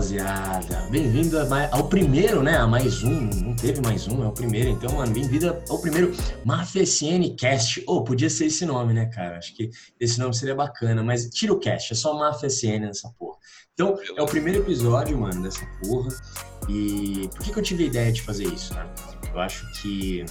rapaziada. 0.00 0.88
Bem-vindo 0.90 1.36
ao 1.70 1.86
primeiro, 1.86 2.42
né? 2.42 2.56
A 2.56 2.66
mais 2.66 3.02
um. 3.02 3.20
Não 3.20 3.54
teve 3.54 3.82
mais 3.82 4.08
um, 4.08 4.24
é 4.24 4.28
o 4.28 4.32
primeiro. 4.32 4.70
Então, 4.70 4.94
mano, 4.94 5.12
bem-vindo 5.12 5.54
ao 5.68 5.78
primeiro 5.78 6.12
MafSN 6.42 7.36
Cast. 7.38 7.84
Ou 7.86 7.98
oh, 7.98 8.04
podia 8.04 8.30
ser 8.30 8.46
esse 8.46 8.64
nome, 8.64 8.94
né, 8.94 9.06
cara? 9.06 9.36
Acho 9.36 9.54
que 9.54 9.68
esse 10.00 10.18
nome 10.18 10.34
seria 10.34 10.54
bacana, 10.54 11.02
mas 11.02 11.28
tira 11.28 11.52
o 11.52 11.58
cast, 11.58 11.92
é 11.92 11.96
só 11.96 12.18
MafSN 12.18 12.80
nessa 12.80 13.10
porra. 13.10 13.36
Então, 13.74 13.98
é 14.16 14.22
o 14.22 14.26
primeiro 14.26 14.60
episódio, 14.60 15.18
mano, 15.18 15.42
dessa 15.42 15.66
porra. 15.82 16.08
E 16.66 17.28
por 17.36 17.44
que, 17.44 17.52
que 17.52 17.58
eu 17.58 17.62
tive 17.62 17.84
a 17.84 17.86
ideia 17.86 18.10
de 18.10 18.22
fazer 18.22 18.44
isso, 18.44 18.72
né? 18.72 18.88
Eu 19.30 19.38
acho 19.38 19.70
que 19.82 20.24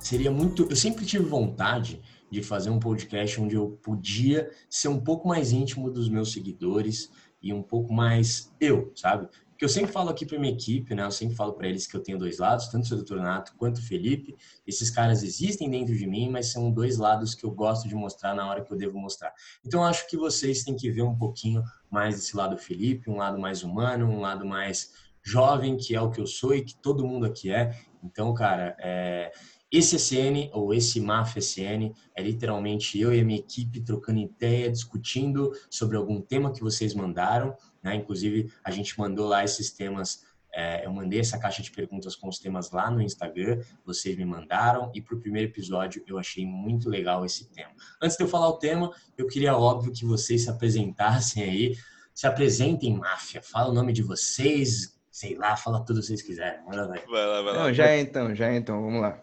seria 0.00 0.30
muito. 0.32 0.66
Eu 0.68 0.76
sempre 0.76 1.06
tive 1.06 1.24
vontade 1.24 2.02
de 2.32 2.42
fazer 2.42 2.70
um 2.70 2.80
podcast 2.80 3.40
onde 3.40 3.54
eu 3.54 3.78
podia 3.82 4.50
ser 4.68 4.88
um 4.88 4.98
pouco 4.98 5.28
mais 5.28 5.52
íntimo 5.52 5.90
dos 5.90 6.08
meus 6.08 6.32
seguidores 6.32 7.10
e 7.42 7.52
um 7.52 7.62
pouco 7.62 7.92
mais 7.92 8.52
eu, 8.60 8.92
sabe? 8.94 9.28
Porque 9.62 9.64
eu 9.64 9.68
sempre 9.68 9.92
falo 9.92 10.10
aqui 10.10 10.26
para 10.26 10.38
minha 10.40 10.52
equipe, 10.52 10.92
né? 10.92 11.04
Eu 11.04 11.10
sempre 11.12 11.36
falo 11.36 11.52
para 11.52 11.68
eles 11.68 11.86
que 11.86 11.96
eu 11.96 12.02
tenho 12.02 12.18
dois 12.18 12.38
lados, 12.38 12.66
tanto 12.66 12.82
o 12.84 12.88
Sedutor 12.88 13.18
Nato 13.18 13.54
quanto 13.56 13.78
o 13.78 13.82
Felipe. 13.82 14.34
Esses 14.66 14.90
caras 14.90 15.22
existem 15.22 15.70
dentro 15.70 15.96
de 15.96 16.04
mim, 16.04 16.28
mas 16.28 16.50
são 16.50 16.70
dois 16.70 16.98
lados 16.98 17.32
que 17.34 17.44
eu 17.44 17.50
gosto 17.52 17.88
de 17.88 17.94
mostrar 17.94 18.34
na 18.34 18.48
hora 18.48 18.64
que 18.64 18.72
eu 18.72 18.76
devo 18.76 18.98
mostrar. 18.98 19.32
Então 19.64 19.84
acho 19.84 20.08
que 20.08 20.16
vocês 20.16 20.64
têm 20.64 20.74
que 20.74 20.90
ver 20.90 21.02
um 21.02 21.14
pouquinho 21.14 21.62
mais 21.88 22.18
esse 22.18 22.36
lado 22.36 22.56
do 22.56 22.60
Felipe, 22.60 23.08
um 23.08 23.16
lado 23.16 23.38
mais 23.38 23.62
humano, 23.62 24.06
um 24.06 24.20
lado 24.20 24.44
mais 24.44 24.92
jovem, 25.22 25.76
que 25.76 25.94
é 25.94 26.00
o 26.00 26.10
que 26.10 26.20
eu 26.20 26.26
sou 26.26 26.54
e 26.54 26.62
que 26.64 26.74
todo 26.74 27.06
mundo 27.06 27.24
aqui 27.24 27.52
é. 27.52 27.78
Então, 28.02 28.34
cara, 28.34 28.76
é, 28.80 29.30
esse 29.72 29.96
SN, 29.96 30.50
ou 30.52 30.74
esse 30.74 31.00
MAF 31.00 31.38
SN, 31.38 31.94
é 32.14 32.22
literalmente 32.22 33.00
eu 33.00 33.12
e 33.14 33.20
a 33.20 33.24
minha 33.24 33.38
equipe 33.38 33.80
trocando 33.80 34.20
ideia, 34.20 34.70
discutindo 34.70 35.50
sobre 35.70 35.96
algum 35.96 36.20
tema 36.20 36.52
que 36.52 36.60
vocês 36.60 36.92
mandaram. 36.92 37.56
Né? 37.82 37.94
Inclusive, 37.94 38.52
a 38.62 38.70
gente 38.70 38.98
mandou 38.98 39.26
lá 39.26 39.42
esses 39.42 39.70
temas, 39.70 40.24
é, 40.52 40.84
eu 40.84 40.92
mandei 40.92 41.20
essa 41.20 41.38
caixa 41.38 41.62
de 41.62 41.70
perguntas 41.70 42.14
com 42.14 42.28
os 42.28 42.38
temas 42.38 42.70
lá 42.70 42.90
no 42.90 43.00
Instagram, 43.00 43.62
vocês 43.82 44.14
me 44.14 44.26
mandaram, 44.26 44.92
e 44.94 45.00
para 45.00 45.16
o 45.16 45.20
primeiro 45.20 45.48
episódio 45.48 46.04
eu 46.06 46.18
achei 46.18 46.44
muito 46.44 46.90
legal 46.90 47.24
esse 47.24 47.48
tema. 47.48 47.72
Antes 48.02 48.18
de 48.18 48.22
eu 48.22 48.28
falar 48.28 48.50
o 48.50 48.58
tema, 48.58 48.90
eu 49.16 49.26
queria, 49.26 49.56
óbvio, 49.56 49.90
que 49.90 50.04
vocês 50.04 50.42
se 50.42 50.50
apresentassem 50.50 51.42
aí, 51.42 51.76
se 52.14 52.26
apresentem, 52.26 52.94
máfia, 52.94 53.40
fala 53.40 53.70
o 53.70 53.74
nome 53.74 53.94
de 53.94 54.02
vocês, 54.02 55.00
sei 55.12 55.36
lá, 55.36 55.54
fala 55.56 55.84
tudo 55.84 56.00
que 56.00 56.06
vocês 56.06 56.22
quiserem. 56.22 56.64
Manda 56.64 56.88
vai. 56.88 56.98
Vai 57.06 57.26
lá, 57.26 57.42
vai 57.42 57.52
lá. 57.52 57.64
Não, 57.64 57.72
já 57.72 57.86
é 57.88 58.00
então, 58.00 58.34
já 58.34 58.48
é 58.48 58.56
então, 58.56 58.82
vamos 58.82 59.02
lá. 59.02 59.22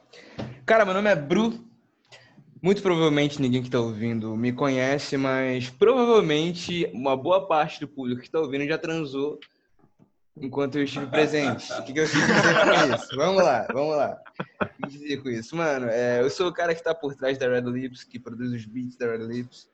Cara, 0.65 0.85
meu 0.85 0.93
nome 0.93 1.09
é 1.09 1.15
Bru. 1.15 1.67
Muito 2.61 2.81
provavelmente 2.81 3.41
ninguém 3.41 3.61
que 3.61 3.69
está 3.69 3.79
ouvindo 3.79 4.35
me 4.35 4.51
conhece, 4.51 5.15
mas 5.17 5.69
provavelmente 5.69 6.85
uma 6.93 7.15
boa 7.15 7.47
parte 7.47 7.79
do 7.79 7.87
público 7.87 8.19
que 8.19 8.27
está 8.27 8.37
ouvindo 8.37 8.67
já 8.67 8.77
transou 8.77 9.39
enquanto 10.35 10.77
eu 10.77 10.83
estive 10.83 11.07
presente. 11.07 11.71
O 11.71 11.83
que, 11.83 11.93
que 11.93 11.99
eu 12.01 12.03
quis 12.05 12.13
dizer 12.13 12.55
com 12.65 12.95
isso? 12.95 13.15
Vamos 13.15 13.43
lá, 13.43 13.65
vamos 13.73 13.95
lá. 13.95 14.21
O 14.61 14.65
que 14.65 14.83
eu 14.83 14.89
dizer 14.89 15.23
com 15.23 15.29
isso? 15.29 15.55
Mano, 15.55 15.87
é, 15.87 16.21
eu 16.21 16.29
sou 16.29 16.49
o 16.49 16.53
cara 16.53 16.73
que 16.73 16.81
está 16.81 16.93
por 16.93 17.15
trás 17.15 17.37
da 17.37 17.47
Red 17.47 17.61
Lips, 17.61 18.03
que 18.03 18.19
produz 18.19 18.51
os 18.51 18.65
beats 18.65 18.97
da 18.97 19.07
Red 19.07 19.25
Lips, 19.25 19.69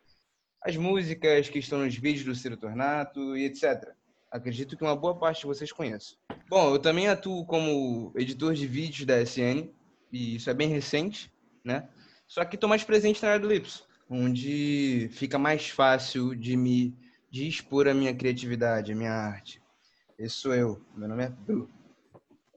as 0.62 0.78
músicas 0.78 1.50
que 1.50 1.58
estão 1.58 1.80
nos 1.80 1.96
vídeos 1.96 2.24
do 2.24 2.36
Ciro 2.36 2.56
Tornato 2.56 3.36
e 3.36 3.46
etc. 3.46 3.95
Acredito 4.36 4.76
que 4.76 4.84
uma 4.84 4.98
boa 4.98 5.18
parte 5.18 5.40
de 5.40 5.46
vocês 5.46 5.72
conheçam. 5.72 6.18
Bom, 6.50 6.74
eu 6.74 6.80
também 6.80 7.08
atuo 7.08 7.46
como 7.46 8.12
editor 8.18 8.54
de 8.54 8.68
vídeos 8.68 9.06
da 9.06 9.22
SN, 9.22 9.70
e 10.12 10.36
isso 10.36 10.50
é 10.50 10.54
bem 10.54 10.68
recente, 10.68 11.32
né? 11.64 11.88
Só 12.28 12.44
que 12.44 12.56
estou 12.56 12.70
mais 12.70 12.84
presente 12.84 13.24
na 13.24 13.30
área 13.30 13.40
do 13.40 13.48
Lips, 13.48 13.88
onde 14.10 15.10
fica 15.14 15.40
mais 15.40 15.70
fácil 15.70 16.36
de 16.36 16.58
me 16.58 16.94
de 17.32 17.48
expor 17.48 17.88
a 17.88 17.94
minha 17.94 18.14
criatividade, 18.14 18.92
a 18.92 18.96
minha 18.96 19.14
arte. 19.14 19.62
Esse 20.20 20.36
sou 20.36 20.54
eu. 20.54 20.86
Meu 20.98 21.08
nome 21.08 21.24
é 21.24 21.30
Bru. 21.30 21.70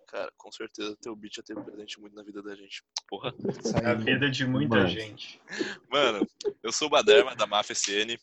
Cara, 0.09 0.33
com 0.37 0.51
certeza 0.51 0.97
teu 1.01 1.15
beat 1.15 1.37
já 1.37 1.45
teve 1.45 1.61
presente 1.61 2.01
muito 2.01 2.17
na 2.17 2.25
vida 2.25 2.43
da 2.43 2.57
gente. 2.57 2.83
Porra. 3.09 3.33
Na 3.81 3.95
vida 3.95 4.29
de 4.29 4.45
muita 4.45 4.83
Mas... 4.83 4.91
gente. 4.91 5.41
Mano, 5.89 6.27
eu 6.61 6.73
sou 6.73 6.89
o 6.89 6.91
Baderma 6.91 7.37
da 7.37 7.47
Mafia 7.47 7.75
SN 7.75 8.19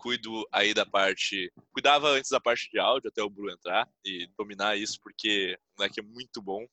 cuido 0.00 0.48
aí 0.50 0.72
da 0.72 0.86
parte. 0.86 1.52
Cuidava 1.72 2.08
antes 2.08 2.30
da 2.30 2.40
parte 2.40 2.70
de 2.70 2.78
áudio 2.78 3.08
até 3.08 3.22
o 3.22 3.28
Bru 3.28 3.50
entrar 3.50 3.86
e 4.02 4.26
dominar 4.36 4.76
isso, 4.76 4.98
porque 5.02 5.58
o 5.74 5.78
moleque 5.78 6.00
é 6.00 6.02
muito 6.02 6.40
bom. 6.40 6.66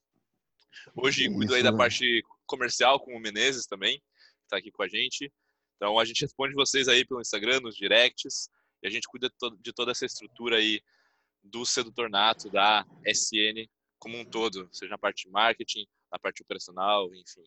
Hoje 0.96 1.26
isso, 1.26 1.36
cuido 1.36 1.54
aí 1.54 1.62
da 1.62 1.76
parte 1.76 2.24
comercial 2.46 3.00
com 3.00 3.16
o 3.16 3.20
Menezes 3.20 3.66
também, 3.66 4.00
que 4.00 4.48
tá 4.48 4.58
aqui 4.58 4.72
com 4.72 4.82
a 4.82 4.88
gente. 4.88 5.32
Então 5.76 6.00
a 6.00 6.06
gente 6.06 6.22
responde 6.22 6.54
vocês 6.54 6.88
aí 6.88 7.06
pelo 7.06 7.20
Instagram, 7.20 7.60
nos 7.60 7.76
directs, 7.76 8.50
e 8.82 8.88
a 8.88 8.90
gente 8.90 9.08
cuida 9.08 9.30
de 9.60 9.74
toda 9.74 9.92
essa 9.92 10.06
estrutura 10.06 10.58
aí 10.58 10.82
do 11.44 11.66
Sedutor 11.66 12.10
Nato, 12.10 12.50
da 12.50 12.86
SN 13.06 13.68
como 14.00 14.18
um 14.18 14.26
todo, 14.26 14.70
seja 14.72 14.92
na 14.92 14.98
parte 14.98 15.26
de 15.26 15.32
marketing, 15.32 15.86
na 16.12 16.20
parte 16.20 16.42
operacional, 16.44 17.14
enfim, 17.14 17.44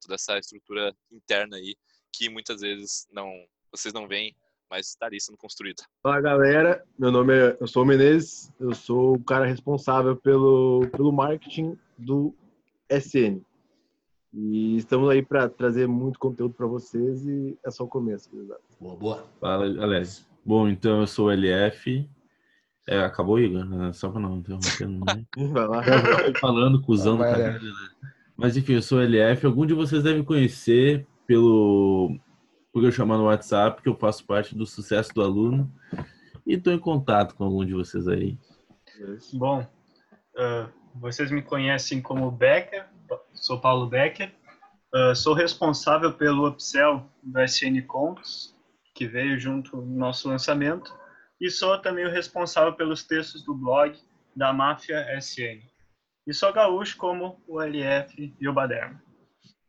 toda 0.00 0.14
essa 0.14 0.38
estrutura 0.38 0.94
interna 1.10 1.56
aí 1.56 1.74
que 2.12 2.28
muitas 2.28 2.60
vezes 2.60 3.06
não 3.10 3.28
vocês 3.72 3.92
não 3.92 4.06
veem, 4.06 4.34
mas 4.70 4.88
estaria 4.88 5.20
sendo 5.20 5.38
construída. 5.38 5.82
Fala 6.02 6.20
galera, 6.20 6.84
meu 6.98 7.10
nome 7.10 7.34
é, 7.34 7.56
eu 7.60 7.66
sou 7.66 7.82
o 7.82 7.86
Menezes, 7.86 8.52
eu 8.58 8.74
sou 8.74 9.14
o 9.14 9.24
cara 9.24 9.46
responsável 9.46 10.16
pelo, 10.16 10.86
pelo 10.92 11.12
marketing 11.12 11.78
do 11.96 12.34
SN. 12.90 13.40
E 14.32 14.76
estamos 14.76 15.08
aí 15.08 15.22
para 15.22 15.48
trazer 15.48 15.86
muito 15.86 16.18
conteúdo 16.18 16.54
para 16.54 16.66
vocês 16.66 17.26
e 17.26 17.56
é 17.64 17.70
só 17.70 17.84
o 17.84 17.88
começo. 17.88 18.28
Boa, 18.78 18.96
boa. 18.96 19.24
Fala, 19.40 19.64
Alex. 19.82 20.28
Bom, 20.44 20.68
então 20.68 21.00
eu 21.00 21.06
sou 21.06 21.28
o 21.28 21.30
LF. 21.30 22.08
É, 22.86 23.00
acabou, 23.00 23.40
Igor? 23.40 23.64
Só 23.94 24.10
para 24.10 24.20
não 24.20 24.36
interromper, 24.36 24.88
né? 24.88 25.24
Vai 25.52 25.66
lá. 25.66 25.82
falando, 26.38 26.82
cuzão 26.82 27.16
Vai, 27.16 27.32
do 27.32 27.38
né? 27.38 27.60
Mas 28.36 28.56
enfim, 28.56 28.74
eu 28.74 28.82
sou 28.82 28.98
o 28.98 29.02
LF. 29.02 29.46
Algum 29.46 29.64
de 29.64 29.72
vocês 29.72 30.02
deve 30.02 30.22
conhecer 30.22 31.06
pelo 31.26 32.16
por 32.76 32.84
eu 32.84 32.92
chamar 32.92 33.16
no 33.16 33.24
WhatsApp, 33.24 33.80
que 33.80 33.88
eu 33.88 33.96
faço 33.96 34.26
parte 34.26 34.54
do 34.54 34.66
sucesso 34.66 35.10
do 35.14 35.22
aluno 35.22 35.72
e 36.46 36.56
estou 36.56 36.70
em 36.74 36.78
contato 36.78 37.34
com 37.34 37.42
algum 37.42 37.64
de 37.64 37.72
vocês 37.72 38.06
aí. 38.06 38.36
Bom, 39.32 39.62
uh, 39.62 40.70
vocês 40.94 41.30
me 41.30 41.40
conhecem 41.40 42.02
como 42.02 42.30
Becker, 42.30 42.84
sou 43.32 43.58
Paulo 43.58 43.86
Becker, 43.86 44.30
uh, 44.94 45.16
sou 45.16 45.32
responsável 45.32 46.12
pelo 46.12 46.46
upsell 46.46 47.02
do 47.22 47.40
SN 47.40 47.80
Contos, 47.86 48.54
que 48.94 49.06
veio 49.06 49.40
junto 49.40 49.78
no 49.78 49.96
nosso 49.96 50.28
lançamento, 50.28 50.94
e 51.40 51.48
sou 51.48 51.78
também 51.78 52.04
o 52.04 52.10
responsável 52.10 52.74
pelos 52.74 53.02
textos 53.02 53.42
do 53.42 53.54
blog 53.54 53.98
da 54.36 54.52
Máfia 54.52 55.16
SN. 55.18 55.62
E 56.26 56.34
sou 56.34 56.52
gaúcho 56.52 56.98
como 56.98 57.42
o 57.48 57.58
LF 57.58 58.36
e 58.38 58.46
o 58.46 58.52
Baderno. 58.52 59.00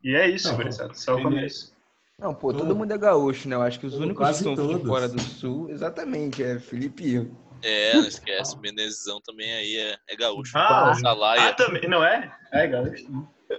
E 0.04 0.14
é 0.14 0.28
isso, 0.28 0.54
gurizada, 0.54 0.92
só 0.92 1.16
o 1.16 1.22
começo. 1.22 1.77
Não, 2.20 2.34
pô, 2.34 2.52
todo 2.52 2.74
mundo 2.74 2.92
é 2.92 2.98
gaúcho, 2.98 3.48
né? 3.48 3.54
Eu 3.54 3.62
acho 3.62 3.78
que 3.78 3.86
os 3.86 3.94
únicos 3.94 4.26
que 4.26 4.34
estão 4.34 4.56
todos. 4.56 4.88
fora 4.88 5.08
do 5.08 5.20
sul, 5.20 5.70
exatamente, 5.70 6.42
é 6.42 6.58
Felipe 6.58 7.30
É, 7.62 7.94
não 7.94 8.08
esquece, 8.08 8.58
Menezão 8.58 9.20
também 9.20 9.54
aí 9.54 9.76
é, 9.76 9.96
é 10.08 10.16
gaúcho. 10.16 10.58
Ah, 10.58 10.92
ah, 10.92 11.52
também, 11.52 11.88
não 11.88 12.02
é? 12.02 12.36
É 12.52 12.66
gaúcho. 12.66 13.06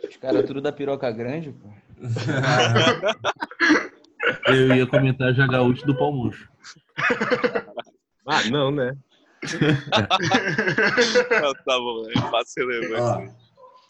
Os 0.07 0.17
caras 0.17 0.45
tudo 0.45 0.59
da 0.59 0.73
piroca 0.73 1.09
grande, 1.09 1.53
pô. 1.53 1.69
Eu 4.47 4.75
ia 4.75 4.85
comentar 4.85 5.33
já 5.33 5.47
gaúcho 5.47 5.85
do 5.85 5.97
Palmucho. 5.97 6.49
Ah, 8.27 8.43
não, 8.51 8.69
né? 8.71 8.93
não, 11.41 11.53
tá 11.65 11.77
bom, 11.77 12.03
é 12.09 12.21
fácil 12.29 12.67
relevante. 12.67 13.33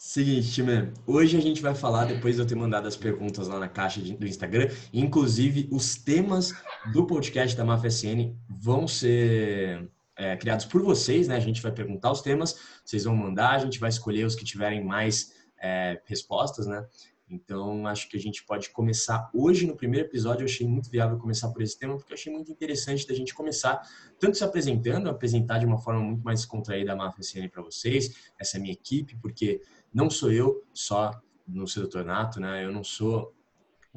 Seguinte, 0.01 0.53
time, 0.53 0.93
hoje 1.05 1.35
a 1.35 1.41
gente 1.41 1.61
vai 1.61 1.75
falar, 1.75 2.05
depois 2.05 2.35
de 2.35 2.41
eu 2.41 2.47
ter 2.47 2.56
mandado 2.56 2.88
as 2.88 2.95
perguntas 2.95 3.50
lá 3.50 3.59
na 3.59 3.68
caixa 3.68 4.01
de, 4.01 4.15
do 4.15 4.25
Instagram, 4.25 4.69
inclusive 4.94 5.68
os 5.74 5.97
temas 5.97 6.53
do 6.94 7.06
podcast 7.06 7.57
da 7.57 7.65
MafSN 7.65 8.33
vão 8.47 8.88
ser 8.88 9.91
é, 10.15 10.38
criados 10.38 10.63
por 10.63 10.81
vocês, 10.81 11.27
né? 11.27 11.35
A 11.35 11.41
gente 11.41 11.62
vai 11.62 11.74
perguntar 11.74 12.13
os 12.13 12.21
temas, 12.21 12.57
vocês 12.85 13.03
vão 13.03 13.13
mandar, 13.13 13.50
a 13.50 13.59
gente 13.59 13.77
vai 13.77 13.89
escolher 13.89 14.24
os 14.24 14.35
que 14.35 14.45
tiverem 14.45 14.81
mais 14.81 15.33
é, 15.62 16.01
respostas, 16.06 16.65
né? 16.65 16.88
Então, 17.29 17.85
acho 17.85 18.09
que 18.09 18.18
a 18.18 18.19
gente 18.19 18.44
pode 18.44 18.69
começar 18.69 19.29
hoje 19.33 19.68
no 19.68 19.75
primeiro 19.75 20.07
episódio. 20.07 20.41
Eu 20.41 20.45
achei 20.45 20.65
muito 20.65 20.89
viável 20.89 21.18
começar 21.18 21.50
por 21.50 21.62
esse 21.62 21.77
tema, 21.77 21.95
porque 21.95 22.12
eu 22.12 22.18
achei 22.18 22.33
muito 22.33 22.51
interessante 22.51 23.06
da 23.06 23.13
gente 23.13 23.35
começar 23.35 23.81
tanto 24.18 24.35
se 24.35 24.44
apresentando, 24.44 25.09
apresentar 25.09 25.59
de 25.59 25.65
uma 25.65 25.77
forma 25.77 26.01
muito 26.01 26.24
mais 26.24 26.44
contraída 26.45 26.94
a 26.94 26.95
MafSN 26.95 27.47
para 27.51 27.62
vocês, 27.62 28.15
essa 28.39 28.57
é 28.57 28.59
minha 28.59 28.74
equipe, 28.74 29.15
porque 29.21 29.62
não 29.94 30.09
sou 30.09 30.31
eu 30.31 30.63
só 30.74 31.12
no 31.47 31.68
sedutor 31.68 32.06
nato, 32.06 32.39
né? 32.39 32.63
Eu 32.65 32.71
não 32.71 32.83
sou. 32.83 33.33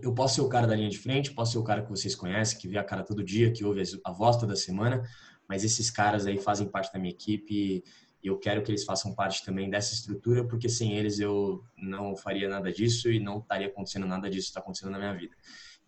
Eu 0.00 0.14
posso 0.14 0.36
ser 0.36 0.40
o 0.40 0.48
cara 0.48 0.66
da 0.66 0.74
linha 0.74 0.88
de 0.88 0.98
frente, 0.98 1.32
posso 1.32 1.52
ser 1.52 1.58
o 1.58 1.64
cara 1.64 1.82
que 1.82 1.90
vocês 1.90 2.14
conhecem, 2.14 2.58
que 2.58 2.66
vê 2.66 2.78
a 2.78 2.84
cara 2.84 3.02
todo 3.02 3.22
dia, 3.22 3.52
que 3.52 3.64
ouve 3.64 3.82
a 4.04 4.10
voz 4.10 4.36
toda 4.36 4.56
semana, 4.56 5.02
mas 5.46 5.64
esses 5.64 5.90
caras 5.90 6.26
aí 6.26 6.38
fazem 6.38 6.66
parte 6.66 6.92
da 6.92 6.98
minha 6.98 7.12
equipe 7.12 7.84
e 8.22 8.26
eu 8.26 8.38
quero 8.38 8.62
que 8.62 8.70
eles 8.70 8.84
façam 8.84 9.14
parte 9.14 9.44
também 9.44 9.68
dessa 9.68 9.92
estrutura, 9.92 10.46
porque 10.46 10.68
sem 10.68 10.96
eles 10.96 11.18
eu 11.18 11.62
não 11.76 12.16
faria 12.16 12.48
nada 12.48 12.72
disso 12.72 13.10
e 13.10 13.18
não 13.18 13.38
estaria 13.38 13.66
acontecendo 13.66 14.06
nada 14.06 14.30
disso 14.30 14.46
que 14.46 14.50
está 14.50 14.60
acontecendo 14.60 14.92
na 14.92 14.98
minha 14.98 15.12
vida. 15.12 15.34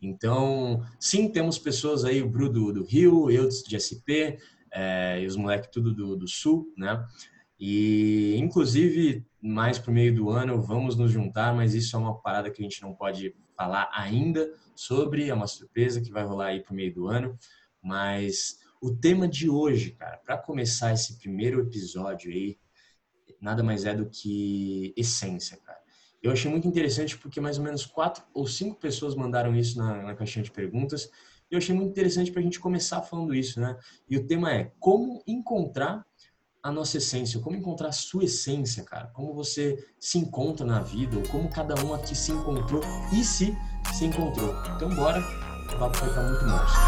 Então, 0.03 0.85
sim, 0.99 1.29
temos 1.31 1.59
pessoas 1.59 2.05
aí, 2.05 2.21
o 2.21 2.29
Bru 2.29 2.51
do, 2.51 2.73
do 2.73 2.85
Rio, 2.85 3.31
eu 3.31 3.49
de 3.49 3.79
SP, 3.79 4.37
é, 4.71 5.21
e 5.23 5.27
os 5.27 5.37
moleques 5.37 5.71
tudo 5.73 5.95
do, 5.95 6.17
do 6.17 6.27
sul, 6.27 6.73
né? 6.77 7.06
E, 7.59 8.37
inclusive, 8.39 9.25
mais 9.41 9.79
pro 9.79 9.93
meio 9.93 10.15
do 10.15 10.31
ano, 10.31 10.61
vamos 10.61 10.97
nos 10.97 11.11
juntar, 11.11 11.55
mas 11.55 11.75
isso 11.75 11.97
é 11.97 11.99
uma 11.99 12.21
parada 12.21 12.51
que 12.51 12.61
a 12.61 12.65
gente 12.65 12.83
não 12.83 12.95
pode 12.95 13.35
falar 13.56 13.89
ainda 13.93 14.53
sobre, 14.75 15.29
é 15.29 15.35
uma 15.35 15.47
surpresa 15.47 16.01
que 16.01 16.11
vai 16.11 16.25
rolar 16.25 16.47
aí 16.47 16.61
pro 16.61 16.75
meio 16.75 16.93
do 16.93 17.06
ano. 17.06 17.39
Mas 17.83 18.59
o 18.81 18.95
tema 18.95 19.29
de 19.29 19.49
hoje, 19.49 19.93
cara, 19.93 20.17
para 20.19 20.37
começar 20.37 20.93
esse 20.93 21.19
primeiro 21.19 21.61
episódio 21.61 22.33
aí, 22.33 22.59
nada 23.41 23.62
mais 23.62 23.85
é 23.85 23.95
do 23.95 24.09
que 24.09 24.93
essência, 24.97 25.56
cara. 25.59 25.79
Eu 26.23 26.33
achei 26.33 26.51
muito 26.51 26.67
interessante 26.67 27.19
porque 27.19 27.41
mais 27.41 27.59
ou 27.59 27.65
menos 27.65 27.85
quatro 27.85 28.25
ou 28.33 28.47
cinco 28.47 28.81
pessoas 28.81 29.15
mandaram 29.15 29.55
isso 29.55 29.77
na, 29.77 30.03
na 30.03 30.15
caixinha 30.15 30.43
de 30.43 30.51
perguntas. 30.51 31.11
E 31.51 31.55
eu 31.55 31.59
achei 31.59 31.75
muito 31.75 31.91
interessante 31.91 32.33
para 32.33 32.41
a 32.41 32.43
gente 32.43 32.59
começar 32.59 33.03
falando 33.03 33.35
isso, 33.35 33.61
né? 33.61 33.77
E 34.09 34.17
o 34.17 34.27
tema 34.27 34.51
é 34.51 34.73
como 34.81 35.23
encontrar 35.27 36.06
a 36.65 36.73
nossa 36.73 36.97
essência, 36.97 37.39
como 37.41 37.55
encontrar 37.55 37.89
a 37.89 37.93
sua 37.93 38.25
essência, 38.25 38.83
cara. 38.85 39.09
Como 39.09 39.35
você 39.35 39.87
se 40.01 40.17
encontra 40.17 40.65
na 40.65 40.81
vida, 40.81 41.15
ou 41.15 41.23
como 41.29 41.47
cada 41.51 41.75
um 41.85 41.93
aqui 41.93 42.17
se 42.17 42.33
encontrou 42.33 42.81
e 43.13 43.23
se 43.23 43.55
se 43.93 44.07
encontrou. 44.07 44.55
Então 44.75 44.89
bora, 44.97 45.21
o 45.21 45.79
papo 45.79 45.99
vai 45.99 46.09
estar 46.09 46.23
muito 46.23 46.47
monstro. 46.47 46.81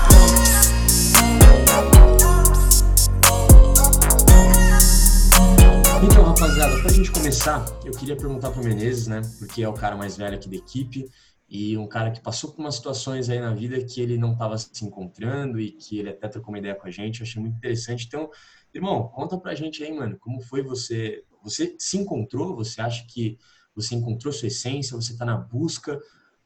Então, 6.03 6.25
rapaziada, 6.25 6.81
pra 6.81 6.91
gente 6.91 7.13
começar, 7.13 7.63
eu 7.85 7.93
queria 7.93 8.17
perguntar 8.17 8.53
pro 8.53 8.65
Menezes, 8.65 9.07
né? 9.07 9.21
Porque 9.39 9.63
é 9.63 9.69
o 9.69 9.75
cara 9.75 9.95
mais 9.95 10.17
velho 10.17 10.37
aqui 10.37 10.49
da 10.49 10.57
equipe 10.57 11.07
e 11.49 11.77
um 11.77 11.87
cara 11.87 12.11
que 12.11 12.21
passou 12.21 12.51
por 12.51 12.61
umas 12.61 12.77
situações 12.77 13.29
aí 13.29 13.39
na 13.39 13.53
vida 13.53 13.79
que 13.85 14.01
ele 14.01 14.17
não 14.17 14.33
estava 14.33 14.57
se 14.59 14.85
encontrando 14.85 15.61
e 15.61 15.73
que 15.73 15.99
ele 15.99 16.11
até 16.11 16.29
trocou 16.29 16.53
uma 16.53 16.59
ideia 16.59 16.75
com 16.75 16.87
a 16.87 16.91
gente. 16.91 17.21
Eu 17.21 17.27
achei 17.27 17.41
muito 17.41 17.57
interessante. 17.57 18.07
Então, 18.07 18.31
Irmão, 18.77 19.09
conta 19.09 19.39
pra 19.39 19.55
gente 19.55 19.83
aí, 19.83 19.91
mano, 19.91 20.19
como 20.19 20.39
foi 20.43 20.61
você. 20.63 21.25
Você 21.43 21.75
se 21.79 21.97
encontrou? 21.97 22.55
Você 22.57 22.83
acha 22.83 23.07
que 23.07 23.39
você 23.75 23.95
encontrou 23.95 24.31
sua 24.31 24.49
essência? 24.49 24.95
Você 24.95 25.17
tá 25.17 25.25
na 25.25 25.35
busca? 25.35 25.99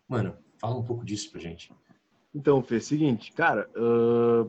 Mano, 0.07 0.37
fala 0.57 0.77
um 0.77 0.85
pouco 0.85 1.05
disso 1.05 1.29
pra 1.33 1.41
gente. 1.41 1.73
Então, 2.33 2.63
Fê, 2.63 2.81
seguinte, 2.81 3.33
cara, 3.33 3.69
uh, 3.71 4.49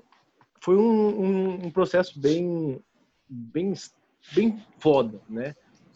foi 0.60 0.78
um, 0.78 1.08
um, 1.08 1.66
um, 1.66 1.72
processo 1.72 2.20
bem, 2.20 2.80
bem, 3.28 3.74
bem 4.32 4.64
foda, 4.78 5.20
né? 5.28 5.56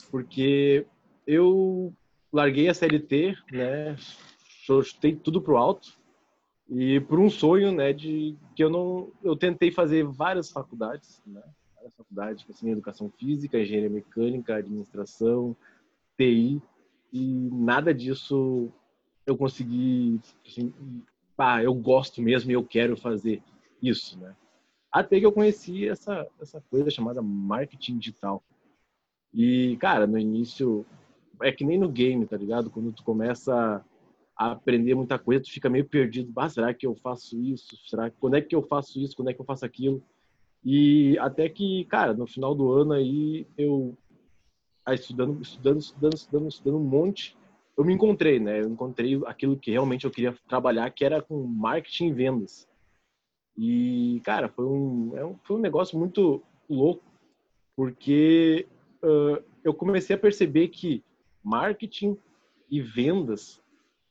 Porque 0.10 0.88
eu 1.28 1.94
larguei 2.34 2.68
a 2.68 2.74
CLT, 2.74 3.36
né? 3.52 3.96
Chutei 4.66 5.16
tudo 5.16 5.40
pro 5.40 5.58
alto 5.58 6.00
e 6.68 7.00
por 7.02 7.20
um 7.20 7.30
sonho, 7.30 7.72
né? 7.72 7.94
De 7.94 8.36
que 8.56 8.64
eu 8.64 8.72
não, 8.72 9.12
eu 9.24 9.36
tentei 9.36 9.72
fazer 9.72 10.04
várias 10.04 10.50
faculdades, 10.50 11.22
né? 11.28 11.44
Várias 11.96 11.98
faculdades, 11.98 12.42
tipo 12.42 12.52
assim, 12.52 12.72
educação 12.72 13.10
física, 13.10 13.60
engenharia 13.60 13.90
mecânica, 13.90 14.56
administração, 14.56 15.56
TI, 16.18 16.62
e 17.12 17.50
nada 17.52 17.94
disso 17.94 18.70
eu 19.26 19.38
consegui, 19.38 20.20
assim, 20.46 20.74
pá, 21.36 21.64
eu 21.64 21.74
gosto 21.74 22.22
mesmo 22.22 22.52
e 22.52 22.54
eu 22.54 22.64
quero 22.64 22.96
fazer 22.98 23.42
isso, 23.82 24.20
né? 24.20 24.36
Até 24.92 25.20
que 25.20 25.26
eu 25.26 25.32
conheci 25.32 25.88
essa, 25.88 26.28
essa 26.40 26.62
coisa 26.70 26.90
chamada 26.90 27.22
marketing 27.22 27.98
digital. 27.98 28.42
E, 29.34 29.76
cara, 29.78 30.08
no 30.08 30.18
início, 30.18 30.86
é 31.42 31.52
que 31.52 31.66
nem 31.66 31.78
no 31.78 31.90
game, 31.90 32.26
tá 32.26 32.38
ligado? 32.38 32.70
Quando 32.70 32.94
tu 32.94 33.04
começa 33.04 33.84
a 34.38 34.52
aprender 34.52 34.96
muita 34.96 35.20
coisa, 35.20 35.44
tu 35.44 35.52
fica 35.52 35.70
meio 35.70 35.86
perdido. 35.86 36.32
Ah, 36.38 36.48
será 36.48 36.74
que 36.74 36.86
eu 36.86 36.96
faço 36.96 37.38
isso? 37.42 37.76
Será 37.90 38.10
quando 38.10 38.36
é 38.36 38.42
que 38.42 38.56
eu 38.56 38.62
faço 38.62 39.00
isso? 39.00 39.16
Quando 39.16 39.30
é 39.30 39.34
que 39.34 39.42
eu 39.42 39.46
faço 39.46 39.66
aquilo? 39.66 40.02
E 40.66 41.16
até 41.20 41.48
que, 41.48 41.86
cara, 41.86 42.12
no 42.16 42.26
final 42.26 42.56
do 42.56 42.72
ano 42.72 42.94
aí, 42.94 43.46
eu 43.56 43.96
estudando, 44.90 45.40
estudando, 45.40 45.80
estudando, 45.80 46.14
estudando, 46.16 46.48
estudando 46.48 46.78
um 46.78 46.84
monte, 46.84 47.38
eu 47.78 47.86
me 47.86 47.94
encontrei, 47.94 48.40
né? 48.40 48.62
Eu 48.62 48.70
encontrei 48.70 49.22
aquilo 49.28 49.58
que 49.58 49.70
realmente 49.70 50.06
eu 50.06 50.12
queria 50.12 50.36
trabalhar, 50.48 50.90
que 50.90 51.06
era 51.06 51.22
com 51.22 51.44
marketing 51.44 52.08
e 52.08 52.14
vendas. 52.14 52.68
E, 53.56 54.22
cara, 54.26 54.50
foi 54.50 54.66
um, 54.66 55.12
é 55.16 55.36
foi 55.44 55.56
um 55.56 55.62
negócio 55.62 56.00
muito 56.00 56.42
louco, 56.68 57.04
porque 57.76 58.68
uh, 59.04 59.44
eu 59.64 59.74
comecei 59.74 60.16
a 60.16 60.20
perceber 60.20 60.70
que 60.70 61.04
marketing 61.44 62.18
e 62.72 62.82
vendas 62.82 63.62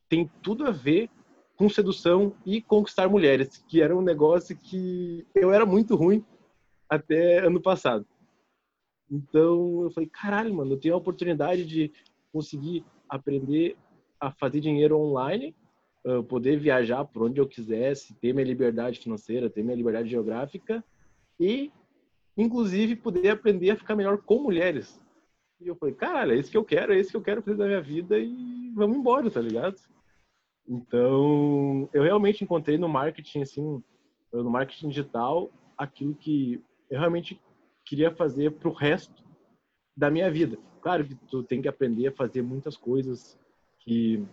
tem 0.09 0.31
tudo 0.41 0.65
a 0.67 0.71
ver 0.71 1.11
com 1.57 1.69
sedução 1.69 2.33
e 2.47 2.63
conquistar 2.63 3.09
mulheres, 3.09 3.65
que 3.69 3.83
era 3.83 3.97
um 3.97 4.03
negócio 4.03 4.57
que 4.57 5.27
eu 5.35 5.53
era 5.53 5.67
muito 5.67 5.97
ruim 5.97 6.25
até 6.89 7.39
ano 7.39 7.61
passado. 7.61 8.07
Então 9.11 9.83
eu 9.85 9.91
falei, 9.91 10.09
caralho, 10.09 10.55
mano, 10.55 10.73
eu 10.73 10.81
tenho 10.81 10.95
a 10.95 10.99
oportunidade 10.99 11.65
de 11.65 11.93
conseguir 12.33 12.85
aprender 13.09 13.77
a 14.19 14.31
fazer 14.31 14.61
dinheiro 14.61 14.99
online, 14.99 15.55
poder 16.29 16.59
viajar 16.59 17.05
por 17.05 17.23
onde 17.23 17.41
eu 17.41 17.47
quisesse, 17.47 18.15
ter 18.15 18.33
minha 18.33 18.47
liberdade 18.47 18.99
financeira, 18.99 19.49
ter 19.49 19.63
minha 19.63 19.77
liberdade 19.77 20.09
geográfica 20.09 20.85
e, 21.39 21.73
inclusive, 22.37 22.97
poder 22.97 23.31
aprender 23.31 23.71
a 23.71 23.77
ficar 23.77 23.97
melhor 23.97 24.19
com 24.19 24.43
mulheres. 24.43 25.01
E 25.61 25.69
eu 25.69 25.77
falei, 25.77 25.95
caralho, 25.95 26.33
é 26.33 26.37
isso 26.37 26.51
que 26.51 26.57
eu 26.57 26.65
quero, 26.65 26.93
é 26.93 27.01
isso 27.01 27.11
que 27.11 27.17
eu 27.17 27.23
quero 27.23 27.43
fazer 27.43 27.57
da 27.57 27.67
minha 27.67 27.81
vida 27.81 28.19
e 28.19 28.71
vamos 28.75 28.97
embora, 28.97 29.31
tá 29.31 29.41
ligado? 29.41 29.81
Então, 30.67 31.89
eu 31.93 32.03
realmente 32.03 32.43
encontrei 32.43 32.77
no 32.77 32.89
marketing, 32.89 33.43
assim, 33.43 33.83
no 34.33 34.51
marketing 34.51 34.89
digital, 34.89 35.51
aquilo 35.77 36.15
que 36.15 36.63
eu 36.95 37.01
realmente 37.01 37.41
queria 37.85 38.15
fazer 38.15 38.53
para 38.53 38.69
o 38.69 38.73
resto 38.73 39.25
da 39.97 40.11
minha 40.11 40.31
vida. 40.31 40.57
Claro 40.81 41.05
que 41.05 41.15
tu 41.15 41.43
tem 41.43 41.61
que 41.61 41.67
aprender 41.67 42.07
a 42.07 42.13
fazer 42.13 42.41
muitas 42.41 42.77
coisas 42.77 43.37
que 43.81 44.25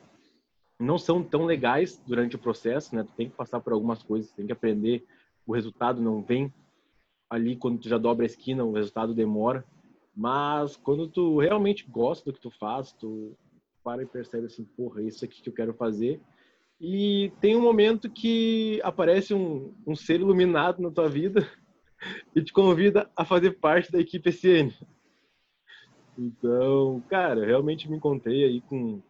não 0.79 0.97
são 0.99 1.23
tão 1.23 1.45
legais 1.45 1.99
durante 2.05 2.35
o 2.35 2.39
processo, 2.39 2.95
né? 2.95 3.03
Tu 3.03 3.13
tem 3.13 3.29
que 3.29 3.35
passar 3.35 3.59
por 3.59 3.73
algumas 3.73 4.03
coisas, 4.03 4.31
tem 4.31 4.45
que 4.45 4.51
aprender. 4.51 5.03
O 5.45 5.53
resultado 5.53 5.99
não 5.99 6.21
vem 6.21 6.53
ali 7.27 7.55
quando 7.55 7.79
tu 7.79 7.89
já 7.89 7.97
dobra 7.97 8.25
a 8.25 8.27
esquina, 8.27 8.63
o 8.63 8.73
resultado 8.73 9.15
demora. 9.15 9.65
Mas 10.15 10.75
quando 10.75 11.07
tu 11.07 11.39
realmente 11.39 11.89
gosta 11.89 12.29
do 12.29 12.33
que 12.33 12.41
tu 12.41 12.51
faz, 12.51 12.91
tu 12.93 13.35
para 13.83 14.03
e 14.03 14.05
percebe 14.05 14.45
assim, 14.45 14.63
porra, 14.63 15.01
é 15.01 15.05
isso 15.05 15.25
aqui 15.25 15.41
que 15.41 15.49
eu 15.49 15.53
quero 15.53 15.73
fazer. 15.73 16.21
E 16.79 17.31
tem 17.41 17.55
um 17.55 17.61
momento 17.61 18.07
que 18.07 18.79
aparece 18.83 19.33
um, 19.33 19.73
um 19.85 19.95
ser 19.95 20.19
iluminado 20.19 20.79
na 20.79 20.91
tua 20.91 21.09
vida 21.09 21.49
e 22.35 22.41
te 22.41 22.51
convida 22.51 23.09
a 23.15 23.23
fazer 23.23 23.51
parte 23.59 23.91
da 23.91 23.99
equipe 23.99 24.29
SN. 24.31 24.73
Então, 26.17 27.01
cara, 27.09 27.45
realmente 27.45 27.89
me 27.89 27.97
encontrei 27.97 28.43
aí 28.43 28.61
com 28.61 29.01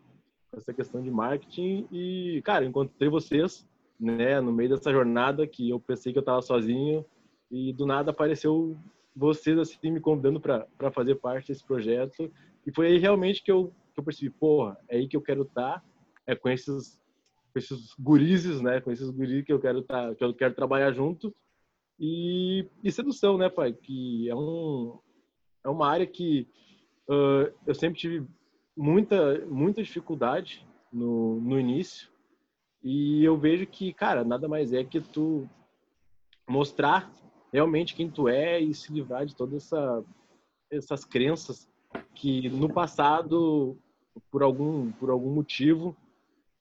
essa 0.55 0.73
questão 0.73 1.01
de 1.01 1.09
marketing 1.09 1.87
e, 1.91 2.41
cara, 2.43 2.65
encontrei 2.65 3.09
vocês, 3.09 3.67
né, 3.99 4.39
no 4.41 4.51
meio 4.51 4.69
dessa 4.69 4.91
jornada 4.91 5.47
que 5.47 5.69
eu 5.69 5.79
pensei 5.79 6.11
que 6.11 6.19
eu 6.19 6.21
estava 6.21 6.41
sozinho 6.41 7.05
e 7.49 7.73
do 7.73 7.85
nada 7.85 8.11
apareceu 8.11 8.77
vocês 9.15 9.57
assim 9.57 9.91
me 9.91 9.99
convidando 9.99 10.39
para 10.39 10.91
fazer 10.91 11.15
parte 11.15 11.49
desse 11.49 11.63
projeto 11.63 12.31
e 12.65 12.73
foi 12.73 12.87
aí 12.87 12.97
realmente 12.97 13.43
que 13.43 13.51
eu, 13.51 13.73
que 13.93 13.99
eu 13.99 14.03
percebi, 14.03 14.29
porra, 14.29 14.77
é 14.87 14.97
aí 14.97 15.07
que 15.07 15.17
eu 15.17 15.21
quero 15.21 15.43
estar, 15.43 15.79
tá, 15.79 15.83
é 16.25 16.35
com 16.35 16.49
esses 16.49 16.99
com 17.51 17.59
esses 17.59 17.93
gurizes, 17.99 18.61
né, 18.61 18.79
com 18.79 18.91
esses 18.91 19.09
guris 19.09 19.43
que 19.43 19.51
eu 19.51 19.59
quero 19.59 19.81
tá, 19.81 20.15
que 20.15 20.23
eu 20.23 20.33
quero 20.33 20.53
trabalhar 20.53 20.93
junto 20.93 21.35
e, 22.03 22.67
e 22.83 22.91
sedução, 22.91 23.37
né, 23.37 23.47
pai? 23.47 23.73
Que 23.73 24.27
é, 24.27 24.35
um, 24.35 24.97
é 25.63 25.69
uma 25.69 25.87
área 25.87 26.07
que 26.07 26.47
uh, 27.07 27.53
eu 27.67 27.75
sempre 27.75 27.99
tive 27.99 28.25
muita, 28.75 29.45
muita 29.45 29.83
dificuldade 29.83 30.65
no, 30.91 31.39
no 31.39 31.59
início. 31.59 32.09
E 32.83 33.23
eu 33.23 33.37
vejo 33.37 33.67
que, 33.67 33.93
cara, 33.93 34.23
nada 34.23 34.47
mais 34.47 34.73
é 34.73 34.83
que 34.83 34.99
tu 34.99 35.47
mostrar 36.49 37.13
realmente 37.53 37.93
quem 37.93 38.09
tu 38.09 38.27
é 38.27 38.59
e 38.59 38.73
se 38.73 38.91
livrar 38.91 39.23
de 39.27 39.35
todas 39.35 39.65
essa, 39.65 40.03
essas 40.71 41.05
crenças 41.05 41.69
que 42.15 42.49
no 42.49 42.67
passado, 42.67 43.77
por 44.31 44.41
algum, 44.41 44.91
por 44.93 45.11
algum 45.11 45.29
motivo, 45.29 45.95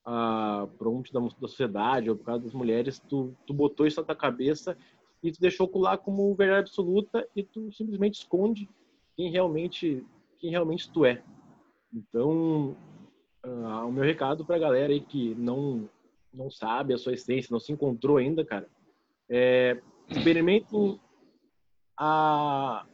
ah, 0.05 0.67
por 0.77 0.87
um 0.87 1.01
da, 1.11 1.19
da 1.19 1.47
sociedade 1.47 2.11
ou 2.11 2.15
por 2.15 2.25
causa 2.25 2.43
das 2.43 2.53
mulheres, 2.53 2.99
tu, 2.99 3.35
tu 3.47 3.55
botou 3.55 3.87
isso 3.87 3.99
na 3.99 4.05
tua 4.05 4.15
cabeça 4.15 4.77
e 5.23 5.31
tu 5.31 5.39
deixou 5.39 5.67
colar 5.67 5.97
como 5.97 6.33
verdade 6.35 6.61
absoluta 6.61 7.27
e 7.35 7.43
tu 7.43 7.71
simplesmente 7.71 8.15
esconde 8.15 8.69
quem 9.15 9.31
realmente 9.31 10.05
quem 10.39 10.49
realmente 10.49 10.89
tu 10.91 11.05
é. 11.05 11.21
Então, 11.93 12.75
uh, 13.45 13.85
o 13.87 13.91
meu 13.91 14.03
recado 14.03 14.43
para 14.43 14.55
a 14.55 14.59
galera 14.59 14.91
aí 14.91 15.01
que 15.01 15.35
não 15.35 15.87
não 16.33 16.49
sabe 16.49 16.93
a 16.93 16.97
sua 16.97 17.13
essência, 17.13 17.51
não 17.51 17.59
se 17.59 17.73
encontrou 17.73 18.17
ainda, 18.17 18.45
cara, 18.45 18.67
é 19.29 19.81
a 21.97 22.85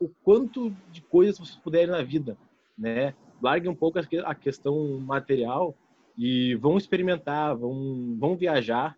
o 0.00 0.08
quanto 0.22 0.70
de 0.90 1.00
coisas 1.00 1.38
vocês 1.38 1.56
puderem 1.56 1.88
na 1.88 2.02
vida, 2.02 2.36
né? 2.76 3.14
Larguem 3.42 3.70
um 3.70 3.74
pouco 3.74 3.98
a 3.98 4.34
questão 4.34 4.98
material 5.00 5.74
e 6.16 6.54
vão 6.56 6.76
experimentar, 6.76 7.56
vão 7.56 8.16
vão 8.18 8.36
viajar, 8.36 8.96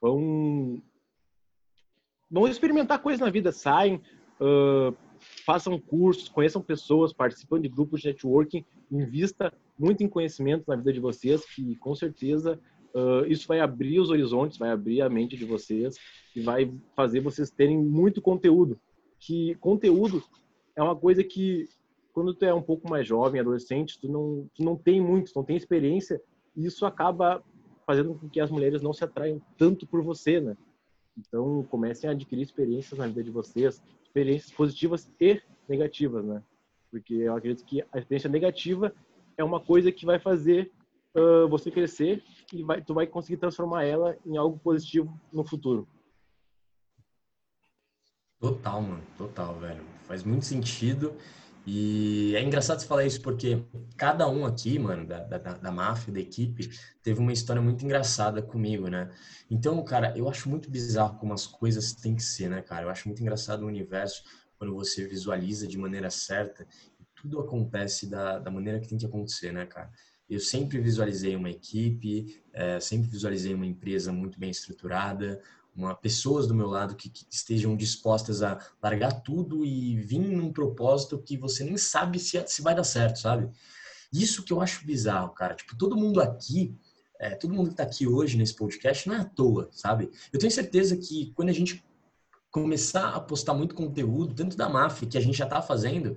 vão 0.00 0.80
vão 2.30 2.46
experimentar 2.48 3.00
coisas 3.00 3.20
na 3.20 3.30
vida, 3.30 3.52
saem, 3.52 4.00
uh, 4.40 4.94
façam 5.44 5.78
cursos, 5.78 6.28
conheçam 6.28 6.60
pessoas, 6.62 7.12
participam 7.12 7.60
de 7.60 7.68
grupos 7.68 8.00
de 8.00 8.08
networking, 8.08 8.64
invista 8.90 9.52
muito 9.78 10.02
em 10.02 10.08
conhecimento 10.08 10.64
na 10.66 10.76
vida 10.76 10.92
de 10.92 11.00
vocês, 11.00 11.44
que 11.44 11.76
com 11.76 11.94
certeza 11.94 12.58
uh, 12.94 13.26
isso 13.26 13.46
vai 13.46 13.60
abrir 13.60 14.00
os 14.00 14.10
horizontes, 14.10 14.58
vai 14.58 14.70
abrir 14.70 15.02
a 15.02 15.08
mente 15.08 15.36
de 15.36 15.44
vocês 15.44 15.96
e 16.34 16.40
vai 16.40 16.72
fazer 16.94 17.20
vocês 17.20 17.50
terem 17.50 17.78
muito 17.78 18.20
conteúdo. 18.20 18.78
Que 19.18 19.54
conteúdo 19.56 20.22
é 20.74 20.82
uma 20.82 20.96
coisa 20.96 21.22
que 21.24 21.68
quando 22.12 22.34
tu 22.34 22.44
é 22.44 22.54
um 22.54 22.62
pouco 22.62 22.88
mais 22.88 23.06
jovem, 23.06 23.40
adolescente, 23.40 24.00
tu 24.00 24.08
não, 24.08 24.48
tu 24.54 24.64
não 24.64 24.74
tem 24.74 25.00
muito, 25.00 25.32
tu 25.32 25.36
não 25.36 25.44
tem 25.44 25.56
experiência, 25.56 26.20
e 26.56 26.64
isso 26.64 26.86
acaba 26.86 27.42
fazendo 27.86 28.14
com 28.14 28.28
que 28.28 28.40
as 28.40 28.50
mulheres 28.50 28.80
não 28.80 28.92
se 28.92 29.04
atraiam 29.04 29.40
tanto 29.58 29.86
por 29.86 30.02
você, 30.02 30.40
né? 30.40 30.56
Então, 31.16 31.62
comecem 31.70 32.08
a 32.08 32.12
adquirir 32.12 32.42
experiências 32.42 32.98
na 32.98 33.06
vida 33.06 33.24
de 33.24 33.30
vocês, 33.30 33.82
experiências 34.04 34.50
positivas 34.52 35.10
e 35.20 35.40
negativas, 35.68 36.24
né? 36.24 36.42
Porque 36.90 37.14
eu 37.14 37.34
acredito 37.34 37.64
que 37.64 37.82
a 37.92 37.98
experiência 37.98 38.30
negativa 38.30 38.94
é 39.36 39.44
uma 39.44 39.60
coisa 39.60 39.90
que 39.90 40.06
vai 40.06 40.18
fazer 40.18 40.70
uh, 41.14 41.48
você 41.48 41.70
crescer 41.70 42.22
e 42.52 42.62
vai, 42.62 42.82
tu 42.82 42.94
vai 42.94 43.06
conseguir 43.06 43.38
transformar 43.38 43.84
ela 43.84 44.16
em 44.24 44.36
algo 44.36 44.58
positivo 44.58 45.18
no 45.32 45.44
futuro. 45.44 45.88
Total, 48.38 48.82
mano. 48.82 49.02
Total, 49.16 49.54
velho. 49.58 49.82
Faz 50.06 50.22
muito 50.22 50.44
sentido. 50.44 51.14
E 51.66 52.32
é 52.36 52.42
engraçado 52.42 52.78
você 52.78 52.86
falar 52.86 53.04
isso 53.04 53.20
porque 53.20 53.60
cada 53.96 54.28
um 54.28 54.46
aqui, 54.46 54.78
mano, 54.78 55.04
da, 55.04 55.18
da, 55.24 55.38
da 55.38 55.72
máfia, 55.72 56.12
da 56.12 56.20
equipe, 56.20 56.70
teve 57.02 57.18
uma 57.18 57.32
história 57.32 57.60
muito 57.60 57.84
engraçada 57.84 58.40
comigo, 58.40 58.88
né? 58.88 59.10
Então, 59.50 59.82
cara, 59.84 60.16
eu 60.16 60.28
acho 60.28 60.48
muito 60.48 60.70
bizarro 60.70 61.18
como 61.18 61.34
as 61.34 61.44
coisas 61.44 61.92
têm 61.92 62.14
que 62.14 62.22
ser, 62.22 62.48
né, 62.48 62.62
cara? 62.62 62.84
Eu 62.84 62.90
acho 62.90 63.08
muito 63.08 63.20
engraçado 63.20 63.64
o 63.64 63.66
universo 63.66 64.22
quando 64.56 64.74
você 64.74 65.06
visualiza 65.08 65.66
de 65.66 65.76
maneira 65.76 66.08
certa 66.08 66.64
e 67.00 67.04
tudo 67.16 67.40
acontece 67.40 68.08
da, 68.08 68.38
da 68.38 68.50
maneira 68.50 68.78
que 68.78 68.88
tem 68.88 68.96
que 68.96 69.06
acontecer, 69.06 69.52
né, 69.52 69.66
cara? 69.66 69.90
Eu 70.30 70.38
sempre 70.38 70.78
visualizei 70.78 71.34
uma 71.34 71.50
equipe, 71.50 72.42
é, 72.52 72.78
sempre 72.78 73.08
visualizei 73.08 73.54
uma 73.54 73.66
empresa 73.66 74.12
muito 74.12 74.38
bem 74.38 74.50
estruturada, 74.50 75.42
uma, 75.76 75.94
pessoas 75.94 76.46
do 76.46 76.54
meu 76.54 76.66
lado 76.66 76.96
que, 76.96 77.10
que, 77.10 77.26
estejam 77.30 77.76
dispostas 77.76 78.42
a 78.42 78.58
largar 78.82 79.20
tudo 79.20 79.64
e 79.64 79.96
vir 79.96 80.20
num 80.20 80.52
propósito 80.52 81.18
que 81.18 81.36
você 81.36 81.62
nem 81.62 81.76
sabe 81.76 82.18
se, 82.18 82.42
se 82.46 82.62
vai 82.62 82.74
dar 82.74 82.84
certo, 82.84 83.18
sabe? 83.18 83.50
Isso 84.12 84.42
que 84.42 84.52
eu 84.52 84.60
acho 84.60 84.86
bizarro, 84.86 85.34
cara. 85.34 85.54
Tipo, 85.54 85.76
todo 85.76 85.96
mundo 85.96 86.20
aqui, 86.20 86.74
é, 87.20 87.34
todo 87.34 87.52
mundo 87.52 87.70
que 87.70 87.76
tá 87.76 87.82
aqui 87.82 88.06
hoje 88.06 88.38
nesse 88.38 88.54
podcast 88.54 89.06
não 89.06 89.16
é 89.16 89.20
à 89.20 89.24
toa, 89.24 89.68
sabe? 89.72 90.10
Eu 90.32 90.38
tenho 90.38 90.50
certeza 90.50 90.96
que 90.96 91.32
quando 91.34 91.50
a 91.50 91.52
gente 91.52 91.84
começar 92.50 93.10
a 93.10 93.20
postar 93.20 93.52
muito 93.52 93.74
conteúdo 93.74 94.32
dentro 94.32 94.56
da 94.56 94.68
máfia, 94.68 95.06
que 95.06 95.18
a 95.18 95.20
gente 95.20 95.36
já 95.36 95.46
tá 95.46 95.60
fazendo, 95.60 96.16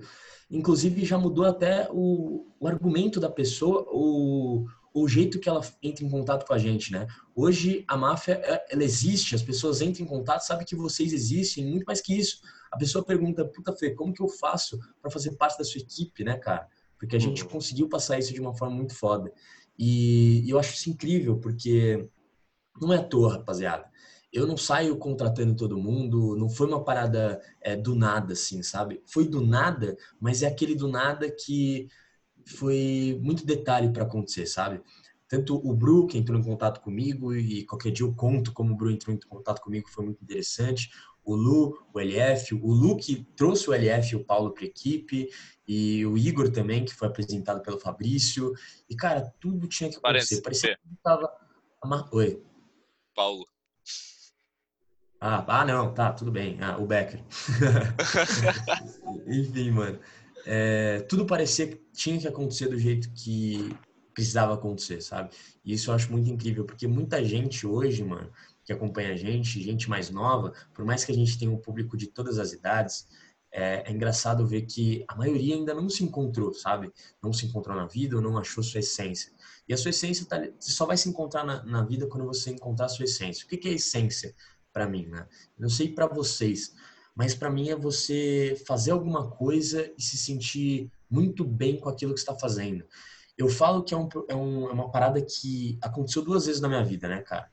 inclusive 0.50 1.04
já 1.04 1.18
mudou 1.18 1.44
até 1.44 1.86
o, 1.90 2.46
o 2.58 2.66
argumento 2.66 3.20
da 3.20 3.28
pessoa, 3.28 3.86
o, 3.90 4.64
o 4.92 5.06
jeito 5.06 5.38
que 5.38 5.48
ela 5.48 5.60
entra 5.82 6.04
em 6.04 6.10
contato 6.10 6.46
com 6.46 6.52
a 6.52 6.58
gente, 6.58 6.92
né? 6.92 7.06
Hoje 7.34 7.84
a 7.86 7.96
máfia 7.96 8.40
é, 8.44 8.66
ela 8.70 8.82
existe, 8.82 9.34
as 9.34 9.42
pessoas 9.42 9.80
entram 9.80 10.04
em 10.04 10.08
contato, 10.08 10.42
sabem 10.42 10.66
que 10.66 10.74
vocês 10.74 11.12
existem, 11.12 11.64
muito 11.64 11.84
mais 11.84 12.00
que 12.00 12.18
isso. 12.18 12.40
A 12.70 12.76
pessoa 12.76 13.04
pergunta, 13.04 13.44
puta 13.44 13.72
Fê, 13.72 13.90
como 13.90 14.12
que 14.12 14.22
eu 14.22 14.28
faço 14.28 14.78
para 15.00 15.10
fazer 15.10 15.32
parte 15.32 15.58
da 15.58 15.64
sua 15.64 15.80
equipe, 15.80 16.24
né, 16.24 16.36
cara? 16.36 16.68
Porque 16.98 17.16
a 17.16 17.18
gente 17.18 17.42
uhum. 17.42 17.48
conseguiu 17.48 17.88
passar 17.88 18.18
isso 18.18 18.34
de 18.34 18.40
uma 18.40 18.54
forma 18.54 18.76
muito 18.76 18.94
foda. 18.94 19.32
E, 19.78 20.42
e 20.44 20.50
eu 20.50 20.58
acho 20.58 20.74
isso 20.74 20.90
incrível, 20.90 21.38
porque 21.38 22.08
não 22.80 22.92
é 22.92 22.98
à 22.98 23.02
toa, 23.02 23.34
rapaziada. 23.34 23.88
Eu 24.32 24.46
não 24.46 24.56
saio 24.56 24.96
contratando 24.96 25.56
todo 25.56 25.78
mundo, 25.78 26.36
não 26.36 26.48
foi 26.48 26.66
uma 26.66 26.84
parada 26.84 27.40
é, 27.60 27.76
do 27.76 27.94
nada, 27.94 28.34
assim, 28.34 28.62
sabe? 28.62 29.02
Foi 29.06 29.26
do 29.26 29.40
nada, 29.40 29.96
mas 30.20 30.42
é 30.42 30.46
aquele 30.46 30.74
do 30.74 30.86
nada 30.86 31.30
que 31.30 31.88
foi 32.50 33.18
muito 33.22 33.46
detalhe 33.46 33.92
para 33.92 34.02
acontecer, 34.02 34.46
sabe? 34.46 34.80
Tanto 35.28 35.56
o 35.56 35.72
Bru, 35.72 36.06
que 36.06 36.18
entrou 36.18 36.38
em 36.38 36.42
contato 36.42 36.80
comigo, 36.80 37.34
e 37.34 37.64
qualquer 37.64 37.92
dia 37.92 38.04
eu 38.04 38.12
conto 38.12 38.52
como 38.52 38.72
o 38.72 38.76
Bru 38.76 38.90
entrou 38.90 39.14
em 39.14 39.20
contato 39.20 39.60
comigo, 39.60 39.88
foi 39.88 40.04
muito 40.04 40.22
interessante. 40.22 40.90
O 41.24 41.36
Lu, 41.36 41.78
o 41.94 42.00
LF, 42.00 42.54
o 42.54 42.72
Lu 42.72 42.96
que 42.96 43.24
trouxe 43.36 43.70
o 43.70 43.72
LF 43.72 44.12
e 44.12 44.16
o 44.16 44.24
Paulo 44.24 44.52
para 44.52 44.64
a 44.64 44.66
equipe, 44.66 45.28
e 45.68 46.04
o 46.04 46.18
Igor 46.18 46.50
também, 46.50 46.84
que 46.84 46.92
foi 46.92 47.06
apresentado 47.06 47.62
pelo 47.62 47.78
Fabrício. 47.78 48.52
E, 48.88 48.96
cara, 48.96 49.32
tudo 49.38 49.68
tinha 49.68 49.88
que 49.88 49.98
acontecer. 49.98 50.42
Parece, 50.42 50.42
Parecia 50.42 50.76
que 50.76 50.96
tava. 51.02 51.30
Oi. 52.10 52.42
Paulo. 53.14 53.46
Ah, 55.20 55.44
ah, 55.46 55.64
não, 55.64 55.94
tá, 55.94 56.12
tudo 56.12 56.32
bem. 56.32 56.58
Ah, 56.60 56.76
o 56.78 56.86
Becker. 56.86 57.22
Enfim, 59.28 59.70
mano 59.70 60.00
é, 60.46 61.00
tudo 61.08 61.26
parecia 61.26 61.66
que 61.68 61.76
tinha 61.92 62.18
que 62.18 62.28
acontecer 62.28 62.68
do 62.68 62.78
jeito 62.78 63.10
que 63.12 63.74
precisava 64.14 64.54
acontecer, 64.54 65.00
sabe? 65.00 65.30
E 65.64 65.72
isso 65.72 65.90
eu 65.90 65.94
acho 65.94 66.10
muito 66.10 66.28
incrível, 66.28 66.64
porque 66.64 66.86
muita 66.86 67.24
gente 67.24 67.66
hoje, 67.66 68.02
mano, 68.02 68.30
que 68.64 68.72
acompanha 68.72 69.12
a 69.12 69.16
gente, 69.16 69.62
gente 69.62 69.88
mais 69.88 70.10
nova, 70.10 70.52
por 70.74 70.84
mais 70.84 71.04
que 71.04 71.12
a 71.12 71.14
gente 71.14 71.38
tenha 71.38 71.50
um 71.50 71.58
público 71.58 71.96
de 71.96 72.06
todas 72.06 72.38
as 72.38 72.52
idades, 72.52 73.06
é, 73.52 73.82
é, 73.86 73.92
engraçado 73.92 74.46
ver 74.46 74.62
que 74.62 75.04
a 75.08 75.16
maioria 75.16 75.56
ainda 75.56 75.74
não 75.74 75.88
se 75.88 76.04
encontrou, 76.04 76.52
sabe? 76.54 76.92
Não 77.22 77.32
se 77.32 77.46
encontrou 77.46 77.74
na 77.76 77.86
vida 77.86 78.16
ou 78.16 78.22
não 78.22 78.38
achou 78.38 78.62
sua 78.62 78.78
essência. 78.78 79.32
E 79.68 79.74
a 79.74 79.76
sua 79.76 79.90
essência 79.90 80.24
tá, 80.26 80.40
você 80.58 80.70
só 80.70 80.86
vai 80.86 80.96
se 80.96 81.08
encontrar 81.08 81.44
na, 81.44 81.62
na 81.64 81.84
vida 81.84 82.06
quando 82.06 82.26
você 82.26 82.50
encontrar 82.50 82.86
a 82.86 82.88
sua 82.88 83.04
essência. 83.04 83.44
O 83.44 83.48
que, 83.48 83.56
que 83.56 83.68
é 83.68 83.72
essência 83.72 84.34
para 84.72 84.88
mim, 84.88 85.06
né? 85.06 85.26
Eu 85.58 85.62
não 85.62 85.68
sei 85.68 85.88
para 85.88 86.06
vocês, 86.06 86.74
mas 87.14 87.34
para 87.34 87.50
mim 87.50 87.68
é 87.68 87.76
você 87.76 88.60
fazer 88.66 88.92
alguma 88.92 89.30
coisa 89.30 89.92
e 89.96 90.02
se 90.02 90.16
sentir 90.16 90.90
muito 91.10 91.44
bem 91.44 91.78
com 91.78 91.88
aquilo 91.88 92.14
que 92.14 92.20
está 92.20 92.34
fazendo. 92.34 92.84
Eu 93.36 93.48
falo 93.48 93.82
que 93.82 93.94
é, 93.94 93.96
um, 93.96 94.08
é, 94.28 94.34
um, 94.34 94.68
é, 94.68 94.72
uma 94.72 94.90
parada 94.90 95.20
que 95.20 95.78
aconteceu 95.82 96.22
duas 96.22 96.46
vezes 96.46 96.60
na 96.60 96.68
minha 96.68 96.84
vida, 96.84 97.08
né, 97.08 97.22
cara? 97.22 97.50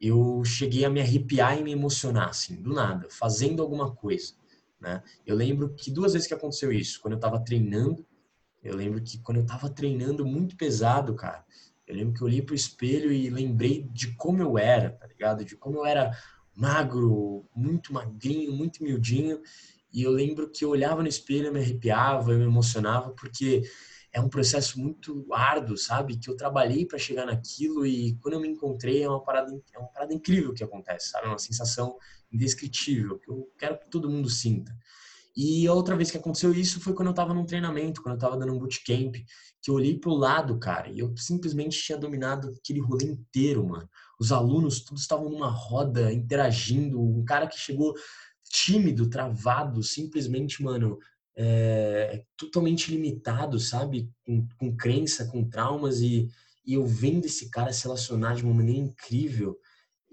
Eu 0.00 0.42
cheguei 0.44 0.84
a 0.84 0.90
me 0.90 1.00
arrepiar 1.00 1.58
e 1.58 1.62
me 1.62 1.72
emocionar, 1.72 2.30
assim, 2.30 2.60
do 2.60 2.74
nada, 2.74 3.06
fazendo 3.08 3.62
alguma 3.62 3.94
coisa, 3.94 4.34
né? 4.80 5.02
Eu 5.24 5.36
lembro 5.36 5.72
que 5.74 5.90
duas 5.90 6.12
vezes 6.12 6.26
que 6.26 6.34
aconteceu 6.34 6.72
isso, 6.72 7.00
quando 7.00 7.14
eu 7.14 7.20
tava 7.20 7.38
treinando, 7.38 8.04
eu 8.62 8.76
lembro 8.76 9.00
que 9.00 9.18
quando 9.18 9.38
eu 9.38 9.46
tava 9.46 9.70
treinando 9.70 10.26
muito 10.26 10.56
pesado, 10.56 11.14
cara, 11.14 11.44
eu 11.86 11.94
lembro 11.94 12.14
que 12.14 12.22
eu 12.22 12.26
olhei 12.26 12.42
pro 12.42 12.54
espelho 12.54 13.12
e 13.12 13.28
lembrei 13.28 13.82
de 13.92 14.14
como 14.14 14.42
eu 14.42 14.56
era, 14.56 14.90
tá 14.90 15.06
ligado? 15.06 15.44
De 15.44 15.56
como 15.56 15.78
eu 15.78 15.86
era 15.86 16.16
magro, 16.54 17.44
muito 17.54 17.92
magrinho, 17.92 18.52
muito 18.52 18.82
miudinho. 18.82 19.40
E 19.92 20.02
eu 20.02 20.10
lembro 20.10 20.50
que 20.50 20.64
eu 20.64 20.70
olhava 20.70 21.02
no 21.02 21.08
espelho, 21.08 21.46
eu 21.46 21.52
me 21.52 21.60
arrepiava, 21.60 22.32
eu 22.32 22.38
me 22.38 22.44
emocionava, 22.44 23.10
porque 23.10 23.62
é 24.12 24.20
um 24.20 24.28
processo 24.28 24.78
muito 24.78 25.26
árduo, 25.32 25.76
sabe? 25.76 26.18
Que 26.18 26.28
eu 26.28 26.36
trabalhei 26.36 26.86
para 26.86 26.98
chegar 26.98 27.26
naquilo 27.26 27.86
e 27.86 28.14
quando 28.20 28.34
eu 28.34 28.40
me 28.40 28.48
encontrei 28.48 29.02
é 29.02 29.08
uma 29.08 29.22
parada, 29.22 29.50
é 29.72 29.78
uma 29.78 29.88
parada 29.88 30.12
incrível 30.12 30.52
que 30.52 30.62
acontece, 30.62 31.10
sabe? 31.10 31.26
É 31.26 31.28
uma 31.30 31.38
sensação 31.38 31.96
indescritível 32.30 33.18
que 33.18 33.30
eu 33.30 33.50
quero 33.58 33.78
que 33.78 33.90
todo 33.90 34.10
mundo 34.10 34.28
sinta. 34.28 34.74
E 35.34 35.66
a 35.66 35.72
outra 35.72 35.96
vez 35.96 36.10
que 36.10 36.18
aconteceu 36.18 36.52
isso 36.52 36.78
foi 36.78 36.92
quando 36.92 37.08
eu 37.08 37.12
estava 37.12 37.32
num 37.32 37.46
treinamento, 37.46 38.02
quando 38.02 38.14
eu 38.14 38.18
estava 38.18 38.36
dando 38.36 38.52
um 38.52 38.58
bootcamp, 38.58 39.14
que 39.62 39.70
eu 39.70 39.74
olhei 39.74 39.98
pro 39.98 40.12
lado, 40.12 40.58
cara, 40.58 40.90
e 40.90 40.98
eu 40.98 41.16
simplesmente 41.16 41.80
tinha 41.80 41.96
dominado 41.96 42.48
aquele 42.48 42.80
rolê 42.80 43.06
inteiro, 43.06 43.66
mano. 43.66 43.88
Os 44.18 44.32
alunos 44.32 44.80
todos 44.80 45.02
estavam 45.02 45.28
numa 45.28 45.50
roda, 45.50 46.12
interagindo, 46.12 47.00
um 47.00 47.24
cara 47.24 47.46
que 47.46 47.58
chegou 47.58 47.94
tímido, 48.44 49.08
travado, 49.08 49.82
simplesmente, 49.82 50.62
mano, 50.62 50.98
é, 51.34 52.24
totalmente 52.36 52.90
limitado, 52.90 53.58
sabe? 53.58 54.10
Com, 54.24 54.46
com 54.58 54.76
crença, 54.76 55.26
com 55.26 55.48
traumas, 55.48 56.00
e, 56.00 56.28
e 56.64 56.74
eu 56.74 56.86
vendo 56.86 57.24
esse 57.24 57.50
cara 57.50 57.72
se 57.72 57.84
relacionar 57.84 58.34
de 58.34 58.44
uma 58.44 58.54
maneira 58.54 58.80
incrível, 58.80 59.58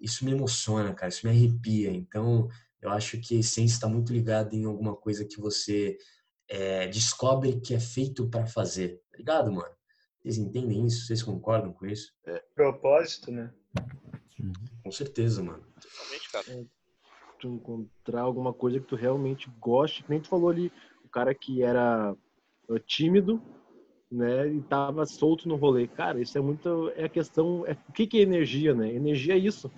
isso 0.01 0.24
me 0.24 0.32
emociona, 0.32 0.94
cara, 0.94 1.10
isso 1.10 1.27
me 1.27 1.32
arrepia. 1.32 1.91
Então, 1.91 2.48
eu 2.82 2.89
acho 2.89 3.20
que 3.20 3.36
a 3.36 3.39
essência 3.39 3.75
está 3.75 3.88
muito 3.88 4.13
ligada 4.13 4.56
em 4.56 4.63
alguma 4.65 4.96
coisa 4.96 5.25
que 5.25 5.39
você 5.39 5.98
é, 6.48 6.88
descobre 6.88 7.60
que 7.60 7.74
é 7.74 7.79
feito 7.79 8.27
para 8.29 8.46
fazer. 8.46 9.01
Tá 9.12 9.18
ligado, 9.18 9.51
mano? 9.51 9.74
Vocês 10.22 10.38
entendem 10.38 10.86
isso? 10.86 11.06
Vocês 11.06 11.22
concordam 11.22 11.74
com 11.74 11.86
isso? 11.86 12.13
É, 12.25 12.41
propósito, 12.56 13.32
né? 13.32 13.53
Uhum. 14.40 14.54
Com 14.84 14.92
certeza, 14.92 15.44
mano. 15.44 15.64
Totalmente, 15.82 16.32
cara. 16.32 16.46
É, 16.50 16.66
tu 17.40 17.48
encontrar 17.48 18.22
alguma 18.22 18.54
coisa 18.54 18.80
que 18.80 18.86
tu 18.86 18.96
realmente 18.96 19.50
goste, 19.60 20.04
que 20.04 20.10
nem 20.10 20.20
tu 20.20 20.28
falou 20.28 20.50
ali, 20.50 20.72
o 21.04 21.10
cara 21.10 21.34
que 21.34 21.64
era 21.64 22.16
uh, 22.68 22.80
tímido, 22.80 23.42
né, 24.12 24.48
e 24.48 24.62
tava 24.62 25.06
solto 25.06 25.48
no 25.48 25.56
rolê. 25.56 25.88
Cara, 25.88 26.20
isso 26.20 26.38
é 26.38 26.42
muito 26.42 26.92
é 26.96 27.06
a 27.06 27.10
questão, 27.10 27.66
é 27.66 27.74
o 27.88 27.94
que 27.94 28.08
que 28.08 28.18
é 28.20 28.22
energia, 28.22 28.74
né? 28.74 28.92
Energia 28.94 29.36
é 29.36 29.38
isso. 29.38 29.72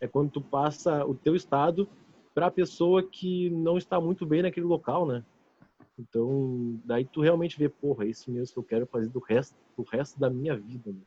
É 0.00 0.06
quando 0.06 0.30
tu 0.30 0.40
passa 0.40 1.04
o 1.04 1.14
teu 1.14 1.34
estado 1.34 1.88
para 2.34 2.46
a 2.46 2.50
pessoa 2.50 3.02
que 3.02 3.50
não 3.50 3.78
está 3.78 4.00
muito 4.00 4.24
bem 4.24 4.42
naquele 4.42 4.66
local, 4.66 5.06
né? 5.06 5.24
Então, 5.98 6.80
daí 6.84 7.04
tu 7.04 7.20
realmente 7.20 7.58
vê, 7.58 7.68
porra, 7.68 8.04
é 8.04 8.08
isso 8.08 8.30
mesmo 8.30 8.52
que 8.52 8.58
eu 8.58 8.62
quero 8.62 8.86
fazer 8.86 9.08
do 9.08 9.18
resto, 9.18 9.56
do 9.76 9.82
resto 9.82 10.20
da 10.20 10.30
minha 10.30 10.56
vida. 10.56 10.92
Né? 10.92 11.00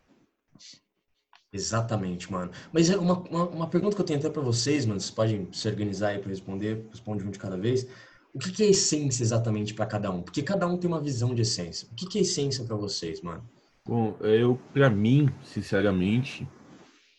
Exatamente, 1.53 2.31
mano. 2.31 2.51
Mas 2.71 2.89
é 2.89 2.97
uma, 2.97 3.19
uma, 3.19 3.49
uma, 3.49 3.67
pergunta 3.67 3.95
que 3.95 4.01
eu 4.01 4.05
tenho 4.05 4.19
até 4.19 4.29
para 4.29 4.41
vocês, 4.41 4.85
mano, 4.85 4.99
vocês 4.99 5.11
podem 5.11 5.47
se 5.51 5.67
organizar 5.67 6.09
aí 6.09 6.19
para 6.19 6.29
responder, 6.29 6.85
responde 6.89 7.23
um 7.23 7.31
de 7.31 7.39
cada 7.39 7.57
vez. 7.57 7.87
O 8.33 8.39
que, 8.39 8.51
que 8.51 8.63
é 8.63 8.67
essência 8.67 9.23
exatamente 9.23 9.73
para 9.73 9.85
cada 9.85 10.09
um? 10.09 10.21
Porque 10.21 10.41
cada 10.41 10.65
um 10.65 10.77
tem 10.77 10.89
uma 10.89 11.01
visão 11.01 11.35
de 11.35 11.41
essência. 11.41 11.87
O 11.91 11.95
que, 11.95 12.05
que 12.05 12.17
é 12.19 12.21
essência 12.21 12.63
para 12.63 12.77
vocês, 12.77 13.21
mano? 13.21 13.43
Bom, 13.85 14.15
eu, 14.21 14.57
para 14.73 14.89
mim, 14.89 15.29
sinceramente, 15.43 16.47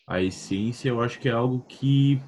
a 0.07 0.23
essência 0.23 0.89
eu 0.89 1.03
acho 1.03 1.19
que 1.21 1.29
é 1.29 1.33
algo 1.33 1.61
que 1.69 2.19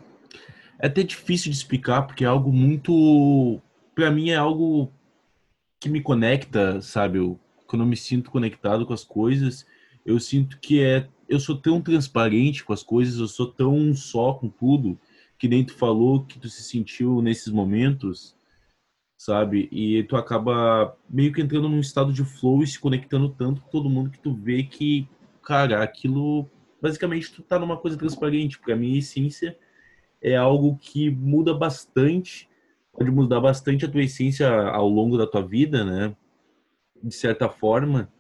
é 0.79 0.87
até 0.87 1.03
difícil 1.03 1.51
de 1.51 1.57
explicar, 1.57 2.03
porque 2.03 2.25
é 2.25 2.27
algo 2.27 2.53
muito. 2.53 3.61
Para 3.95 4.11
mim, 4.11 4.31
é 4.31 4.37
algo 4.37 4.93
que 5.81 5.89
me 5.89 6.01
conecta, 6.01 6.81
sabe? 6.81 7.19
Eu, 7.19 7.39
quando 7.67 7.83
eu 7.83 7.89
me 7.89 7.97
sinto 7.97 8.31
conectado 8.31 8.85
com 8.85 8.93
as 8.93 9.05
coisas, 9.05 9.65
eu 10.05 10.19
sinto 10.19 10.59
que 10.61 10.83
é. 10.83 11.09
Eu 11.28 11.40
sou 11.40 11.57
tão 11.57 11.81
transparente 11.81 12.64
com 12.64 12.73
as 12.73 12.83
coisas, 12.83 13.19
eu 13.19 13.28
sou 13.28 13.47
tão 13.47 13.95
só 13.95 14.35
com 14.35 14.49
tudo, 14.49 14.99
que 15.38 15.49
nem 15.49 15.64
tu 15.64 15.75
falou 15.75 16.25
que 16.25 16.38
tu 16.38 16.49
se 16.49 16.62
sentiu 16.62 17.21
nesses 17.23 17.52
momentos 17.52 18.37
sabe? 19.25 19.69
E 19.73 20.02
tu 20.04 20.16
acaba 20.16 20.95
meio 21.09 21.33
que 21.33 21.40
entrando 21.40 21.66
num 21.69 21.81
estado 21.81 22.12
de 22.12 22.23
flow 22.23 22.62
e 22.62 22.66
se 22.66 22.78
conectando 22.78 23.31
tanto 23.31 23.62
com 23.62 23.71
todo 23.71 23.88
mundo 23.88 24.11
que 24.11 24.19
tu 24.19 24.35
vê 24.35 24.62
que, 24.62 25.09
cara, 25.43 25.83
aquilo 25.83 26.47
basicamente 26.81 27.33
tu 27.33 27.43
tá 27.43 27.59
numa 27.59 27.78
coisa 27.78 27.97
transparente, 27.97 28.59
porque 28.59 28.73
a 28.73 28.76
minha 28.76 28.99
essência 28.99 29.57
é 30.21 30.37
algo 30.37 30.76
que 30.76 31.09
muda 31.11 31.54
bastante, 31.54 32.47
pode 32.93 33.11
mudar 33.11 33.40
bastante 33.40 33.87
a 33.87 33.90
tua 33.90 34.02
essência 34.02 34.47
ao 34.50 34.88
longo 34.90 35.16
da 35.16 35.26
tua 35.26 35.40
vida, 35.40 35.85
né? 35.85 36.14
De 37.02 37.14
certa 37.14 37.49
forma, 37.49 38.12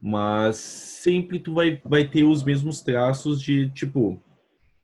mas 0.00 0.56
sempre 0.56 1.38
tu 1.38 1.54
vai, 1.54 1.80
vai 1.84 2.06
ter 2.06 2.24
os 2.24 2.42
mesmos 2.44 2.80
traços 2.80 3.40
de, 3.40 3.70
tipo, 3.70 4.20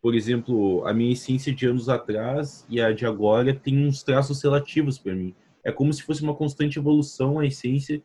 por 0.02 0.14
exemplo, 0.14 0.86
a 0.86 0.92
minha 0.92 1.12
essência 1.12 1.52
de 1.52 1.66
anos 1.66 1.88
atrás 1.88 2.66
e 2.68 2.80
a 2.80 2.92
de 2.92 3.06
agora 3.06 3.54
tem 3.54 3.86
uns 3.86 4.02
traços 4.02 4.42
relativos 4.42 4.98
para 4.98 5.14
mim 5.14 5.34
é 5.64 5.72
como 5.72 5.92
se 5.92 6.02
fosse 6.02 6.22
uma 6.22 6.34
constante 6.34 6.78
evolução 6.78 7.38
a 7.38 7.46
essência, 7.46 8.02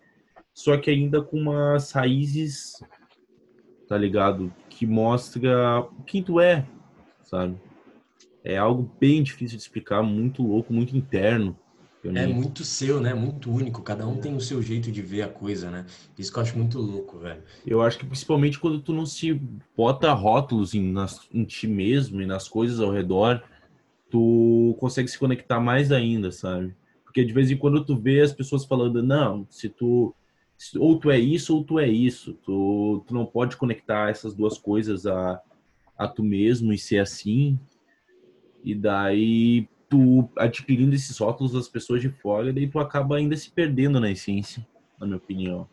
só 0.54 0.78
que 0.78 0.90
ainda 0.90 1.22
com 1.22 1.38
umas 1.38 1.92
raízes, 1.92 2.82
tá 3.88 3.98
ligado? 3.98 4.52
Que 4.70 4.88
mostra 4.88 5.86
quem 6.08 6.24
tu 6.24 6.40
é, 6.40 6.66
sabe? 7.22 7.58
É 8.44 8.58
algo 8.58 8.90
bem 9.00 9.22
difícil 9.22 9.58
de 9.58 9.64
explicar, 9.64 10.02
muito 10.02 10.42
louco, 10.42 10.74
muito 10.74 10.96
interno. 10.96 11.58
É 12.04 12.26
muito 12.26 12.64
seu, 12.64 13.02
né? 13.02 13.14
Muito 13.14 13.52
único. 13.52 13.82
Cada 13.82 14.08
um 14.08 14.18
tem 14.18 14.34
o 14.34 14.40
seu 14.40 14.62
jeito 14.62 14.90
de 14.92 15.02
ver 15.02 15.24
a 15.24 15.28
coisa, 15.28 15.70
né? 15.70 15.86
Isso 16.18 16.32
que 16.32 16.40
eu 16.40 16.44
acho 16.44 16.58
muito 16.58 16.80
louco, 16.80 17.18
velho. 17.18 17.44
Eu 17.68 17.82
acho 17.82 17.98
que 17.98 18.06
principalmente 18.06 18.58
quando 18.58 18.80
tu 18.80 18.94
não 18.94 19.06
se 19.06 19.34
bota 19.76 20.14
rótulos 20.14 20.74
em, 20.74 20.92
nas, 20.92 21.28
em 21.34 21.44
ti 21.44 21.68
mesmo 21.68 22.22
e 22.22 22.26
nas 22.26 22.48
coisas 22.48 22.80
ao 22.80 22.92
redor, 22.92 23.44
tu 24.10 24.76
consegue 24.80 25.10
se 25.10 25.20
conectar 25.20 25.60
mais 25.60 25.92
ainda, 25.92 26.32
sabe? 26.32 26.74
Porque 27.04 27.26
de 27.26 27.34
vez 27.34 27.52
em 27.52 27.58
quando 27.58 27.84
tu 27.84 27.98
vê 27.98 28.22
as 28.22 28.32
pessoas 28.32 28.64
falando, 28.64 29.04
não, 29.04 29.46
se 29.50 29.68
tu 29.68 30.16
ou 30.78 31.00
tu 31.00 31.10
é 31.10 31.18
isso 31.18 31.56
ou 31.56 31.64
tu 31.64 31.80
é 31.80 31.88
isso. 31.88 32.34
Tu, 32.46 33.04
tu 33.08 33.14
não 33.14 33.26
pode 33.26 33.58
conectar 33.58 34.10
essas 34.10 34.34
duas 34.34 34.58
coisas 34.58 35.06
a, 35.06 35.42
a 35.98 36.08
tu 36.08 36.24
mesmo 36.24 36.74
e 36.74 36.78
ser 36.78 37.00
assim. 37.00 37.58
E 38.64 38.76
daí 38.76 39.68
tu 39.90 40.30
adquirindo 40.38 40.94
esses 40.96 41.18
rótulos 41.18 41.54
das 41.54 41.68
pessoas 41.68 42.02
de 42.02 42.10
fora, 42.10 42.54
daí 42.54 42.70
tu 42.70 42.80
acaba 42.80 43.18
ainda 43.18 43.36
se 43.36 43.50
perdendo 43.50 44.00
na 44.00 44.12
essência, 44.12 44.66
na 45.00 45.06
minha 45.06 45.18
opinião. 45.18 45.68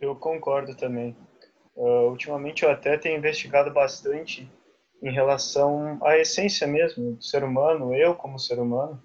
Eu 0.00 0.16
concordo 0.16 0.74
também. 0.76 1.16
Uh, 1.76 2.08
ultimamente 2.10 2.64
eu 2.64 2.70
até 2.70 2.98
tenho 2.98 3.16
investigado 3.16 3.72
bastante 3.72 4.50
em 5.02 5.10
relação 5.10 5.98
à 6.04 6.18
essência 6.18 6.66
mesmo 6.66 7.12
do 7.14 7.22
ser 7.22 7.44
humano, 7.44 7.94
eu 7.94 8.14
como 8.14 8.38
ser 8.38 8.58
humano. 8.58 9.02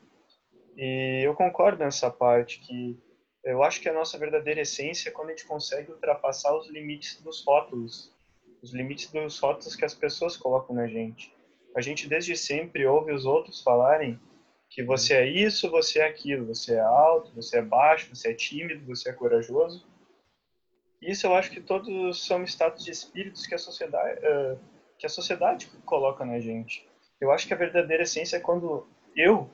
E 0.76 1.22
eu 1.24 1.34
concordo 1.34 1.84
nessa 1.84 2.10
parte 2.10 2.60
que 2.60 3.00
eu 3.44 3.64
acho 3.64 3.80
que 3.80 3.88
a 3.88 3.94
nossa 3.94 4.18
verdadeira 4.18 4.62
essência 4.62 5.10
é 5.10 5.12
quando 5.12 5.30
a 5.30 5.32
gente 5.32 5.48
consegue 5.48 5.92
ultrapassar 5.92 6.56
os 6.58 6.70
limites 6.70 7.22
dos 7.22 7.44
rótulos, 7.46 8.14
os 8.62 8.74
limites 8.74 9.12
dos 9.12 9.40
rótulos 9.40 9.76
que 9.76 9.86
as 9.86 9.94
pessoas 9.94 10.36
colocam 10.36 10.76
na 10.76 10.88
gente. 10.88 11.34
A 11.78 11.82
gente 11.82 12.10
desde 12.10 12.36
sempre 12.36 12.88
ouve 12.88 13.12
os 13.14 13.24
outros 13.24 13.62
falarem 13.62 14.20
que 14.68 14.82
você 14.82 15.14
é 15.14 15.28
isso, 15.28 15.70
você 15.70 16.00
é 16.00 16.08
aquilo, 16.08 16.48
você 16.48 16.74
é 16.74 16.80
alto, 16.80 17.32
você 17.36 17.60
é 17.60 17.62
baixo, 17.62 18.16
você 18.16 18.32
é 18.32 18.34
tímido, 18.34 18.84
você 18.88 19.12
é 19.12 19.14
corajoso. 19.14 19.86
Isso 21.00 21.28
eu 21.28 21.36
acho 21.36 21.52
que 21.52 21.62
todos 21.62 22.26
são 22.26 22.44
status 22.44 22.84
de 22.84 22.90
espíritos 22.90 23.46
que 23.46 23.54
a 23.54 23.60
sociedade 23.60 24.20
uh, 24.26 24.60
que 24.98 25.06
a 25.06 25.10
sociedade 25.10 25.68
coloca 25.86 26.26
na 26.26 26.40
gente. 26.40 26.90
Eu 27.22 27.32
acho 27.32 27.46
que 27.46 27.54
a 27.54 27.58
verdadeira 27.58 28.02
essência 28.02 28.38
é 28.38 28.40
quando 28.40 28.88
eu 29.16 29.48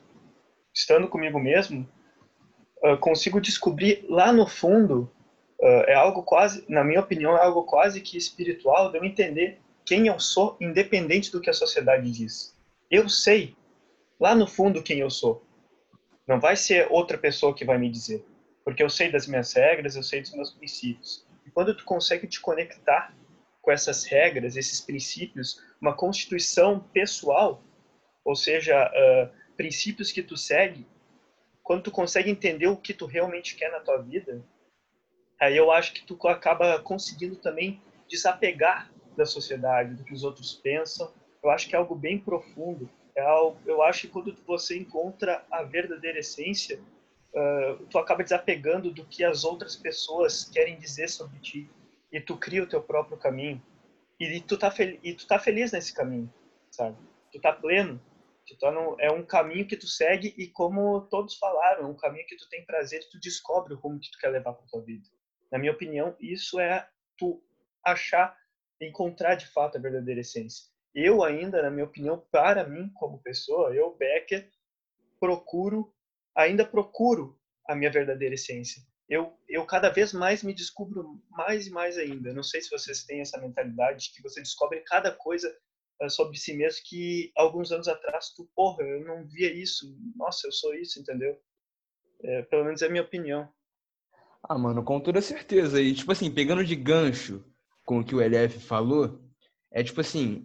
estando 0.72 1.08
comigo 1.08 1.38
mesmo, 1.38 1.86
uh, 2.82 2.96
consigo 2.96 3.38
descobrir 3.38 4.02
lá 4.08 4.32
no 4.32 4.46
fundo, 4.46 5.12
uh, 5.60 5.84
é 5.86 5.94
algo 5.94 6.22
quase, 6.22 6.64
na 6.70 6.82
minha 6.82 7.00
opinião, 7.00 7.36
é 7.36 7.42
algo 7.42 7.64
quase 7.64 8.00
que 8.00 8.16
espiritual, 8.16 8.90
de 8.90 8.96
eu 8.96 9.04
entender 9.04 9.60
quem 9.84 10.06
eu 10.06 10.18
sou, 10.18 10.56
independente 10.60 11.30
do 11.30 11.40
que 11.40 11.50
a 11.50 11.54
sociedade 11.54 12.10
diz. 12.10 12.56
Eu 12.90 13.08
sei, 13.08 13.54
lá 14.18 14.34
no 14.34 14.46
fundo, 14.46 14.82
quem 14.82 15.00
eu 15.00 15.10
sou. 15.10 15.44
Não 16.26 16.40
vai 16.40 16.56
ser 16.56 16.86
outra 16.90 17.18
pessoa 17.18 17.54
que 17.54 17.64
vai 17.64 17.76
me 17.76 17.90
dizer. 17.90 18.24
Porque 18.64 18.82
eu 18.82 18.88
sei 18.88 19.10
das 19.10 19.26
minhas 19.26 19.52
regras, 19.52 19.94
eu 19.94 20.02
sei 20.02 20.22
dos 20.22 20.32
meus 20.32 20.50
princípios. 20.50 21.26
E 21.44 21.50
quando 21.50 21.76
tu 21.76 21.84
consegue 21.84 22.26
te 22.26 22.40
conectar 22.40 23.14
com 23.60 23.70
essas 23.70 24.04
regras, 24.04 24.56
esses 24.56 24.80
princípios, 24.80 25.62
uma 25.80 25.94
constituição 25.94 26.80
pessoal, 26.80 27.62
ou 28.24 28.34
seja, 28.34 28.90
uh, 28.90 29.54
princípios 29.56 30.10
que 30.10 30.22
tu 30.22 30.36
segue, 30.36 30.86
quando 31.62 31.82
tu 31.82 31.90
consegue 31.90 32.30
entender 32.30 32.66
o 32.66 32.76
que 32.76 32.94
tu 32.94 33.06
realmente 33.06 33.54
quer 33.54 33.70
na 33.70 33.80
tua 33.80 33.98
vida, 33.98 34.42
aí 35.40 35.56
eu 35.56 35.70
acho 35.70 35.92
que 35.92 36.04
tu 36.04 36.16
acaba 36.28 36.78
conseguindo 36.80 37.36
também 37.36 37.82
desapegar 38.08 38.90
da 39.16 39.26
sociedade, 39.26 39.94
do 39.94 40.04
que 40.04 40.12
os 40.12 40.24
outros 40.24 40.54
pensam. 40.54 41.12
Eu 41.42 41.50
acho 41.50 41.68
que 41.68 41.74
é 41.74 41.78
algo 41.78 41.94
bem 41.94 42.18
profundo. 42.18 42.88
É 43.16 43.22
algo, 43.22 43.58
eu 43.66 43.82
acho 43.82 44.02
que 44.02 44.08
quando 44.08 44.34
você 44.46 44.76
encontra 44.76 45.44
a 45.50 45.62
verdadeira 45.62 46.18
essência, 46.18 46.80
uh, 47.34 47.84
tu 47.86 47.98
acaba 47.98 48.22
desapegando 48.22 48.90
do 48.90 49.04
que 49.04 49.24
as 49.24 49.44
outras 49.44 49.76
pessoas 49.76 50.44
querem 50.44 50.78
dizer 50.78 51.08
sobre 51.08 51.38
ti 51.38 51.70
e 52.12 52.20
tu 52.20 52.36
cria 52.36 52.62
o 52.62 52.66
teu 52.66 52.82
próprio 52.82 53.16
caminho. 53.16 53.62
E, 54.18 54.40
tu 54.40 54.56
tá 54.56 54.72
e 55.02 55.12
tu 55.12 55.26
tá 55.26 55.38
feliz 55.38 55.72
nesse 55.72 55.92
caminho, 55.92 56.32
sabe? 56.70 56.96
Tu 57.32 57.40
tá 57.40 57.52
pleno 57.52 58.00
te 58.44 58.56
torna 58.56 58.80
é 58.98 59.10
um 59.10 59.24
caminho 59.24 59.66
que 59.66 59.76
tu 59.76 59.86
segue 59.86 60.34
e 60.36 60.46
como 60.48 61.00
todos 61.02 61.36
falaram, 61.36 61.84
é 61.84 61.86
um 61.86 61.96
caminho 61.96 62.26
que 62.26 62.36
tu 62.36 62.48
tem 62.48 62.64
prazer 62.64 63.00
e 63.00 63.10
tu 63.10 63.18
descobre 63.18 63.72
o 63.72 63.78
rumo 63.78 63.98
que 63.98 64.10
tu 64.10 64.18
quer 64.18 64.28
levar 64.28 64.52
para 64.52 64.66
tua 64.66 64.82
vida. 64.82 65.08
Na 65.50 65.58
minha 65.58 65.72
opinião, 65.72 66.14
isso 66.20 66.60
é 66.60 66.86
tu 67.16 67.42
achar, 67.82 68.36
encontrar 68.80 69.34
de 69.34 69.46
fato 69.46 69.76
a 69.76 69.80
verdadeira 69.80 70.20
essência. 70.20 70.64
Eu 70.94 71.24
ainda, 71.24 71.60
na 71.62 71.70
minha 71.70 71.84
opinião, 71.84 72.24
para 72.30 72.68
mim 72.68 72.88
como 72.94 73.22
pessoa, 73.22 73.74
eu 73.74 73.96
Becker 73.96 74.48
procuro, 75.18 75.92
ainda 76.36 76.64
procuro 76.64 77.38
a 77.66 77.74
minha 77.74 77.90
verdadeira 77.90 78.34
essência. 78.34 78.82
Eu, 79.08 79.36
eu 79.48 79.66
cada 79.66 79.90
vez 79.90 80.12
mais 80.12 80.42
me 80.42 80.54
descubro 80.54 81.20
mais 81.30 81.66
e 81.66 81.70
mais 81.70 81.98
ainda. 81.98 82.32
Não 82.32 82.42
sei 82.42 82.60
se 82.60 82.70
vocês 82.70 83.04
têm 83.04 83.20
essa 83.20 83.40
mentalidade 83.40 84.12
que 84.14 84.22
você 84.22 84.40
descobre 84.40 84.80
cada 84.80 85.12
coisa 85.12 85.54
eh, 86.00 86.08
sobre 86.08 86.38
si 86.38 86.54
mesmo 86.54 86.82
que 86.84 87.32
alguns 87.36 87.70
anos 87.70 87.88
atrás 87.88 88.32
tu, 88.34 88.48
porra, 88.54 88.82
eu 88.82 89.04
não 89.04 89.26
via 89.26 89.52
isso, 89.52 89.94
nossa, 90.16 90.46
eu 90.46 90.52
sou 90.52 90.74
isso, 90.74 91.00
entendeu? 91.00 91.38
É, 92.22 92.42
pelo 92.42 92.64
menos 92.64 92.80
é 92.80 92.86
a 92.86 92.90
minha 92.90 93.02
opinião. 93.02 93.52
Ah, 94.42 94.58
mano, 94.58 94.82
com 94.82 95.00
toda 95.00 95.20
certeza. 95.20 95.80
E, 95.80 95.94
tipo 95.94 96.10
assim, 96.12 96.32
pegando 96.32 96.64
de 96.64 96.76
gancho 96.76 97.44
com 97.84 98.00
o 98.00 98.04
que 98.04 98.14
o 98.14 98.20
LF 98.20 98.58
falou, 98.60 99.20
é 99.70 99.82
tipo 99.82 100.00
assim, 100.00 100.44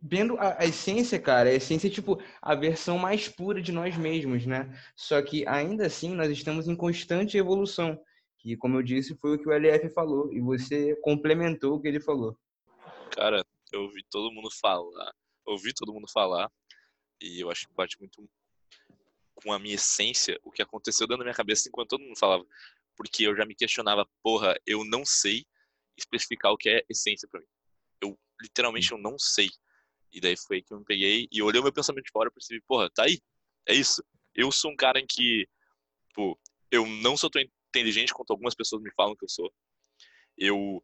vendo 0.00 0.36
a, 0.38 0.60
a, 0.60 0.66
essência, 0.66 1.18
cara, 1.18 1.48
a 1.48 1.54
essência 1.54 1.86
é 1.86 1.90
tipo 1.90 2.20
a 2.40 2.54
versão 2.54 2.98
mais 2.98 3.28
pura 3.28 3.62
de 3.62 3.72
nós 3.72 3.96
mesmos, 3.96 4.44
né? 4.44 4.68
Só 4.96 5.22
que 5.22 5.46
ainda 5.46 5.86
assim 5.86 6.14
nós 6.14 6.30
estamos 6.30 6.66
em 6.66 6.76
constante 6.76 7.38
evolução, 7.38 7.98
que 8.38 8.56
como 8.56 8.76
eu 8.76 8.82
disse 8.82 9.16
foi 9.16 9.36
o 9.36 9.38
que 9.38 9.48
o 9.48 9.52
LF 9.52 9.88
falou 9.90 10.32
e 10.32 10.40
você 10.40 10.96
complementou 10.96 11.76
o 11.76 11.80
que 11.80 11.88
ele 11.88 12.00
falou. 12.00 12.36
Cara, 13.12 13.44
eu 13.72 13.82
ouvi 13.82 14.02
todo 14.10 14.32
mundo 14.32 14.48
falar, 14.60 15.12
ouvi 15.46 15.72
todo 15.72 15.92
mundo 15.92 16.10
falar, 16.12 16.50
e 17.20 17.40
eu 17.40 17.50
acho 17.50 17.68
que 17.68 17.74
bate 17.74 17.98
muito 18.00 18.28
com 19.36 19.52
a 19.52 19.58
minha 19.58 19.76
essência, 19.76 20.38
o 20.42 20.50
que 20.50 20.62
aconteceu 20.62 21.06
dentro 21.06 21.18
da 21.18 21.24
minha 21.24 21.34
cabeça 21.34 21.68
enquanto 21.68 21.90
todo 21.90 22.02
mundo 22.02 22.18
falava. 22.18 22.44
Porque 22.96 23.24
eu 23.24 23.34
já 23.34 23.46
me 23.46 23.54
questionava, 23.54 24.06
porra, 24.22 24.54
eu 24.66 24.84
não 24.84 25.04
sei 25.04 25.46
especificar 26.02 26.52
o 26.52 26.56
que 26.56 26.68
é 26.68 26.84
essência 26.88 27.28
para 27.28 27.40
mim. 27.40 27.46
Eu, 28.00 28.18
literalmente, 28.40 28.92
eu 28.92 28.98
não 28.98 29.18
sei. 29.18 29.48
E 30.12 30.20
daí 30.20 30.36
foi 30.36 30.62
que 30.62 30.72
eu 30.72 30.78
me 30.78 30.84
peguei 30.84 31.28
e 31.30 31.42
olhei 31.42 31.60
o 31.60 31.64
meu 31.64 31.72
pensamento 31.72 32.04
de 32.04 32.10
fora 32.12 32.28
e 32.28 32.32
percebi, 32.32 32.60
porra, 32.66 32.90
tá 32.90 33.04
aí. 33.04 33.20
É 33.66 33.74
isso. 33.74 34.04
Eu 34.34 34.50
sou 34.52 34.70
um 34.70 34.76
cara 34.76 34.98
em 34.98 35.06
que, 35.06 35.48
pô, 36.14 36.38
eu 36.70 36.86
não 36.86 37.16
sou 37.16 37.30
tão 37.30 37.42
inteligente 37.68 38.12
quanto 38.12 38.30
algumas 38.30 38.54
pessoas 38.54 38.82
me 38.82 38.92
falam 38.92 39.16
que 39.16 39.24
eu 39.24 39.28
sou. 39.28 39.52
Eu, 40.36 40.82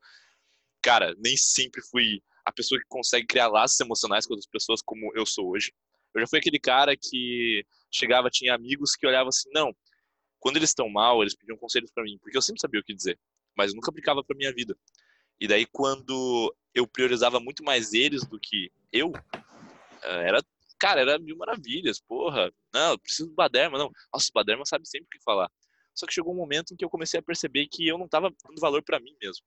cara, 0.83 1.15
nem 1.19 1.37
sempre 1.37 1.83
fui 1.83 2.23
a 2.45 2.53
pessoa 2.53 2.81
que 2.81 2.87
consegue 2.89 3.27
criar 3.27 3.49
laços 3.49 3.79
emocionais 3.81 4.27
com 4.27 4.33
outras 4.33 4.49
pessoas 4.49 4.81
como 4.83 5.13
eu 5.15 5.27
sou 5.27 5.51
hoje. 5.51 5.73
Eu 6.15 6.23
já 6.23 6.27
fui 6.27 6.39
aquele 6.39 6.59
cara 6.59 6.97
que 6.97 7.65
chegava, 7.91 8.31
tinha 8.31 8.55
amigos 8.55 8.95
que 8.95 9.07
olhavam 9.07 9.29
assim, 9.29 9.49
não, 9.53 9.75
quando 10.39 10.57
eles 10.57 10.71
estão 10.71 10.89
mal, 10.89 11.21
eles 11.23 11.35
pediam 11.35 11.59
conselhos 11.59 11.91
para 11.91 12.05
mim, 12.05 12.19
porque 12.19 12.37
eu 12.37 12.43
sempre 12.43 12.61
sabia 12.61 12.81
o 12.81 12.85
que 12.85 12.95
dizer, 12.95 13.19
mas 13.57 13.75
nunca 13.75 13.91
aplicava 13.91 14.25
para 14.25 14.37
minha 14.37 14.53
vida. 14.53 14.77
E 15.41 15.47
daí 15.47 15.67
quando 15.67 16.55
eu 16.75 16.87
priorizava 16.87 17.41
muito 17.41 17.63
mais 17.63 17.93
eles 17.93 18.25
do 18.27 18.39
que 18.39 18.71
eu, 18.93 19.13
eh, 20.03 20.29
era, 20.29 20.45
cara, 20.79 21.01
era 21.01 21.19
mil 21.19 21.37
maravilhas, 21.37 22.01
porra. 22.01 22.53
Não, 22.73 22.93
eu 22.93 22.99
preciso 22.99 23.29
do 23.29 23.35
Baderma, 23.35 23.79
não. 23.79 23.91
Nossa, 24.13 24.29
o 24.31 24.33
Baderma 24.33 24.65
sabe 24.65 24.89
sempre 24.89 25.07
o 25.07 25.11
que 25.11 25.23
falar. 25.23 25.51
Só 25.95 26.07
que 26.07 26.15
chegou 26.15 26.33
um 26.33 26.37
momento 26.37 26.73
em 26.73 26.77
que 26.77 26.85
eu 26.85 26.91
comecei 26.91 27.19
a 27.19 27.23
perceber 27.23 27.67
que 27.67 27.87
eu 27.87 27.99
não 27.99 28.07
estava 28.07 28.31
dando 28.31 28.61
valor 28.61 28.83
para 28.83 29.01
mim 29.01 29.17
mesmo, 29.21 29.45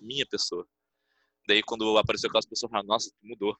minha 0.00 0.24
pessoa. 0.26 0.66
Daí 1.48 1.62
quando 1.62 1.98
apareceu 1.98 2.28
aquelas 2.28 2.46
pessoas, 2.46 2.70
falaram, 2.70 2.88
nossa, 2.88 3.10
mudou. 3.22 3.56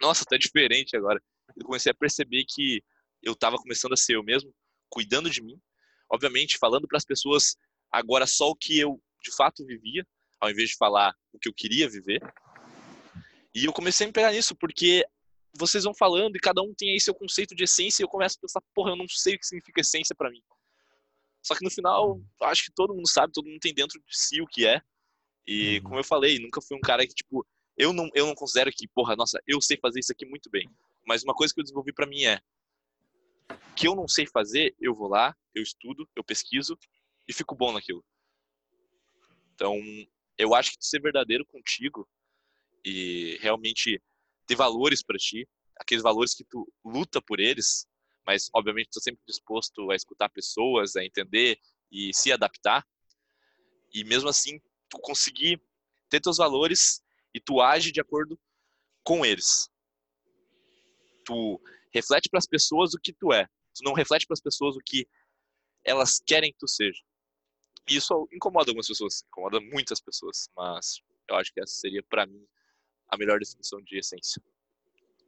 Nossa, 0.00 0.24
tá 0.24 0.38
diferente 0.38 0.96
agora. 0.96 1.22
Eu 1.56 1.66
comecei 1.66 1.92
a 1.92 1.94
perceber 1.94 2.44
que 2.48 2.82
eu 3.22 3.34
estava 3.34 3.56
começando 3.56 3.92
a 3.92 3.96
ser 3.96 4.16
eu 4.16 4.22
mesmo, 4.22 4.54
cuidando 4.88 5.28
de 5.28 5.42
mim, 5.42 5.60
obviamente 6.10 6.58
falando 6.58 6.88
para 6.88 6.96
as 6.96 7.04
pessoas 7.04 7.56
agora 7.92 8.26
só 8.26 8.48
o 8.48 8.56
que 8.56 8.78
eu 8.78 9.00
de 9.22 9.34
fato 9.36 9.66
vivia, 9.66 10.06
ao 10.40 10.50
invés 10.50 10.70
de 10.70 10.76
falar 10.76 11.14
o 11.32 11.38
que 11.38 11.48
eu 11.48 11.54
queria 11.54 11.88
viver. 11.88 12.20
E 13.54 13.64
eu 13.64 13.72
comecei 13.72 14.06
a 14.06 14.08
me 14.08 14.12
pegar 14.12 14.32
nisso, 14.32 14.54
porque 14.56 15.04
vocês 15.58 15.84
vão 15.84 15.94
falando 15.94 16.36
e 16.36 16.40
cada 16.40 16.62
um 16.62 16.72
tem 16.74 16.90
aí 16.90 17.00
seu 17.00 17.14
conceito 17.14 17.54
de 17.54 17.64
essência 17.64 18.02
e 18.02 18.04
eu 18.04 18.08
começo 18.08 18.36
a 18.38 18.40
pensar, 18.40 18.62
porra, 18.74 18.92
eu 18.92 18.96
não 18.96 19.06
sei 19.08 19.34
o 19.34 19.38
que 19.38 19.46
significa 19.46 19.80
essência 19.80 20.14
para 20.14 20.30
mim. 20.30 20.42
Só 21.42 21.54
que 21.54 21.64
no 21.64 21.70
final, 21.70 22.20
acho 22.42 22.64
que 22.64 22.72
todo 22.72 22.94
mundo 22.94 23.08
sabe, 23.08 23.32
todo 23.32 23.48
mundo 23.48 23.60
tem 23.60 23.74
dentro 23.74 23.98
de 23.98 24.16
si 24.16 24.40
o 24.40 24.46
que 24.46 24.66
é. 24.66 24.80
E 25.46 25.78
uhum. 25.78 25.84
como 25.84 25.98
eu 25.98 26.04
falei, 26.04 26.38
nunca 26.38 26.60
fui 26.60 26.76
um 26.76 26.80
cara 26.80 27.06
que, 27.06 27.14
tipo, 27.14 27.46
eu 27.76 27.92
não, 27.92 28.08
eu 28.14 28.26
não 28.26 28.34
considero 28.34 28.70
que, 28.70 28.86
porra, 28.88 29.16
nossa, 29.16 29.40
eu 29.46 29.60
sei 29.60 29.76
fazer 29.78 30.00
isso 30.00 30.12
aqui 30.12 30.26
muito 30.26 30.50
bem. 30.50 30.68
Mas 31.06 31.24
uma 31.24 31.34
coisa 31.34 31.52
que 31.52 31.60
eu 31.60 31.64
desenvolvi 31.64 31.92
para 31.92 32.06
mim 32.06 32.24
é 32.24 32.40
que 33.74 33.88
eu 33.88 33.96
não 33.96 34.06
sei 34.06 34.26
fazer, 34.26 34.74
eu 34.78 34.94
vou 34.94 35.08
lá, 35.08 35.34
eu 35.54 35.62
estudo, 35.62 36.08
eu 36.14 36.22
pesquiso 36.22 36.78
e 37.26 37.32
fico 37.32 37.54
bom 37.54 37.72
naquilo. 37.72 38.04
Então, 39.54 39.74
eu 40.40 40.54
acho 40.54 40.70
que 40.70 40.78
ser 40.80 41.02
verdadeiro 41.02 41.44
contigo 41.44 42.08
e 42.82 43.38
realmente 43.42 44.02
ter 44.46 44.56
valores 44.56 45.02
para 45.02 45.18
ti, 45.18 45.46
aqueles 45.76 46.02
valores 46.02 46.34
que 46.34 46.44
tu 46.44 46.66
luta 46.82 47.20
por 47.20 47.38
eles, 47.38 47.86
mas 48.26 48.48
obviamente 48.54 48.86
estou 48.86 49.02
sempre 49.02 49.22
disposto 49.26 49.90
a 49.90 49.94
escutar 49.94 50.30
pessoas, 50.30 50.96
a 50.96 51.04
entender 51.04 51.60
e 51.92 52.10
se 52.14 52.32
adaptar. 52.32 52.86
E 53.92 54.02
mesmo 54.02 54.30
assim, 54.30 54.58
tu 54.88 54.98
conseguir 54.98 55.60
ter 56.08 56.20
teus 56.20 56.38
valores 56.38 57.02
e 57.34 57.40
tu 57.40 57.60
age 57.60 57.92
de 57.92 58.00
acordo 58.00 58.40
com 59.04 59.26
eles. 59.26 59.70
Tu 61.22 61.60
reflete 61.92 62.30
para 62.30 62.38
as 62.38 62.46
pessoas 62.46 62.94
o 62.94 62.98
que 62.98 63.12
tu 63.12 63.30
é. 63.30 63.46
Tu 63.74 63.84
não 63.84 63.92
reflete 63.92 64.26
para 64.26 64.34
as 64.34 64.40
pessoas 64.40 64.74
o 64.74 64.80
que 64.80 65.06
elas 65.84 66.18
querem 66.18 66.50
que 66.50 66.58
tu 66.58 66.66
seja. 66.66 67.02
Isso 67.88 68.28
incomoda 68.32 68.70
algumas 68.70 68.86
pessoas, 68.86 69.24
incomoda 69.28 69.60
muitas 69.60 70.00
pessoas, 70.00 70.48
mas 70.56 71.00
eu 71.28 71.36
acho 71.36 71.52
que 71.52 71.60
essa 71.60 71.72
seria 71.72 72.02
para 72.02 72.26
mim 72.26 72.44
a 73.08 73.16
melhor 73.16 73.38
definição 73.38 73.80
de 73.82 73.98
essência. 73.98 74.42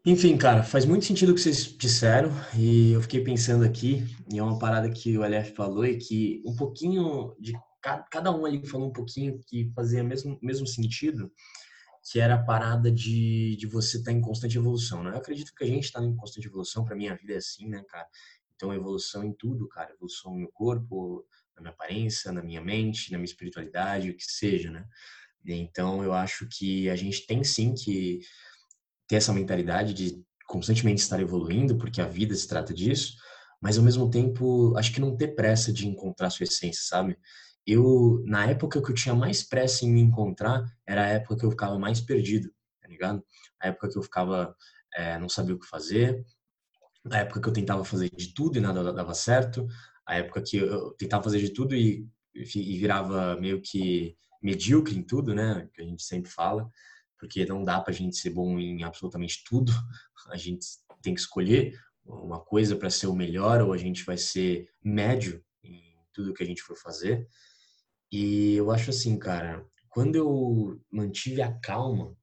Enfim, 0.04 0.36
cara, 0.36 0.64
faz 0.64 0.84
muito 0.84 1.04
sentido 1.04 1.30
o 1.30 1.34
que 1.34 1.40
vocês 1.40 1.76
disseram 1.76 2.30
e 2.58 2.92
eu 2.92 3.00
fiquei 3.02 3.22
pensando 3.22 3.64
aqui, 3.64 4.04
e 4.32 4.38
é 4.38 4.42
uma 4.42 4.58
parada 4.58 4.90
que 4.90 5.16
o 5.16 5.24
LF 5.24 5.54
falou 5.54 5.84
e 5.84 5.96
que 5.96 6.42
um 6.44 6.56
pouquinho 6.56 7.36
de 7.38 7.52
cada 8.10 8.30
um 8.32 8.44
ali 8.44 8.64
falou 8.66 8.88
um 8.88 8.92
pouquinho 8.92 9.40
que 9.46 9.70
fazia 9.74 10.02
mesmo 10.02 10.38
mesmo 10.42 10.66
sentido, 10.66 11.32
que 12.10 12.18
era 12.18 12.34
a 12.34 12.42
parada 12.42 12.90
de, 12.90 13.56
de 13.56 13.66
você 13.66 13.98
estar 13.98 14.10
tá 14.10 14.16
em 14.16 14.20
constante 14.20 14.58
evolução, 14.58 15.04
né? 15.04 15.10
Eu 15.10 15.18
acredito 15.18 15.54
que 15.54 15.62
a 15.62 15.66
gente 15.68 15.84
está 15.84 16.02
em 16.02 16.16
constante 16.16 16.48
evolução, 16.48 16.84
para 16.84 16.96
minha 16.96 17.14
vida 17.16 17.34
é 17.34 17.36
assim, 17.36 17.68
né, 17.68 17.84
cara? 17.88 18.08
Então, 18.56 18.74
evolução 18.74 19.24
em 19.24 19.32
tudo, 19.32 19.68
cara, 19.68 19.92
evolução 19.92 20.36
no 20.36 20.50
corpo, 20.50 21.24
na 21.56 21.62
minha 21.62 21.72
aparência, 21.72 22.32
na 22.32 22.42
minha 22.42 22.60
mente, 22.60 23.10
na 23.10 23.18
minha 23.18 23.26
espiritualidade, 23.26 24.10
o 24.10 24.16
que 24.16 24.24
seja, 24.24 24.70
né? 24.70 24.84
Então, 25.44 26.02
eu 26.04 26.12
acho 26.12 26.46
que 26.48 26.88
a 26.88 26.96
gente 26.96 27.26
tem 27.26 27.42
sim 27.42 27.74
que 27.74 28.20
ter 29.08 29.16
essa 29.16 29.32
mentalidade 29.32 29.92
de 29.92 30.24
constantemente 30.46 31.02
estar 31.02 31.20
evoluindo, 31.20 31.76
porque 31.76 32.00
a 32.00 32.06
vida 32.06 32.34
se 32.34 32.46
trata 32.46 32.72
disso, 32.72 33.16
mas 33.60 33.78
ao 33.78 33.84
mesmo 33.84 34.10
tempo, 34.10 34.76
acho 34.76 34.92
que 34.92 35.00
não 35.00 35.16
ter 35.16 35.34
pressa 35.34 35.72
de 35.72 35.86
encontrar 35.86 36.30
sua 36.30 36.44
essência, 36.44 36.82
sabe? 36.84 37.16
Eu, 37.66 38.22
na 38.26 38.46
época 38.46 38.82
que 38.82 38.90
eu 38.90 38.94
tinha 38.94 39.14
mais 39.14 39.42
pressa 39.42 39.84
em 39.84 39.90
me 39.92 40.00
encontrar, 40.00 40.64
era 40.86 41.04
a 41.04 41.08
época 41.08 41.36
que 41.36 41.46
eu 41.46 41.50
ficava 41.50 41.78
mais 41.78 42.00
perdido, 42.00 42.50
tá 42.80 42.88
ligado? 42.88 43.24
A 43.60 43.68
época 43.68 43.88
que 43.88 43.98
eu 43.98 44.02
ficava, 44.02 44.54
é, 44.94 45.18
não 45.18 45.28
sabia 45.28 45.54
o 45.54 45.58
que 45.58 45.66
fazer, 45.66 46.24
a 47.10 47.18
época 47.18 47.40
que 47.40 47.48
eu 47.48 47.52
tentava 47.52 47.84
fazer 47.84 48.10
de 48.10 48.34
tudo 48.34 48.58
e 48.58 48.60
nada 48.60 48.92
dava 48.92 49.14
certo, 49.14 49.66
a 50.06 50.16
época 50.16 50.42
que 50.42 50.56
eu 50.56 50.92
tentava 50.92 51.24
fazer 51.24 51.38
de 51.38 51.50
tudo 51.50 51.74
e, 51.74 52.06
e 52.34 52.78
virava 52.78 53.36
meio 53.40 53.60
que 53.60 54.16
medíocre 54.42 54.96
em 54.96 55.02
tudo, 55.02 55.34
né? 55.34 55.68
Que 55.74 55.82
a 55.82 55.84
gente 55.84 56.02
sempre 56.02 56.30
fala, 56.30 56.68
porque 57.18 57.46
não 57.46 57.64
dá 57.64 57.80
para 57.80 57.92
a 57.92 57.96
gente 57.96 58.16
ser 58.16 58.30
bom 58.30 58.58
em 58.58 58.82
absolutamente 58.82 59.44
tudo. 59.44 59.72
A 60.28 60.36
gente 60.36 60.66
tem 61.00 61.14
que 61.14 61.20
escolher 61.20 61.78
uma 62.04 62.40
coisa 62.40 62.76
para 62.76 62.90
ser 62.90 63.06
o 63.06 63.14
melhor 63.14 63.60
ou 63.60 63.72
a 63.72 63.76
gente 63.76 64.04
vai 64.04 64.16
ser 64.16 64.68
médio 64.82 65.42
em 65.62 65.94
tudo 66.12 66.34
que 66.34 66.42
a 66.42 66.46
gente 66.46 66.62
for 66.62 66.76
fazer. 66.76 67.26
E 68.10 68.54
eu 68.54 68.70
acho 68.70 68.90
assim, 68.90 69.18
cara, 69.18 69.64
quando 69.88 70.16
eu 70.16 70.80
mantive 70.90 71.42
a 71.42 71.52
calma 71.60 72.16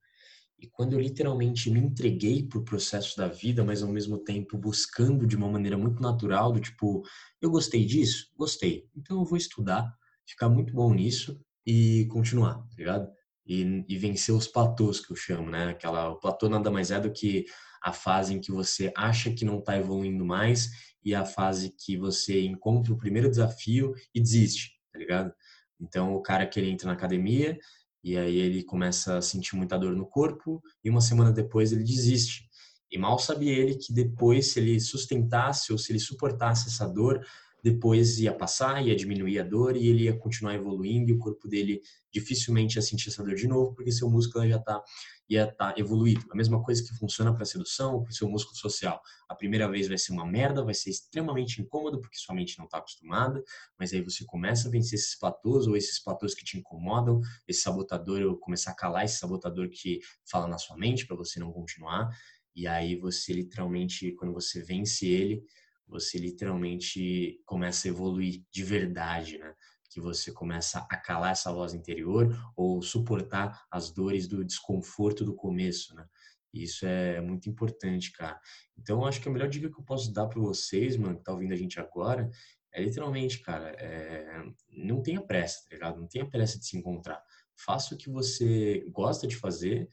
e 0.60 0.66
quando 0.66 0.92
eu 0.92 1.00
literalmente 1.00 1.70
me 1.70 1.80
entreguei 1.80 2.42
pro 2.42 2.62
processo 2.62 3.16
da 3.16 3.28
vida, 3.28 3.64
mas 3.64 3.82
ao 3.82 3.88
mesmo 3.88 4.18
tempo 4.18 4.58
buscando 4.58 5.26
de 5.26 5.34
uma 5.34 5.48
maneira 5.48 5.78
muito 5.78 6.02
natural, 6.02 6.52
do 6.52 6.60
tipo, 6.60 7.02
eu 7.40 7.50
gostei 7.50 7.84
disso? 7.86 8.30
Gostei. 8.36 8.86
Então 8.94 9.18
eu 9.18 9.24
vou 9.24 9.38
estudar, 9.38 9.90
ficar 10.26 10.50
muito 10.50 10.74
bom 10.74 10.92
nisso 10.92 11.40
e 11.66 12.06
continuar, 12.10 12.58
tá 12.58 12.76
ligado? 12.76 13.10
E, 13.46 13.84
e 13.88 13.96
vencer 13.96 14.34
os 14.34 14.46
platôs 14.46 15.00
que 15.00 15.10
eu 15.10 15.16
chamo, 15.16 15.50
né? 15.50 15.70
Aquela, 15.70 16.10
o 16.10 16.20
platô 16.20 16.48
nada 16.48 16.70
mais 16.70 16.90
é 16.90 17.00
do 17.00 17.10
que 17.10 17.46
a 17.82 17.92
fase 17.92 18.34
em 18.34 18.40
que 18.40 18.52
você 18.52 18.92
acha 18.94 19.32
que 19.32 19.44
não 19.44 19.58
está 19.58 19.78
evoluindo 19.78 20.24
mais 20.24 20.68
e 21.02 21.14
a 21.14 21.24
fase 21.24 21.70
que 21.70 21.96
você 21.96 22.42
encontra 22.42 22.92
o 22.92 22.98
primeiro 22.98 23.30
desafio 23.30 23.94
e 24.14 24.20
desiste, 24.20 24.72
tá 24.92 24.98
ligado? 24.98 25.32
Então, 25.80 26.14
o 26.14 26.20
cara 26.20 26.46
que 26.46 26.60
ele 26.60 26.70
entra 26.70 26.86
na 26.86 26.92
academia, 26.92 27.58
e 28.02 28.16
aí 28.16 28.36
ele 28.36 28.62
começa 28.62 29.18
a 29.18 29.22
sentir 29.22 29.56
muita 29.56 29.78
dor 29.78 29.94
no 29.94 30.06
corpo 30.06 30.62
e 30.82 30.88
uma 30.88 31.00
semana 31.00 31.32
depois 31.32 31.72
ele 31.72 31.84
desiste. 31.84 32.48
E 32.90 32.98
mal 32.98 33.18
sabia 33.18 33.52
ele 33.52 33.76
que 33.76 33.92
depois, 33.92 34.52
se 34.52 34.58
ele 34.58 34.80
sustentasse 34.80 35.70
ou 35.70 35.78
se 35.78 35.92
ele 35.92 36.00
suportasse 36.00 36.68
essa 36.68 36.88
dor, 36.88 37.24
depois 37.62 38.18
ia 38.18 38.32
passar, 38.32 38.84
ia 38.84 38.96
diminuir 38.96 39.38
a 39.38 39.44
dor 39.44 39.76
e 39.76 39.86
ele 39.86 40.04
ia 40.04 40.16
continuar 40.16 40.54
evoluindo 40.54 41.10
e 41.10 41.12
o 41.14 41.18
corpo 41.18 41.46
dele 41.48 41.80
dificilmente 42.12 42.76
ia 42.76 42.82
sentir 42.82 43.08
essa 43.08 43.22
dor 43.22 43.34
de 43.34 43.46
novo, 43.46 43.74
porque 43.74 43.92
seu 43.92 44.10
músculo 44.10 44.48
já 44.48 44.58
tá, 44.58 44.82
ia 45.28 45.44
estar 45.44 45.72
tá 45.72 45.80
evoluído. 45.80 46.26
A 46.30 46.36
mesma 46.36 46.62
coisa 46.62 46.82
que 46.82 46.96
funciona 46.96 47.34
para 47.34 47.44
sedução, 47.44 48.02
para 48.02 48.10
o 48.10 48.14
seu 48.14 48.28
músculo 48.28 48.56
social. 48.56 49.00
A 49.28 49.34
primeira 49.34 49.70
vez 49.70 49.88
vai 49.88 49.98
ser 49.98 50.12
uma 50.12 50.26
merda, 50.26 50.64
vai 50.64 50.74
ser 50.74 50.90
extremamente 50.90 51.60
incômodo, 51.60 52.00
porque 52.00 52.16
sua 52.16 52.34
mente 52.34 52.58
não 52.58 52.64
está 52.64 52.78
acostumada, 52.78 53.42
mas 53.78 53.92
aí 53.92 54.02
você 54.02 54.24
começa 54.24 54.68
a 54.68 54.70
vencer 54.70 54.98
esses 54.98 55.18
platôs 55.18 55.66
ou 55.66 55.76
esses 55.76 56.02
platôs 56.02 56.34
que 56.34 56.44
te 56.44 56.58
incomodam, 56.58 57.20
esse 57.46 57.62
sabotador, 57.62 58.22
ou 58.22 58.36
começar 58.38 58.72
a 58.72 58.74
calar 58.74 59.04
esse 59.04 59.18
sabotador 59.18 59.68
que 59.70 60.00
fala 60.28 60.48
na 60.48 60.58
sua 60.58 60.76
mente 60.76 61.06
para 61.06 61.16
você 61.16 61.38
não 61.38 61.52
continuar. 61.52 62.08
E 62.54 62.66
aí 62.66 62.96
você 62.96 63.32
literalmente, 63.32 64.12
quando 64.12 64.32
você 64.32 64.62
vence 64.62 65.06
ele, 65.06 65.42
você 65.90 66.18
literalmente 66.18 67.40
começa 67.44 67.88
a 67.88 67.90
evoluir 67.90 68.44
de 68.50 68.62
verdade, 68.62 69.38
né? 69.38 69.52
Que 69.90 70.00
você 70.00 70.32
começa 70.32 70.86
a 70.88 70.96
calar 70.96 71.32
essa 71.32 71.52
voz 71.52 71.74
interior 71.74 72.32
ou 72.56 72.80
suportar 72.80 73.66
as 73.70 73.90
dores 73.90 74.28
do 74.28 74.44
desconforto 74.44 75.24
do 75.24 75.34
começo, 75.34 75.94
né? 75.94 76.06
Isso 76.54 76.86
é 76.86 77.20
muito 77.20 77.48
importante, 77.48 78.12
cara. 78.12 78.38
Então, 78.78 79.04
acho 79.04 79.20
que 79.20 79.28
a 79.28 79.32
melhor 79.32 79.48
dica 79.48 79.68
que 79.68 79.78
eu 79.78 79.84
posso 79.84 80.12
dar 80.12 80.26
para 80.26 80.40
vocês, 80.40 80.96
mano, 80.96 81.16
que 81.16 81.24
tá 81.24 81.32
ouvindo 81.32 81.52
a 81.52 81.56
gente 81.56 81.78
agora, 81.78 82.28
é 82.72 82.82
literalmente, 82.82 83.40
cara, 83.40 83.70
é... 83.78 84.42
não 84.68 85.02
tenha 85.02 85.20
pressa, 85.20 85.62
tá 85.68 85.74
ligado? 85.74 86.00
Não 86.00 86.08
tenha 86.08 86.28
pressa 86.28 86.58
de 86.58 86.66
se 86.66 86.76
encontrar. 86.76 87.22
Faça 87.56 87.94
o 87.94 87.98
que 87.98 88.08
você 88.08 88.84
gosta 88.90 89.26
de 89.26 89.36
fazer 89.36 89.88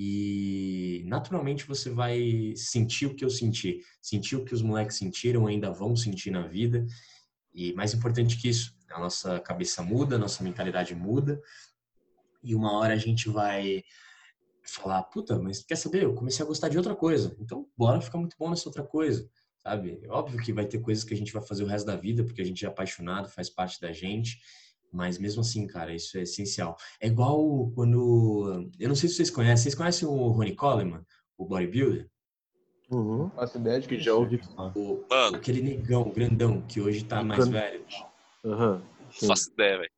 e 0.00 1.02
naturalmente 1.06 1.66
você 1.66 1.90
vai 1.90 2.52
sentir 2.54 3.06
o 3.06 3.16
que 3.16 3.24
eu 3.24 3.30
senti, 3.30 3.80
sentir 4.00 4.36
o 4.36 4.44
que 4.44 4.54
os 4.54 4.62
moleques 4.62 4.96
sentiram, 4.96 5.48
ainda 5.48 5.72
vão 5.72 5.96
sentir 5.96 6.30
na 6.30 6.46
vida. 6.46 6.86
E 7.52 7.72
mais 7.72 7.92
importante 7.94 8.36
que 8.36 8.48
isso, 8.48 8.72
a 8.92 9.00
nossa 9.00 9.40
cabeça 9.40 9.82
muda, 9.82 10.14
a 10.14 10.18
nossa 10.18 10.44
mentalidade 10.44 10.94
muda, 10.94 11.42
e 12.44 12.54
uma 12.54 12.78
hora 12.78 12.94
a 12.94 12.96
gente 12.96 13.28
vai 13.28 13.82
falar, 14.62 15.02
puta, 15.02 15.36
mas 15.36 15.64
quer 15.64 15.74
saber? 15.74 16.04
Eu 16.04 16.14
comecei 16.14 16.44
a 16.44 16.48
gostar 16.48 16.68
de 16.68 16.76
outra 16.76 16.94
coisa, 16.94 17.36
então 17.40 17.68
bora 17.76 18.00
ficar 18.00 18.18
muito 18.18 18.36
bom 18.38 18.50
nessa 18.50 18.68
outra 18.68 18.84
coisa, 18.84 19.28
sabe? 19.60 20.00
Óbvio 20.08 20.40
que 20.40 20.52
vai 20.52 20.66
ter 20.66 20.78
coisas 20.78 21.02
que 21.02 21.12
a 21.12 21.16
gente 21.16 21.32
vai 21.32 21.42
fazer 21.42 21.64
o 21.64 21.66
resto 21.66 21.86
da 21.86 21.96
vida, 21.96 22.22
porque 22.22 22.40
a 22.40 22.44
gente 22.44 22.64
é 22.64 22.68
apaixonado, 22.68 23.28
faz 23.28 23.50
parte 23.50 23.80
da 23.80 23.90
gente, 23.90 24.38
mas 24.92 25.18
mesmo 25.18 25.40
assim, 25.40 25.66
cara, 25.66 25.94
isso 25.94 26.16
é 26.18 26.22
essencial. 26.22 26.76
É 27.00 27.06
igual 27.06 27.70
quando 27.74 28.70
eu 28.78 28.88
não 28.88 28.96
sei 28.96 29.08
se 29.08 29.16
vocês 29.16 29.30
conhecem, 29.30 29.64
vocês 29.64 29.74
conhecem 29.74 30.08
o 30.08 30.28
Ronnie 30.28 30.54
Coleman, 30.54 31.04
o 31.36 31.44
bodybuilder? 31.44 32.08
Uhum. 32.90 33.28
Faço 33.30 33.58
ideia 33.58 33.80
de 33.80 33.86
que 33.86 34.00
já 34.00 34.14
ouvi 34.14 34.38
falar. 34.38 34.72
O, 34.76 35.04
aquele 35.34 35.60
negão, 35.60 36.10
grandão, 36.10 36.62
que 36.62 36.80
hoje 36.80 37.04
tá 37.04 37.22
mais 37.22 37.46
velho. 37.46 37.84
Uhum. 38.42 38.80
Faço 39.26 39.50
ideia, 39.52 39.78
velho. 39.78 39.90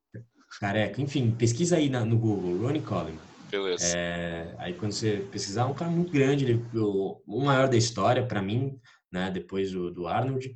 Careca. 0.59 1.01
Enfim, 1.01 1.31
pesquisa 1.31 1.77
aí 1.77 1.89
na, 1.89 2.03
no 2.03 2.17
Google, 2.17 2.57
Ronnie 2.61 2.81
Coleman. 2.81 3.31
Beleza. 3.49 3.97
É, 3.97 4.55
aí 4.57 4.73
quando 4.73 4.91
você 4.91 5.27
pesquisar, 5.31 5.65
um 5.65 5.73
cara 5.73 5.91
muito 5.91 6.11
grande, 6.11 6.45
ele, 6.45 6.65
o, 6.73 7.21
o 7.25 7.45
maior 7.45 7.67
da 7.67 7.77
história 7.77 8.25
para 8.25 8.41
mim, 8.41 8.79
né, 9.11 9.29
depois 9.29 9.71
do, 9.71 9.91
do 9.91 10.07
Arnold, 10.07 10.53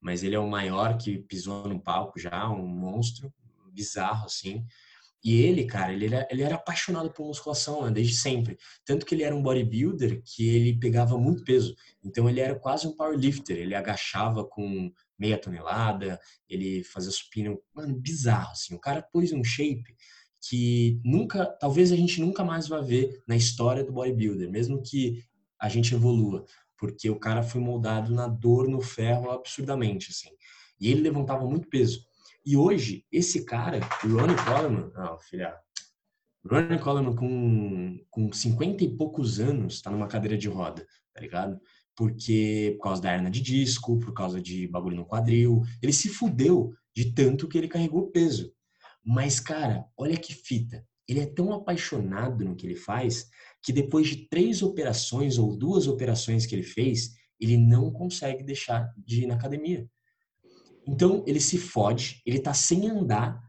mas 0.00 0.22
ele 0.22 0.36
é 0.36 0.38
o 0.38 0.48
maior 0.48 0.96
que 0.96 1.18
pisou 1.18 1.68
no 1.68 1.80
palco 1.80 2.18
já, 2.18 2.48
um 2.48 2.66
monstro, 2.66 3.32
bizarro 3.76 4.24
assim. 4.24 4.64
E 5.24 5.42
ele, 5.42 5.64
cara, 5.64 5.92
ele 5.92 6.06
era, 6.06 6.28
ele 6.30 6.42
era 6.42 6.54
apaixonado 6.54 7.10
por 7.10 7.26
musculação 7.26 7.84
né, 7.84 7.90
desde 7.90 8.14
sempre. 8.14 8.56
Tanto 8.84 9.04
que 9.04 9.14
ele 9.14 9.24
era 9.24 9.34
um 9.34 9.42
bodybuilder 9.42 10.22
que 10.24 10.48
ele 10.48 10.78
pegava 10.78 11.18
muito 11.18 11.42
peso. 11.42 11.74
Então 12.04 12.28
ele 12.28 12.40
era 12.40 12.54
quase 12.54 12.86
um 12.86 12.94
powerlifter. 12.94 13.56
Ele 13.56 13.74
agachava 13.74 14.44
com 14.44 14.90
meia 15.18 15.36
tonelada, 15.36 16.20
ele 16.48 16.84
fazia 16.84 17.10
supino, 17.10 17.58
mano, 17.74 17.98
bizarro, 17.98 18.52
assim. 18.52 18.74
O 18.74 18.78
cara 18.78 19.02
pôs 19.02 19.32
um 19.32 19.42
shape 19.42 19.96
que 20.48 21.00
nunca, 21.04 21.44
talvez 21.58 21.90
a 21.90 21.96
gente 21.96 22.20
nunca 22.20 22.44
mais 22.44 22.68
vai 22.68 22.82
ver 22.84 23.20
na 23.26 23.34
história 23.34 23.82
do 23.82 23.92
bodybuilder, 23.92 24.48
mesmo 24.48 24.80
que 24.80 25.24
a 25.60 25.68
gente 25.68 25.94
evolua, 25.94 26.44
porque 26.78 27.10
o 27.10 27.18
cara 27.18 27.42
foi 27.42 27.60
moldado 27.60 28.14
na 28.14 28.28
dor 28.28 28.68
no 28.68 28.80
ferro 28.80 29.30
absurdamente, 29.30 30.10
assim. 30.10 30.28
E 30.78 30.90
ele 30.90 31.00
levantava 31.00 31.48
muito 31.48 31.68
peso. 31.68 32.04
E 32.46 32.56
hoje, 32.56 33.04
esse 33.10 33.44
cara, 33.44 33.80
Ronnie 34.04 34.36
Coleman, 34.44 34.92
ah, 34.94 35.18
filha, 35.18 35.52
Ronnie 36.48 36.78
Coleman 36.78 37.16
com, 37.16 37.98
com 38.08 38.32
50 38.32 38.84
e 38.84 38.96
poucos 38.96 39.40
anos, 39.40 39.82
tá 39.82 39.90
numa 39.90 40.06
cadeira 40.06 40.38
de 40.38 40.48
roda, 40.48 40.86
tá 41.12 41.20
ligado? 41.20 41.60
Porque, 41.96 42.76
por 42.76 42.84
causa 42.84 43.02
da 43.02 43.12
hernia 43.12 43.32
de 43.32 43.40
disco, 43.40 43.98
por 43.98 44.14
causa 44.14 44.40
de 44.40 44.68
bagulho 44.68 44.94
no 44.94 45.04
quadril, 45.04 45.62
ele 45.82 45.92
se 45.92 46.08
fudeu 46.08 46.72
de 46.94 47.12
tanto 47.12 47.48
que 47.48 47.58
ele 47.58 47.66
carregou 47.66 48.12
peso. 48.12 48.52
Mas, 49.04 49.40
cara, 49.40 49.84
olha 49.96 50.16
que 50.16 50.32
fita. 50.32 50.86
Ele 51.08 51.18
é 51.18 51.26
tão 51.26 51.52
apaixonado 51.52 52.44
no 52.44 52.54
que 52.54 52.64
ele 52.64 52.76
faz 52.76 53.28
que 53.60 53.72
depois 53.72 54.06
de 54.06 54.28
três 54.28 54.62
operações 54.62 55.36
ou 55.36 55.56
duas 55.56 55.88
operações 55.88 56.46
que 56.46 56.54
ele 56.54 56.62
fez, 56.62 57.10
ele 57.40 57.56
não 57.56 57.90
consegue 57.90 58.44
deixar 58.44 58.92
de 58.96 59.24
ir 59.24 59.26
na 59.26 59.34
academia. 59.34 59.88
Então 60.86 61.24
ele 61.26 61.40
se 61.40 61.58
fode, 61.58 62.22
ele 62.24 62.38
tá 62.38 62.54
sem 62.54 62.88
andar, 62.88 63.42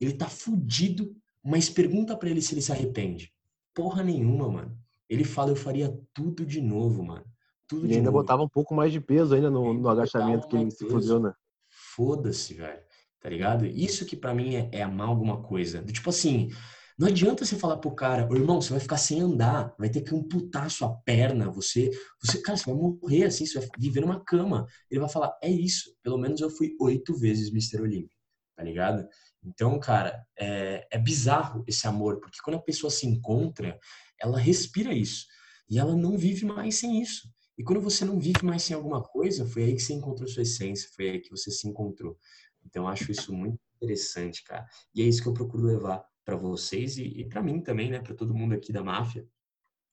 ele 0.00 0.12
tá 0.12 0.28
fudido, 0.28 1.14
mas 1.42 1.68
pergunta 1.68 2.16
para 2.16 2.30
ele 2.30 2.40
se 2.40 2.54
ele 2.54 2.62
se 2.62 2.72
arrepende. 2.72 3.32
Porra 3.74 4.02
nenhuma, 4.02 4.48
mano. 4.48 4.78
Ele 5.08 5.24
fala, 5.24 5.50
eu 5.50 5.56
faria 5.56 5.96
tudo 6.14 6.46
de 6.46 6.60
novo, 6.60 7.02
mano. 7.04 7.24
Tudo 7.66 7.86
e 7.86 7.94
ainda 7.94 8.10
novo. 8.10 8.22
botava 8.22 8.42
um 8.42 8.48
pouco 8.48 8.74
mais 8.74 8.92
de 8.92 9.00
peso 9.00 9.34
ainda 9.34 9.50
no, 9.50 9.74
no 9.74 9.88
agachamento 9.88 10.46
que 10.46 10.56
ele 10.56 10.70
se 10.70 10.86
fudeu, 10.86 11.18
né? 11.18 11.32
Foda-se, 11.68 12.54
velho. 12.54 12.80
Tá 13.20 13.28
ligado? 13.28 13.66
Isso 13.66 14.04
que 14.04 14.16
para 14.16 14.34
mim 14.34 14.54
é, 14.54 14.68
é 14.70 14.82
amar 14.82 15.08
alguma 15.08 15.42
coisa. 15.42 15.82
Do, 15.82 15.92
tipo 15.92 16.10
assim, 16.10 16.50
não 16.96 17.08
adianta 17.08 17.44
você 17.44 17.56
falar 17.56 17.78
pro 17.78 17.94
cara, 17.94 18.28
irmão, 18.32 18.60
você 18.60 18.70
vai 18.70 18.80
ficar 18.80 18.96
sem 18.96 19.20
andar, 19.20 19.74
vai 19.76 19.88
ter 19.88 20.02
que 20.02 20.14
amputar 20.14 20.70
sua 20.70 20.94
perna, 21.04 21.50
você, 21.50 21.90
você, 22.22 22.40
cara, 22.40 22.56
você 22.56 22.66
vai 22.66 22.74
morrer 22.74 23.24
assim, 23.24 23.44
você 23.44 23.58
vai 23.58 23.68
viver 23.78 24.00
numa 24.00 24.24
cama. 24.24 24.66
Ele 24.88 25.00
vai 25.00 25.08
falar, 25.08 25.36
é 25.42 25.50
isso, 25.50 25.92
pelo 26.02 26.18
menos 26.18 26.40
eu 26.40 26.48
fui 26.50 26.76
oito 26.80 27.16
vezes 27.16 27.48
Mr. 27.48 27.82
Olímpio, 27.82 28.16
tá 28.56 28.62
ligado? 28.62 29.08
Então, 29.42 29.78
cara, 29.80 30.24
é, 30.38 30.86
é 30.90 30.98
bizarro 30.98 31.64
esse 31.66 31.86
amor, 31.86 32.20
porque 32.20 32.38
quando 32.44 32.56
a 32.56 32.62
pessoa 32.62 32.90
se 32.90 33.06
encontra, 33.06 33.76
ela 34.20 34.38
respira 34.38 34.94
isso, 34.94 35.26
e 35.68 35.78
ela 35.78 35.96
não 35.96 36.16
vive 36.16 36.46
mais 36.46 36.76
sem 36.76 37.02
isso. 37.02 37.28
E 37.58 37.64
quando 37.64 37.80
você 37.80 38.04
não 38.04 38.18
vive 38.20 38.44
mais 38.44 38.62
sem 38.62 38.74
alguma 38.74 39.02
coisa, 39.02 39.46
foi 39.46 39.64
aí 39.64 39.74
que 39.74 39.82
você 39.82 39.94
encontrou 39.94 40.28
sua 40.28 40.42
essência, 40.42 40.88
foi 40.94 41.10
aí 41.10 41.20
que 41.20 41.30
você 41.30 41.50
se 41.50 41.68
encontrou. 41.68 42.16
Então, 42.64 42.86
acho 42.88 43.10
isso 43.10 43.32
muito 43.32 43.58
interessante, 43.76 44.42
cara. 44.44 44.66
E 44.94 45.02
é 45.02 45.04
isso 45.04 45.22
que 45.22 45.28
eu 45.28 45.34
procuro 45.34 45.64
levar 45.64 46.04
para 46.24 46.36
vocês 46.36 46.96
e, 46.96 47.04
e 47.04 47.28
para 47.28 47.42
mim 47.42 47.60
também, 47.60 47.90
né, 47.90 48.00
para 48.00 48.14
todo 48.14 48.34
mundo 48.34 48.54
aqui 48.54 48.72
da 48.72 48.82
máfia. 48.82 49.26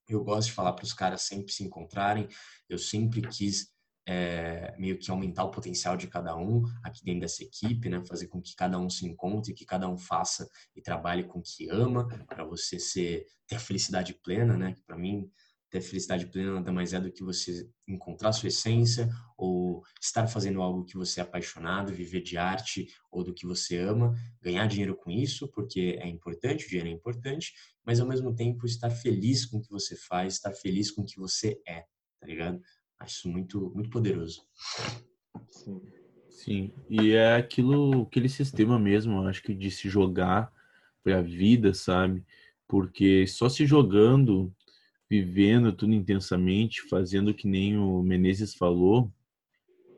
Eu 0.08 0.24
gosto 0.24 0.48
de 0.50 0.54
falar 0.54 0.74
para 0.74 0.84
os 0.84 0.94
caras 0.94 1.22
sempre 1.22 1.52
se 1.52 1.64
encontrarem. 1.64 2.28
Eu 2.68 2.78
sempre 2.78 3.22
quis 3.22 3.72
é, 4.08 4.76
meio 4.78 4.98
que 4.98 5.12
aumentar 5.12 5.44
o 5.44 5.52
potencial 5.52 5.96
de 5.96 6.08
cada 6.08 6.36
um 6.36 6.64
aqui 6.84 7.04
dentro 7.04 7.22
dessa 7.22 7.44
equipe, 7.44 7.88
né? 7.88 8.04
Fazer 8.06 8.28
com 8.28 8.42
que 8.42 8.56
cada 8.56 8.80
um 8.80 8.90
se 8.90 9.06
encontre, 9.06 9.54
que 9.54 9.66
cada 9.66 9.88
um 9.88 9.98
faça 9.98 10.50
e 10.76 10.82
trabalhe 10.82 11.24
com 11.24 11.40
o 11.40 11.44
que 11.44 11.70
ama, 11.70 12.08
para 12.26 12.44
você 12.44 12.80
ser 12.80 13.26
ter 13.48 13.56
a 13.56 13.60
felicidade 13.60 14.14
plena, 14.16 14.58
né? 14.58 14.76
Para 14.86 14.98
mim 14.98 15.30
ter 15.72 15.82
felicidade 15.82 16.28
plena 16.28 16.56
nada 16.56 16.72
mais 16.72 16.94
é 16.94 17.00
do 17.00 17.12
que 17.12 17.24
você 17.24 17.68
encontrar 17.88 18.34
sua 18.34 18.50
essência 18.50 19.10
ou 19.38 19.82
estar 20.00 20.28
fazendo 20.28 20.62
algo 20.62 20.84
que 20.84 20.98
você 20.98 21.22
é 21.22 21.24
apaixonado, 21.24 21.94
viver 21.94 22.22
de 22.22 22.38
arte 22.38 22.88
ou 23.10 23.24
do 23.24 23.34
que 23.34 23.48
você 23.48 23.78
ama, 23.78 24.14
ganhar 24.42 24.68
dinheiro 24.68 24.96
com 24.96 25.10
isso, 25.10 25.48
porque 25.48 25.98
é 26.00 26.08
importante, 26.08 26.66
o 26.66 26.70
dinheiro 26.70 26.90
é 26.90 26.92
importante, 26.92 27.54
mas 27.86 28.02
ao 28.02 28.08
mesmo 28.08 28.36
tempo 28.36 28.66
estar 28.66 28.90
feliz 28.90 29.46
com 29.46 29.58
o 29.58 29.62
que 29.62 29.72
você 29.72 29.96
faz, 29.96 30.34
estar 30.34 30.52
feliz 30.52 30.92
com 30.92 31.04
o 31.04 31.06
que 31.06 31.18
você 31.18 31.60
é, 31.66 31.86
tá 32.20 32.28
ligado? 32.28 32.62
Acho 33.00 33.16
isso 33.20 33.30
muito, 33.30 33.72
muito 33.74 33.90
poderoso. 33.90 34.44
Sim. 35.50 35.82
Sim, 36.30 36.74
e 36.90 37.12
é 37.12 37.36
aquilo, 37.36 38.04
aquele 38.04 38.28
sistema 38.28 38.80
mesmo, 38.80 39.28
acho 39.28 39.44
que 39.44 39.54
de 39.54 39.70
se 39.70 39.88
jogar 39.90 40.52
para 41.04 41.20
a 41.20 41.22
vida, 41.22 41.74
sabe? 41.74 42.26
Porque 42.68 43.28
só 43.28 43.48
se 43.48 43.66
jogando 43.66 44.52
vivendo 45.12 45.74
tudo 45.74 45.94
intensamente, 45.94 46.82
fazendo 46.84 47.34
que 47.34 47.46
nem 47.46 47.78
o 47.78 48.02
Menezes 48.02 48.56
falou, 48.56 49.12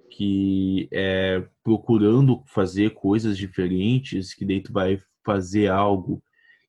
que 0.09 0.89
é 0.91 1.47
procurando 1.63 2.41
fazer 2.47 2.95
coisas 2.95 3.37
diferentes, 3.37 4.33
que 4.33 4.43
daí 4.43 4.59
tu 4.59 4.73
vai 4.73 4.99
fazer 5.23 5.67
algo 5.67 6.19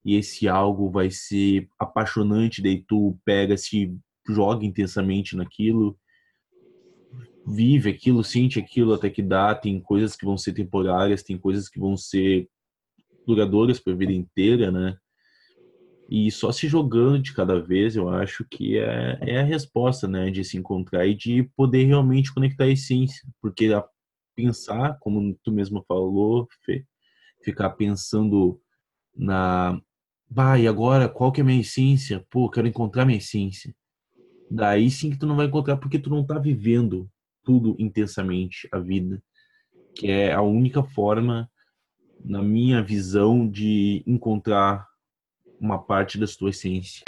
e 0.04 0.14
esse 0.16 0.46
algo 0.46 0.90
vai 0.90 1.10
ser 1.10 1.66
apaixonante, 1.78 2.60
daí 2.60 2.84
tu 2.86 3.18
pega, 3.24 3.56
se 3.56 3.96
joga 4.28 4.66
intensamente 4.66 5.34
naquilo, 5.34 5.98
vive 7.46 7.88
aquilo, 7.88 8.22
sente 8.22 8.58
aquilo 8.58 8.92
até 8.92 9.08
que 9.08 9.22
dá, 9.22 9.54
tem 9.54 9.80
coisas 9.80 10.14
que 10.14 10.26
vão 10.26 10.36
ser 10.36 10.52
temporárias, 10.52 11.22
tem 11.22 11.38
coisas 11.38 11.66
que 11.66 11.80
vão 11.80 11.96
ser 11.96 12.46
duradouras 13.26 13.80
para 13.80 13.94
a 13.94 13.96
vida 13.96 14.12
inteira, 14.12 14.70
né? 14.70 14.98
E 16.08 16.30
só 16.30 16.52
se 16.52 16.68
jogando 16.68 17.22
de 17.22 17.32
cada 17.32 17.60
vez, 17.60 17.96
eu 17.96 18.08
acho 18.08 18.44
que 18.50 18.78
é, 18.78 19.18
é 19.22 19.40
a 19.40 19.44
resposta, 19.44 20.06
né? 20.06 20.30
De 20.30 20.44
se 20.44 20.56
encontrar 20.56 21.06
e 21.06 21.14
de 21.14 21.44
poder 21.56 21.84
realmente 21.84 22.32
conectar 22.32 22.64
a 22.64 22.68
essência. 22.68 23.26
Porque 23.40 23.72
a 23.72 23.84
pensar, 24.36 24.98
como 25.00 25.34
tu 25.42 25.50
mesmo 25.50 25.84
falou, 25.86 26.46
Fê, 26.64 26.84
ficar 27.42 27.70
pensando 27.70 28.60
na. 29.16 29.80
Bah, 30.28 30.58
e 30.58 30.66
agora 30.66 31.08
qual 31.08 31.30
que 31.30 31.40
é 31.40 31.42
a 31.42 31.46
minha 31.46 31.60
essência? 31.60 32.24
Pô, 32.30 32.50
quero 32.50 32.66
encontrar 32.66 33.04
minha 33.04 33.18
essência. 33.18 33.74
Daí 34.50 34.90
sim 34.90 35.10
que 35.10 35.18
tu 35.18 35.26
não 35.26 35.36
vai 35.36 35.46
encontrar 35.46 35.76
porque 35.76 35.98
tu 35.98 36.10
não 36.10 36.24
tá 36.24 36.38
vivendo 36.38 37.08
tudo 37.44 37.76
intensamente 37.78 38.68
a 38.72 38.78
vida. 38.78 39.22
Que 39.94 40.10
é 40.10 40.32
a 40.32 40.42
única 40.42 40.82
forma, 40.82 41.48
na 42.24 42.42
minha 42.42 42.82
visão, 42.82 43.48
de 43.48 44.02
encontrar 44.06 44.88
uma 45.64 45.82
parte 45.82 46.18
da 46.18 46.26
sua 46.26 46.50
essência. 46.50 47.02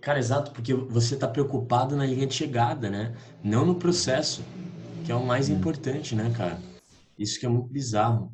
Cara, 0.00 0.18
exato, 0.18 0.50
porque 0.50 0.74
você 0.74 1.14
está 1.14 1.28
preocupado 1.28 1.96
na 1.96 2.04
linha 2.04 2.26
de 2.26 2.34
chegada, 2.34 2.90
né? 2.90 3.16
Não 3.42 3.64
no 3.64 3.76
processo, 3.76 4.42
que 5.06 5.12
é 5.12 5.14
o 5.14 5.24
mais 5.24 5.48
hum. 5.48 5.54
importante, 5.54 6.14
né, 6.14 6.30
cara? 6.36 6.60
Isso 7.16 7.38
que 7.38 7.46
é 7.46 7.48
muito 7.48 7.68
bizarro. 7.68 8.30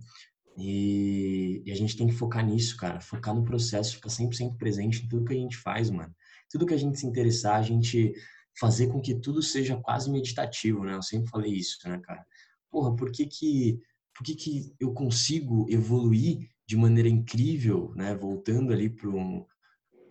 E, 0.57 1.63
e, 1.65 1.71
a 1.71 1.77
gente 1.77 1.97
tem 1.97 2.07
que 2.07 2.15
focar 2.15 2.45
nisso, 2.45 2.77
cara. 2.77 3.01
Focar 3.01 3.35
no 3.35 3.45
processo, 3.45 3.95
ficar 3.95 4.09
100% 4.09 4.57
presente 4.57 5.05
em 5.05 5.09
tudo 5.09 5.25
que 5.25 5.35
a 5.35 5.37
gente 5.37 5.57
faz, 5.57 5.91
mano. 5.91 6.13
Tudo 6.51 6.67
que 6.67 6.75
a 6.75 6.79
gente 6.79 6.99
se 6.99 7.07
interessar, 7.07 7.57
a 7.57 7.63
gente 7.63 8.13
fazer 8.59 8.89
com 8.89 9.01
que 9.01 9.15
tudo 9.15 9.43
seja 9.43 9.77
quase 9.77 10.11
meditativo, 10.11 10.83
né? 10.83 10.95
Eu 10.95 11.03
sempre 11.03 11.31
falei 11.31 11.53
isso, 11.53 11.79
né, 11.89 12.01
cara? 12.03 12.27
Porra, 12.71 12.97
por 12.97 13.13
que 13.13 13.27
que, 13.27 13.81
por 14.15 14.25
que, 14.25 14.35
que 14.35 14.75
eu 14.81 14.93
consigo 14.93 15.67
evoluir 15.71 16.49
de 16.71 16.77
maneira 16.77 17.09
incrível, 17.09 17.93
né? 17.97 18.15
Voltando 18.15 18.73
ali 18.73 18.89
para 18.89 19.09
um, 19.09 19.45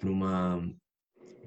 uma 0.03 0.75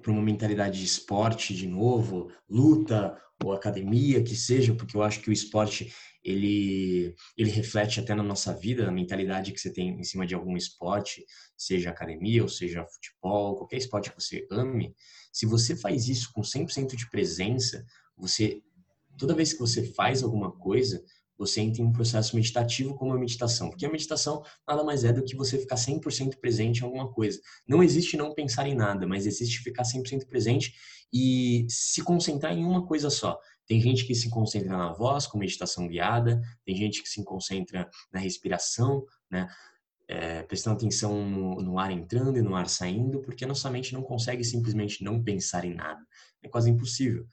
para 0.00 0.10
uma 0.10 0.22
mentalidade 0.22 0.78
de 0.78 0.86
esporte 0.86 1.54
de 1.54 1.68
novo, 1.68 2.32
luta 2.48 3.14
ou 3.44 3.52
academia 3.52 4.22
que 4.22 4.34
seja, 4.34 4.74
porque 4.74 4.96
eu 4.96 5.02
acho 5.02 5.20
que 5.20 5.28
o 5.28 5.32
esporte 5.32 5.92
ele 6.24 7.14
ele 7.36 7.50
reflete 7.50 8.00
até 8.00 8.14
na 8.14 8.22
nossa 8.22 8.54
vida, 8.54 8.86
na 8.86 8.90
mentalidade 8.90 9.52
que 9.52 9.60
você 9.60 9.70
tem 9.70 9.90
em 10.00 10.02
cima 10.02 10.26
de 10.26 10.34
algum 10.34 10.56
esporte, 10.56 11.26
seja 11.58 11.90
academia 11.90 12.42
ou 12.42 12.48
seja 12.48 12.86
futebol, 12.86 13.56
qualquer 13.56 13.76
esporte 13.76 14.10
que 14.10 14.18
você 14.18 14.46
ame, 14.50 14.94
se 15.30 15.44
você 15.44 15.76
faz 15.76 16.08
isso 16.08 16.32
com 16.32 16.40
100% 16.40 16.96
de 16.96 17.10
presença, 17.10 17.84
você 18.16 18.62
toda 19.18 19.34
vez 19.34 19.52
que 19.52 19.60
você 19.60 19.92
faz 19.92 20.22
alguma 20.22 20.50
coisa, 20.50 21.04
você 21.42 21.60
entra 21.60 21.82
em 21.82 21.84
um 21.84 21.92
processo 21.92 22.36
meditativo 22.36 22.94
como 22.94 23.12
a 23.12 23.18
meditação. 23.18 23.68
Porque 23.68 23.84
a 23.84 23.90
meditação 23.90 24.42
nada 24.66 24.84
mais 24.84 25.02
é 25.02 25.12
do 25.12 25.24
que 25.24 25.34
você 25.34 25.58
ficar 25.58 25.74
100% 25.74 26.36
presente 26.40 26.80
em 26.80 26.84
alguma 26.84 27.10
coisa. 27.12 27.40
Não 27.66 27.82
existe 27.82 28.16
não 28.16 28.32
pensar 28.32 28.68
em 28.68 28.74
nada, 28.74 29.06
mas 29.06 29.26
existe 29.26 29.58
ficar 29.58 29.82
100% 29.82 30.26
presente 30.28 30.72
e 31.12 31.66
se 31.68 32.02
concentrar 32.02 32.52
em 32.56 32.64
uma 32.64 32.86
coisa 32.86 33.10
só. 33.10 33.38
Tem 33.66 33.80
gente 33.80 34.04
que 34.06 34.14
se 34.14 34.30
concentra 34.30 34.76
na 34.76 34.92
voz, 34.92 35.26
com 35.26 35.38
meditação 35.38 35.88
guiada, 35.88 36.40
tem 36.64 36.76
gente 36.76 37.02
que 37.02 37.08
se 37.08 37.24
concentra 37.24 37.90
na 38.12 38.20
respiração, 38.20 39.04
né? 39.30 39.48
É, 40.08 40.42
prestando 40.42 40.76
atenção 40.76 41.24
no, 41.26 41.62
no, 41.62 41.78
ar 41.78 41.90
entrando 41.90 42.36
e 42.36 42.42
no 42.42 42.54
ar 42.54 42.68
saindo, 42.68 43.22
porque 43.22 43.46
nossa 43.46 43.70
mente 43.70 43.94
não 43.94 44.02
consegue 44.02 44.44
simplesmente 44.44 45.02
não 45.02 45.22
pensar 45.22 45.64
em 45.64 45.72
nada. 45.72 46.04
É 46.42 46.48
quase 46.48 46.68
impossível. 46.68 47.26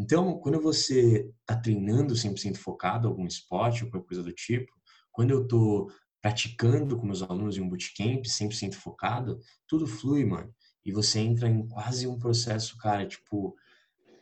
Então, 0.00 0.38
quando 0.38 0.58
você 0.58 1.30
está 1.40 1.54
treinando 1.54 2.14
100% 2.14 2.56
focado 2.56 3.06
algum 3.06 3.26
esporte 3.26 3.84
ou 3.84 3.90
qualquer 3.90 4.06
coisa 4.08 4.22
do 4.22 4.32
tipo, 4.32 4.72
quando 5.12 5.30
eu 5.30 5.42
estou 5.42 5.92
praticando 6.22 6.96
com 6.96 7.04
meus 7.04 7.20
alunos 7.22 7.58
em 7.58 7.60
um 7.60 7.68
bootcamp 7.68 8.24
100% 8.24 8.76
focado, 8.76 9.38
tudo 9.68 9.86
flui, 9.86 10.24
mano. 10.24 10.50
E 10.86 10.90
você 10.90 11.18
entra 11.18 11.50
em 11.50 11.68
quase 11.68 12.06
um 12.06 12.18
processo, 12.18 12.78
cara, 12.78 13.06
tipo, 13.06 13.54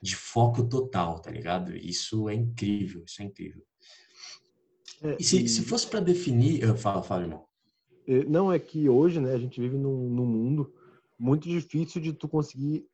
de 0.02 0.16
foco 0.16 0.68
total, 0.68 1.20
tá 1.20 1.30
ligado? 1.30 1.76
Isso 1.76 2.28
é 2.28 2.34
incrível, 2.34 3.04
isso 3.06 3.22
é 3.22 3.26
incrível. 3.26 3.62
É, 5.00 5.16
e 5.20 5.22
se, 5.22 5.44
e... 5.44 5.48
se 5.48 5.62
fosse 5.62 5.86
para 5.86 6.00
definir, 6.00 6.60
eu 6.60 6.76
falo, 6.76 7.04
falo, 7.04 7.22
irmão. 7.22 7.46
É, 8.04 8.24
não 8.24 8.52
é 8.52 8.58
que 8.58 8.88
hoje, 8.88 9.20
né, 9.20 9.32
a 9.32 9.38
gente 9.38 9.60
vive 9.60 9.76
num, 9.76 10.10
num 10.10 10.26
mundo 10.26 10.74
muito 11.16 11.48
difícil 11.48 12.02
de 12.02 12.12
tu 12.12 12.26
conseguir 12.26 12.84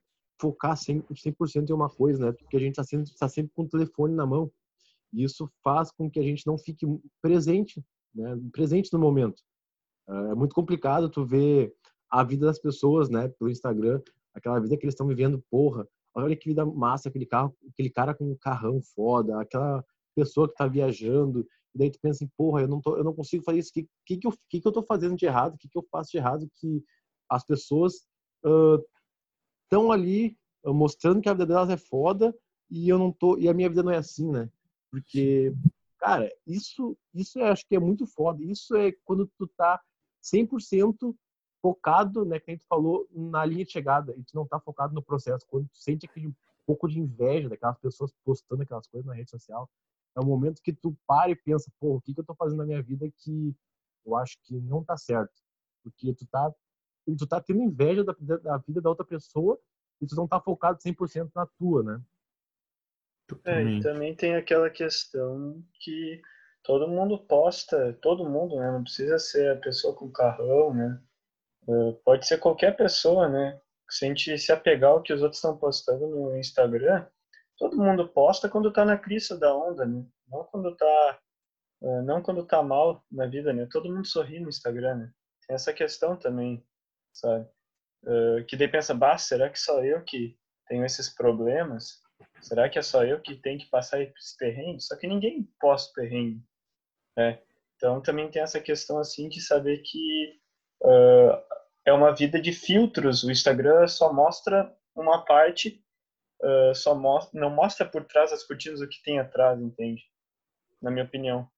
focar 0.41 0.77
100%, 0.77 1.47
100 1.47 1.65
em 1.69 1.73
uma 1.73 1.89
coisa, 1.89 2.27
né? 2.27 2.33
Porque 2.33 2.57
a 2.57 2.61
gente 2.61 2.73
está 2.73 2.85
sempre, 2.85 3.13
tá 3.15 3.29
sempre 3.29 3.53
com 3.55 3.63
o 3.63 3.69
telefone 3.69 4.15
na 4.15 4.27
mão. 4.27 4.51
E 5.13 5.23
isso 5.23 5.49
faz 5.63 5.91
com 5.93 6.11
que 6.11 6.19
a 6.19 6.23
gente 6.23 6.47
não 6.47 6.59
fique 6.59 6.87
presente, 7.23 7.85
né? 8.15 8.39
Presente 8.53 8.93
no 8.93 8.99
momento. 8.99 9.43
Ah, 10.09 10.29
é 10.33 10.35
muito 10.35 10.55
complicado 10.55 11.09
tu 11.09 11.25
ver 11.25 11.73
a 12.11 12.23
vida 12.23 12.47
das 12.47 12.59
pessoas, 12.59 13.09
né? 13.09 13.29
Pelo 13.29 13.51
Instagram, 13.51 14.01
aquela 14.35 14.59
vida 14.61 14.77
que 14.77 14.85
eles 14.85 14.95
estão 14.95 15.07
vivendo, 15.07 15.43
porra. 15.51 15.87
Olha 16.15 16.37
que 16.37 16.49
vida 16.49 16.65
massa, 16.65 17.09
aquele 17.09 17.27
carro, 17.27 17.55
aquele 17.69 17.91
cara 17.91 18.15
com 18.15 18.31
um 18.31 18.37
carrão 18.37 18.81
foda, 18.95 19.41
aquela 19.41 19.85
pessoa 20.15 20.49
que 20.49 20.55
tá 20.55 20.67
viajando. 20.67 21.47
E 21.75 21.79
daí 21.79 21.91
tu 21.91 21.99
pensa 22.01 22.25
assim, 22.25 22.33
porra, 22.37 22.63
eu 22.63 22.69
não, 22.69 22.81
tô, 22.81 22.97
eu 22.97 23.03
não 23.05 23.13
consigo 23.13 23.43
fazer 23.43 23.59
isso. 23.59 23.71
O 23.71 23.73
que, 23.73 23.89
que, 24.07 24.17
que, 24.19 24.27
eu, 24.27 24.33
que, 24.49 24.61
que 24.61 24.69
eu 24.69 24.73
tô 24.73 24.83
fazendo 24.83 25.17
de 25.17 25.27
errado? 25.27 25.55
O 25.55 25.59
que, 25.59 25.69
que 25.69 25.79
eu 25.79 25.85
faço 25.91 26.13
de 26.13 26.19
errado 26.19 26.49
que 26.57 26.85
as 27.29 27.45
pessoas 27.45 28.07
uh, 28.45 28.79
estão 29.75 29.91
ali 29.91 30.39
uh, 30.65 30.73
mostrando 30.73 31.21
que 31.21 31.29
a 31.29 31.33
vida 31.33 31.47
delas 31.47 31.69
é 31.69 31.77
foda 31.77 32.35
e 32.71 32.89
eu 32.89 32.99
não 32.99 33.13
tô 33.13 33.37
e 33.37 33.49
a 33.49 33.55
minha 33.55 33.69
vida 33.69 33.83
não 33.83 33.93
é 33.93 33.97
assim, 33.97 34.31
né? 34.31 34.49
Porque 34.91 35.53
cara, 35.99 36.31
isso 36.47 36.97
isso 37.13 37.39
eu 37.41 37.47
acho 37.47 37.67
que 37.67 37.75
é 37.75 37.81
muito 37.81 38.07
foda. 38.07 38.43
Isso 38.43 38.77
é 38.77 38.93
quando 39.05 39.27
tu 39.37 39.47
tá 39.49 39.81
100% 40.23 41.15
focado, 41.61 42.25
né, 42.27 42.39
que 42.39 42.51
a 42.51 42.55
gente 42.55 42.67
falou 42.67 43.09
na 43.11 43.45
linha 43.45 43.65
de 43.65 43.73
chegada, 43.73 44.15
e 44.19 44.23
tu 44.23 44.35
não 44.35 44.47
tá 44.47 44.61
focado 44.61 44.95
no 44.95 45.03
processo. 45.03 45.47
Quando 45.49 45.67
tu 45.69 45.79
sente 45.79 46.07
aquele 46.07 46.33
pouco 46.67 46.87
de 46.87 47.01
inveja 47.01 47.49
daquelas 47.49 47.79
pessoas 47.79 48.13
postando 48.23 48.63
aquelas 48.63 48.87
coisas 48.87 49.07
na 49.07 49.15
rede 49.15 49.31
social, 49.31 49.69
é 50.15 50.21
o 50.21 50.27
momento 50.27 50.63
que 50.63 50.73
tu 50.73 50.97
para 51.07 51.31
e 51.31 51.37
pensa, 51.37 51.73
pô, 51.81 51.97
o 51.97 52.01
que 52.01 52.15
que 52.15 52.21
eu 52.21 52.25
tô 52.25 52.35
fazendo 52.35 52.59
na 52.59 52.67
minha 52.67 52.83
vida 52.83 53.11
que 53.19 53.57
eu 54.05 54.15
acho 54.15 54.39
que 54.43 54.61
não 54.61 54.85
tá 54.85 54.97
certo? 54.97 55.33
Porque 55.83 56.13
tu 56.13 56.27
tá 56.27 56.55
tu 57.17 57.27
tá 57.27 57.41
tendo 57.41 57.63
inveja 57.63 58.05
da, 58.05 58.15
da 58.43 58.57
vida 58.59 58.81
da 58.81 58.89
outra 58.89 59.05
pessoa 59.05 59.59
e 60.01 60.07
tu 60.07 60.15
não 60.17 60.27
tá 60.27 60.41
focado 60.41 60.79
100% 60.79 61.31
na 61.35 61.47
tua, 61.47 61.83
né? 61.83 62.01
É, 63.45 63.63
e 63.63 63.81
também 63.81 64.15
tem 64.15 64.37
aquela 64.37 64.69
questão 64.69 65.63
que 65.81 66.21
todo 66.63 66.89
mundo 66.89 67.19
posta, 67.19 67.97
todo 68.01 68.29
mundo, 68.29 68.57
né? 68.57 68.71
Não 68.71 68.83
precisa 68.83 69.19
ser 69.19 69.53
a 69.53 69.61
pessoa 69.61 69.95
com 69.95 70.11
carrão, 70.11 70.75
né? 70.75 71.01
É, 71.67 71.93
pode 72.05 72.27
ser 72.27 72.39
qualquer 72.39 72.77
pessoa, 72.77 73.29
né? 73.29 73.61
Se 73.89 74.05
a 74.05 74.09
gente 74.09 74.39
se 74.39 74.53
apegar 74.53 74.91
ao 74.91 75.03
que 75.03 75.13
os 75.13 75.23
outros 75.23 75.39
estão 75.39 75.57
postando 75.57 76.07
no 76.07 76.37
Instagram, 76.37 77.07
todo 77.57 77.77
mundo 77.77 78.09
posta 78.09 78.49
quando 78.49 78.73
tá 78.73 78.85
na 78.85 78.99
crista 78.99 79.37
da 79.37 79.55
onda, 79.55 79.87
né? 79.87 80.05
Não 80.29 80.45
quando 80.45 80.75
tá, 80.77 81.19
é, 81.83 82.03
não 82.03 82.23
quando 82.23 82.45
tá 82.45 82.63
mal 82.63 83.05
na 83.11 83.27
vida, 83.27 83.53
né? 83.53 83.67
Todo 83.71 83.93
mundo 83.93 84.07
sorri 84.07 84.41
no 84.41 84.49
Instagram, 84.49 84.97
né? 84.97 85.13
Tem 85.47 85.55
essa 85.55 85.73
questão 85.73 86.17
também 86.17 86.65
sabe? 87.15 87.49
Uh, 88.03 88.45
que 88.47 88.57
daí 88.57 88.69
pensa, 88.69 88.93
bah, 88.93 89.17
será 89.17 89.49
que 89.49 89.59
só 89.59 89.83
eu 89.83 90.03
que 90.03 90.37
tenho 90.69 90.85
esses 90.85 91.09
problemas? 91.09 92.03
Será 92.43 92.69
que 92.69 92.79
é 92.79 92.83
só 92.83 93.05
eu 93.05 93.21
que 93.21 93.37
tenho 93.37 93.59
que 93.59 93.71
passar 93.71 94.03
esse 94.03 94.37
perrengue? 94.37 94.83
Só 94.83 94.97
que 94.97 95.07
ninguém 95.07 95.49
posta 95.59 95.93
perrengue, 95.95 96.43
né? 97.17 97.41
Então 97.77 98.01
também 98.03 98.31
tem 98.31 98.43
essa 98.43 98.61
questão 98.61 98.99
assim 98.99 99.29
de 99.29 99.41
saber 99.41 99.79
que 99.79 100.39
uh, 100.83 101.43
é 101.85 101.93
uma 101.93 102.15
vida 102.15 102.41
de 102.41 102.53
filtros. 102.53 103.25
O 103.25 103.31
Instagram 103.31 103.87
só 103.89 104.13
mostra 104.13 104.75
uma 104.95 105.25
parte, 105.25 105.83
uh, 106.43 106.75
só 106.75 106.95
mostra, 106.95 107.41
não 107.41 107.51
mostra 107.51 107.89
por 107.89 108.05
trás 108.05 108.31
das 108.31 108.45
cortinas 108.45 108.81
o 108.81 108.89
que 108.89 109.03
tem 109.03 109.19
atrás, 109.19 109.61
entende? 109.61 110.03
Na 110.81 110.91
minha 110.91 111.05
opinião. 111.05 111.49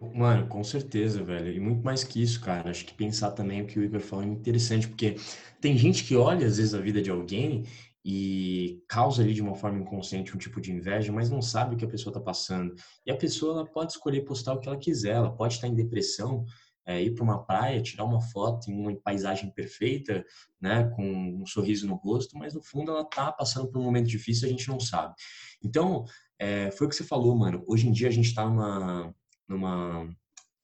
Mano, 0.00 0.46
com 0.48 0.62
certeza, 0.62 1.22
velho. 1.22 1.52
E 1.52 1.60
muito 1.60 1.82
mais 1.84 2.04
que 2.04 2.22
isso, 2.22 2.40
cara. 2.40 2.70
Acho 2.70 2.84
que 2.84 2.94
pensar 2.94 3.32
também 3.32 3.62
o 3.62 3.66
que 3.66 3.78
o 3.78 3.84
Igor 3.84 4.00
falou 4.00 4.24
é 4.24 4.28
interessante, 4.28 4.88
porque 4.88 5.16
tem 5.60 5.76
gente 5.78 6.04
que 6.04 6.16
olha, 6.16 6.46
às 6.46 6.58
vezes, 6.58 6.74
a 6.74 6.80
vida 6.80 7.00
de 7.00 7.10
alguém 7.10 7.64
e 8.04 8.82
causa 8.86 9.22
ali 9.22 9.32
de 9.32 9.40
uma 9.40 9.54
forma 9.54 9.78
inconsciente 9.80 10.34
um 10.34 10.38
tipo 10.38 10.60
de 10.60 10.70
inveja, 10.70 11.10
mas 11.10 11.30
não 11.30 11.40
sabe 11.40 11.74
o 11.74 11.78
que 11.78 11.84
a 11.86 11.88
pessoa 11.88 12.10
está 12.10 12.20
passando. 12.20 12.74
E 13.06 13.10
a 13.10 13.16
pessoa 13.16 13.54
ela 13.54 13.66
pode 13.66 13.92
escolher 13.92 14.22
postar 14.22 14.52
o 14.52 14.60
que 14.60 14.68
ela 14.68 14.76
quiser, 14.76 15.14
ela 15.14 15.34
pode 15.34 15.54
estar 15.54 15.68
em 15.68 15.74
depressão, 15.74 16.44
é, 16.86 17.02
ir 17.02 17.14
para 17.14 17.24
uma 17.24 17.42
praia, 17.42 17.80
tirar 17.80 18.04
uma 18.04 18.20
foto 18.20 18.70
em 18.70 18.78
uma 18.78 18.94
paisagem 19.00 19.50
perfeita, 19.54 20.22
né, 20.60 20.84
com 20.94 21.02
um 21.42 21.46
sorriso 21.46 21.86
no 21.86 21.94
rosto, 21.94 22.36
mas 22.36 22.52
no 22.52 22.62
fundo 22.62 22.90
ela 22.90 23.04
tá 23.06 23.32
passando 23.32 23.70
por 23.70 23.80
um 23.80 23.84
momento 23.84 24.06
difícil, 24.06 24.46
a 24.46 24.50
gente 24.50 24.68
não 24.68 24.78
sabe. 24.78 25.14
Então, 25.62 26.04
é, 26.38 26.70
foi 26.72 26.86
o 26.86 26.90
que 26.90 26.96
você 26.96 27.04
falou, 27.04 27.34
mano. 27.34 27.64
Hoje 27.66 27.88
em 27.88 27.92
dia 27.92 28.08
a 28.08 28.12
gente 28.12 28.28
está 28.28 28.44
numa 28.44 29.14
numa 29.48 30.08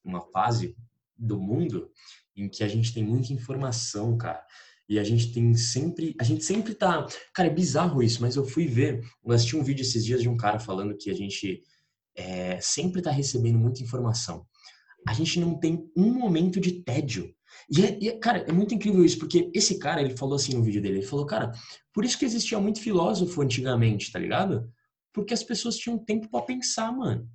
uma 0.05 0.21
fase 0.21 0.77
do 1.17 1.39
mundo 1.39 1.91
em 2.37 2.49
que 2.49 2.65
a 2.65 2.69
gente 2.69 2.93
tem 2.95 3.05
muita 3.05 3.33
informação, 3.33 4.17
cara. 4.17 4.43
E 4.89 4.99
a 4.99 5.05
gente 5.05 5.33
tem 5.33 5.55
sempre, 5.55 6.17
a 6.19 6.25
gente 6.25 6.45
sempre 6.45 6.75
tá, 6.75 7.07
cara, 7.33 7.49
é 7.49 7.53
bizarro 7.53 8.03
isso, 8.03 8.21
mas 8.21 8.35
eu 8.35 8.45
fui 8.45 8.67
ver, 8.67 9.05
eu 9.25 9.33
assisti 9.33 9.57
um 9.57 9.63
vídeo 9.63 9.83
esses 9.83 10.05
dias 10.05 10.21
de 10.21 10.29
um 10.29 10.37
cara 10.37 10.59
falando 10.59 10.97
que 10.97 11.11
a 11.11 11.15
gente 11.15 11.63
é, 12.17 12.59
sempre 12.61 13.01
tá 13.01 13.11
recebendo 13.11 13.59
muita 13.59 13.83
informação. 13.83 14.45
A 15.07 15.15
gente 15.15 15.39
não 15.39 15.59
tem 15.59 15.89
um 15.97 16.13
momento 16.13 16.59
de 16.59 16.83
tédio. 16.83 17.33
E, 17.71 17.85
é, 17.85 17.99
e, 18.01 18.13
cara, 18.19 18.39
é 18.49 18.53
muito 18.53 18.75
incrível 18.75 19.05
isso, 19.05 19.19
porque 19.19 19.51
esse 19.55 19.79
cara, 19.79 20.01
ele 20.01 20.17
falou 20.17 20.35
assim 20.35 20.55
no 20.55 20.63
vídeo 20.63 20.83
dele, 20.83 20.99
ele 20.99 21.07
falou, 21.07 21.25
cara, 21.25 21.53
por 21.93 22.05
isso 22.05 22.19
que 22.19 22.25
existia 22.25 22.59
muito 22.59 22.81
filósofo 22.81 23.41
antigamente, 23.43 24.11
tá 24.11 24.19
ligado? 24.19 24.69
Porque 25.13 25.35
as 25.35 25.43
pessoas 25.43 25.77
tinham 25.77 25.99
tempo 25.99 26.29
para 26.29 26.43
pensar, 26.43 26.93
mano. 26.93 27.29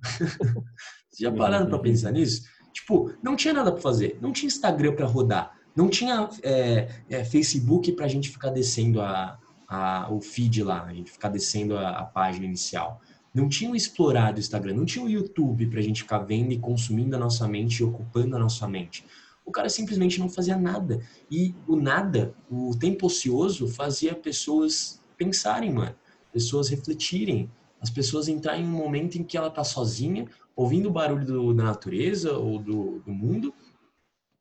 Vocês 1.10 1.20
já 1.20 1.32
pararam 1.32 1.66
para 1.66 1.78
pensar 1.78 2.12
nisso? 2.12 2.42
Tipo, 2.72 3.12
não 3.22 3.36
tinha 3.36 3.54
nada 3.54 3.72
para 3.72 3.80
fazer, 3.80 4.18
não 4.20 4.32
tinha 4.32 4.48
Instagram 4.48 4.94
para 4.94 5.06
rodar, 5.06 5.58
não 5.74 5.88
tinha 5.88 6.28
é, 6.42 6.88
é, 7.08 7.24
Facebook 7.24 7.92
para 7.92 8.04
a 8.04 8.08
gente 8.08 8.28
ficar 8.28 8.50
descendo 8.50 9.00
a, 9.00 9.38
a, 9.68 10.12
o 10.12 10.20
feed 10.20 10.62
lá, 10.62 10.84
a 10.84 10.92
gente 10.92 11.10
ficar 11.10 11.28
descendo 11.28 11.76
a, 11.76 11.90
a 11.90 12.04
página 12.04 12.44
inicial. 12.44 13.00
Não 13.32 13.48
tinha 13.48 13.70
o 13.70 13.76
explorar 13.76 14.32
do 14.32 14.40
Instagram, 14.40 14.74
não 14.74 14.86
tinha 14.86 15.04
o 15.04 15.08
YouTube 15.08 15.66
para 15.66 15.80
a 15.80 15.82
gente 15.82 16.02
ficar 16.02 16.18
vendo 16.20 16.52
e 16.52 16.58
consumindo 16.58 17.16
a 17.16 17.18
nossa 17.18 17.46
mente 17.46 17.80
e 17.80 17.84
ocupando 17.84 18.34
a 18.36 18.38
nossa 18.38 18.66
mente. 18.66 19.04
O 19.44 19.52
cara 19.52 19.68
simplesmente 19.68 20.18
não 20.18 20.28
fazia 20.28 20.56
nada. 20.56 21.00
E 21.30 21.54
o 21.68 21.76
nada, 21.76 22.34
o 22.50 22.74
tempo 22.76 23.06
ocioso, 23.06 23.68
fazia 23.68 24.14
pessoas 24.14 25.00
pensarem, 25.16 25.72
mano. 25.72 25.94
Pessoas 26.32 26.68
refletirem. 26.68 27.50
As 27.80 27.90
pessoas 27.90 28.28
entrarem 28.28 28.64
em 28.64 28.66
um 28.66 28.70
momento 28.70 29.16
em 29.16 29.24
que 29.24 29.36
ela 29.36 29.50
tá 29.50 29.62
sozinha 29.62 30.26
ouvindo 30.56 30.88
o 30.88 30.92
barulho 30.92 31.26
do, 31.26 31.54
da 31.54 31.64
natureza 31.64 32.32
ou 32.32 32.58
do, 32.58 33.00
do, 33.00 33.12
mundo 33.12 33.52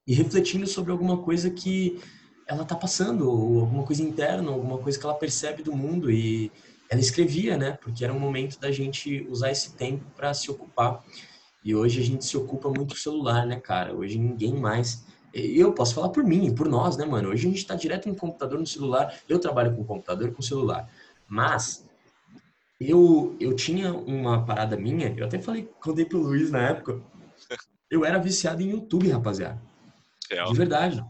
e 0.07 0.13
refletindo 0.13 0.65
sobre 0.65 0.91
alguma 0.91 1.17
coisa 1.17 1.49
que 1.49 1.99
ela 2.47 2.63
está 2.63 2.75
passando, 2.75 3.29
ou 3.29 3.59
alguma 3.59 3.83
coisa 3.83 4.01
interna, 4.01 4.51
alguma 4.51 4.77
coisa 4.77 4.97
que 4.97 5.05
ela 5.05 5.15
percebe 5.15 5.63
do 5.63 5.75
mundo. 5.75 6.09
E 6.09 6.51
ela 6.89 7.01
escrevia, 7.01 7.57
né? 7.57 7.71
Porque 7.81 8.03
era 8.03 8.13
um 8.13 8.19
momento 8.19 8.59
da 8.59 8.71
gente 8.71 9.27
usar 9.29 9.51
esse 9.51 9.73
tempo 9.73 10.05
para 10.15 10.33
se 10.33 10.49
ocupar. 10.49 11.03
E 11.63 11.75
hoje 11.75 11.99
a 11.99 12.03
gente 12.03 12.23
se 12.23 12.38
ocupa 12.38 12.69
muito 12.69 12.93
com 12.93 12.99
o 12.99 13.01
celular, 13.01 13.45
né, 13.45 13.59
cara? 13.59 13.95
Hoje 13.95 14.19
ninguém 14.19 14.53
mais. 14.53 15.03
Eu 15.33 15.73
posso 15.73 15.95
falar 15.95 16.09
por 16.09 16.23
mim, 16.23 16.53
por 16.53 16.69
nós, 16.69 16.95
né, 16.95 17.05
mano? 17.05 17.29
Hoje 17.29 17.47
a 17.47 17.49
gente 17.49 17.59
está 17.59 17.75
direto 17.75 18.07
no 18.07 18.15
computador, 18.15 18.59
no 18.59 18.67
celular. 18.67 19.13
Eu 19.27 19.39
trabalho 19.39 19.75
com 19.75 19.83
computador 19.83 20.31
com 20.31 20.41
celular. 20.41 20.88
Mas 21.27 21.84
eu, 22.80 23.36
eu 23.39 23.55
tinha 23.55 23.93
uma 23.93 24.45
parada 24.45 24.76
minha, 24.76 25.13
eu 25.17 25.26
até 25.26 25.39
falei, 25.39 25.69
contei 25.80 26.05
pro 26.05 26.19
Luiz 26.19 26.51
na 26.51 26.69
época, 26.69 27.01
eu 27.89 28.03
era 28.03 28.19
viciado 28.19 28.61
em 28.61 28.71
YouTube, 28.71 29.09
rapaziada. 29.09 29.61
Real. 30.30 30.51
De 30.51 30.57
verdade. 30.57 31.05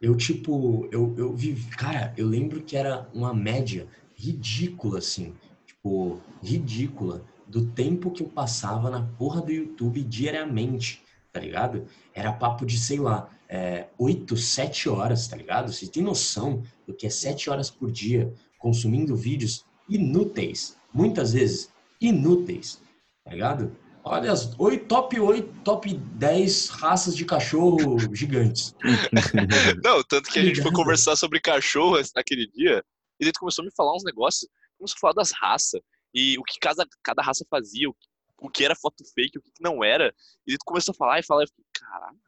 Eu, 0.00 0.16
tipo, 0.16 0.88
eu, 0.90 1.14
eu 1.18 1.34
vi, 1.34 1.54
cara, 1.76 2.14
eu 2.16 2.26
lembro 2.26 2.62
que 2.62 2.76
era 2.76 3.08
uma 3.12 3.34
média 3.34 3.86
ridícula, 4.16 4.98
assim, 4.98 5.34
tipo, 5.66 6.20
ridícula 6.42 7.22
do 7.46 7.66
tempo 7.66 8.10
que 8.10 8.22
eu 8.22 8.28
passava 8.28 8.88
na 8.88 9.02
porra 9.02 9.42
do 9.42 9.50
YouTube 9.50 10.02
diariamente, 10.04 11.02
tá 11.32 11.40
ligado? 11.40 11.86
Era 12.14 12.32
papo 12.32 12.64
de, 12.64 12.78
sei 12.78 12.98
lá, 12.98 13.28
é, 13.48 13.88
8, 13.98 14.36
7 14.36 14.88
horas, 14.88 15.26
tá 15.26 15.36
ligado? 15.36 15.72
Você 15.72 15.86
tem 15.86 16.02
noção 16.02 16.62
do 16.86 16.94
que 16.94 17.06
é 17.06 17.10
7 17.10 17.50
horas 17.50 17.68
por 17.68 17.90
dia 17.90 18.32
consumindo 18.58 19.16
vídeos 19.16 19.64
inúteis, 19.88 20.76
muitas 20.92 21.32
vezes 21.32 21.70
inúteis, 22.00 22.80
tá 23.24 23.32
ligado? 23.32 23.76
Olha 24.02 24.32
as 24.32 24.58
8, 24.58 24.86
top 24.86 25.20
8, 25.20 25.62
top 25.62 25.92
10 25.92 26.68
raças 26.68 27.14
de 27.14 27.24
cachorro 27.24 27.98
gigantes. 28.14 28.74
Não, 29.84 30.02
tanto 30.04 30.30
que 30.30 30.38
a 30.38 30.42
gente 30.42 30.62
foi 30.62 30.72
conversar 30.72 31.16
sobre 31.16 31.38
cachorro 31.40 31.96
aquele 32.16 32.46
dia, 32.46 32.82
e 33.20 33.24
ele 33.24 33.32
começou 33.38 33.62
a 33.62 33.66
me 33.66 33.72
falar 33.74 33.94
uns 33.94 34.04
negócios, 34.04 34.48
começou 34.78 34.96
a 34.96 35.00
falar 35.00 35.12
das 35.12 35.32
raças, 35.32 35.80
e 36.14 36.38
o 36.38 36.42
que 36.42 36.58
cada, 36.58 36.86
cada 37.02 37.22
raça 37.22 37.44
fazia, 37.48 37.88
o, 37.88 37.94
o 38.38 38.48
que 38.48 38.64
era 38.64 38.74
foto 38.74 39.04
fake, 39.14 39.38
o 39.38 39.42
que 39.42 39.50
não 39.60 39.84
era. 39.84 40.14
E 40.46 40.52
ele 40.52 40.58
começou 40.64 40.92
a 40.92 40.96
falar 40.96 41.20
e 41.20 41.22
falar, 41.22 41.42
eu 41.42 41.48
fiquei, 41.48 41.64
caralho. 41.74 42.18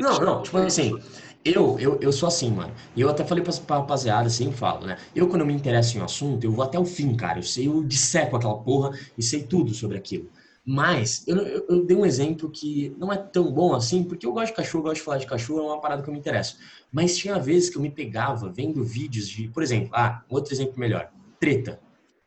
Não, 0.00 0.20
não, 0.20 0.42
tipo 0.42 0.56
assim, 0.58 0.98
eu, 1.44 1.78
eu, 1.78 1.98
eu 2.00 2.12
sou 2.12 2.28
assim, 2.28 2.50
mano. 2.50 2.72
E 2.96 3.00
eu 3.00 3.08
até 3.08 3.24
falei 3.24 3.42
pra, 3.44 3.52
pra 3.52 3.76
rapaziada, 3.78 4.28
assim, 4.28 4.50
falo, 4.52 4.86
né? 4.86 4.96
Eu, 5.14 5.28
quando 5.28 5.44
me 5.44 5.52
interesso 5.52 5.98
em 5.98 6.00
um 6.00 6.04
assunto, 6.04 6.44
eu 6.44 6.52
vou 6.52 6.64
até 6.64 6.78
o 6.78 6.84
fim, 6.84 7.14
cara. 7.14 7.38
Eu 7.38 7.42
sei, 7.42 7.66
eu 7.66 7.82
disseco 7.82 8.36
aquela 8.36 8.56
porra 8.56 8.98
e 9.18 9.22
sei 9.22 9.42
tudo 9.42 9.74
sobre 9.74 9.98
aquilo. 9.98 10.30
Mas, 10.64 11.22
eu, 11.26 11.36
eu, 11.36 11.66
eu, 11.68 11.84
dei 11.84 11.94
um 11.94 12.06
exemplo 12.06 12.50
que 12.50 12.94
não 12.98 13.12
é 13.12 13.18
tão 13.18 13.52
bom 13.52 13.74
assim, 13.74 14.02
porque 14.02 14.24
eu 14.24 14.32
gosto 14.32 14.46
de 14.46 14.56
cachorro, 14.56 14.84
gosto 14.84 14.96
de 14.96 15.02
falar 15.02 15.18
de 15.18 15.26
cachorro, 15.26 15.60
é 15.60 15.62
uma 15.64 15.80
parada 15.80 16.02
que 16.02 16.08
eu 16.08 16.12
me 16.12 16.18
interesso. 16.18 16.56
Mas 16.90 17.18
tinha 17.18 17.38
vezes 17.38 17.68
que 17.68 17.76
eu 17.76 17.82
me 17.82 17.90
pegava 17.90 18.50
vendo 18.50 18.82
vídeos 18.82 19.28
de, 19.28 19.48
por 19.48 19.62
exemplo, 19.62 19.90
ah, 19.92 20.22
outro 20.30 20.54
exemplo 20.54 20.78
melhor, 20.78 21.10
treta. 21.38 21.78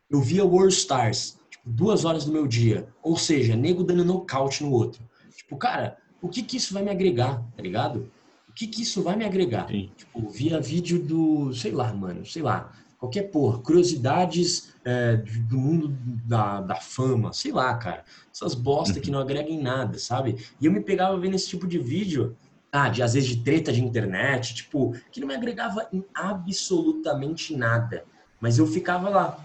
Eu 0.09 0.21
via 0.21 0.45
World 0.45 0.73
Stars, 0.73 1.39
tipo, 1.49 1.67
duas 1.67 2.05
horas 2.05 2.25
do 2.25 2.31
meu 2.31 2.45
dia. 2.45 2.87
Ou 3.01 3.17
seja, 3.17 3.55
nego 3.55 3.83
dando 3.83 4.05
nocaute 4.05 4.63
no 4.63 4.71
outro. 4.71 5.01
Tipo, 5.35 5.57
cara, 5.57 5.97
o 6.22 6.30
que 6.30 6.41
que 6.41 6.57
isso 6.57 6.74
vai 6.74 6.84
me 6.84 6.91
agregar, 6.91 7.43
tá 7.55 7.61
ligado? 7.61 8.11
O 8.49 8.53
que 8.53 8.68
que 8.68 8.82
isso 8.82 9.03
vai 9.03 9.15
me 9.15 9.26
agregar? 9.26 9.68
Sim. 9.68 9.91
Tipo, 9.95 10.30
via 10.30 10.59
vídeo 10.59 10.99
do, 10.99 11.53
sei 11.53 11.72
lá, 11.72 11.93
mano, 11.93 12.26
sei 12.26 12.41
lá, 12.41 12.72
qualquer 12.97 13.24
porra, 13.24 13.59
curiosidades 13.59 14.74
é, 14.84 15.18
do 15.18 15.57
mundo 15.57 15.95
da, 16.26 16.61
da 16.61 16.76
fama, 16.76 17.32
sei 17.34 17.51
lá, 17.51 17.76
cara. 17.76 18.03
Essas 18.34 18.55
bosta 18.55 18.99
que 18.99 19.11
não 19.11 19.20
agregam 19.20 19.51
em 19.51 19.61
nada, 19.61 19.99
sabe? 19.99 20.36
E 20.59 20.65
eu 20.65 20.72
me 20.72 20.82
pegava 20.82 21.18
vendo 21.18 21.36
esse 21.36 21.47
tipo 21.47 21.68
de 21.68 21.78
vídeo, 21.78 22.36
ah, 22.72 22.89
de 22.89 23.03
às 23.03 23.13
vezes 23.13 23.30
de 23.30 23.43
treta 23.43 23.72
de 23.72 23.84
internet, 23.84 24.55
tipo, 24.55 24.95
que 25.11 25.20
não 25.20 25.28
me 25.28 25.36
agregava 25.36 25.88
em 25.93 26.03
absolutamente 26.13 27.55
nada. 27.55 28.03
Mas 28.41 28.57
eu 28.57 28.68
ficava 28.68 29.09
lá. 29.09 29.39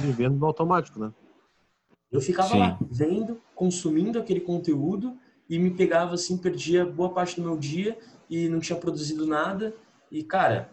Vivendo 0.00 0.36
no 0.36 0.46
automático, 0.46 0.98
né? 0.98 1.12
Eu 2.10 2.20
ficava 2.20 2.50
Sim. 2.50 2.58
lá, 2.58 2.78
vendo, 2.90 3.40
consumindo 3.54 4.18
aquele 4.18 4.40
conteúdo 4.40 5.16
e 5.48 5.58
me 5.58 5.70
pegava 5.70 6.14
assim, 6.14 6.36
perdia 6.36 6.84
boa 6.84 7.10
parte 7.12 7.36
do 7.36 7.42
meu 7.42 7.56
dia 7.56 7.96
e 8.28 8.48
não 8.48 8.60
tinha 8.60 8.78
produzido 8.78 9.26
nada. 9.26 9.74
E, 10.10 10.22
cara, 10.22 10.70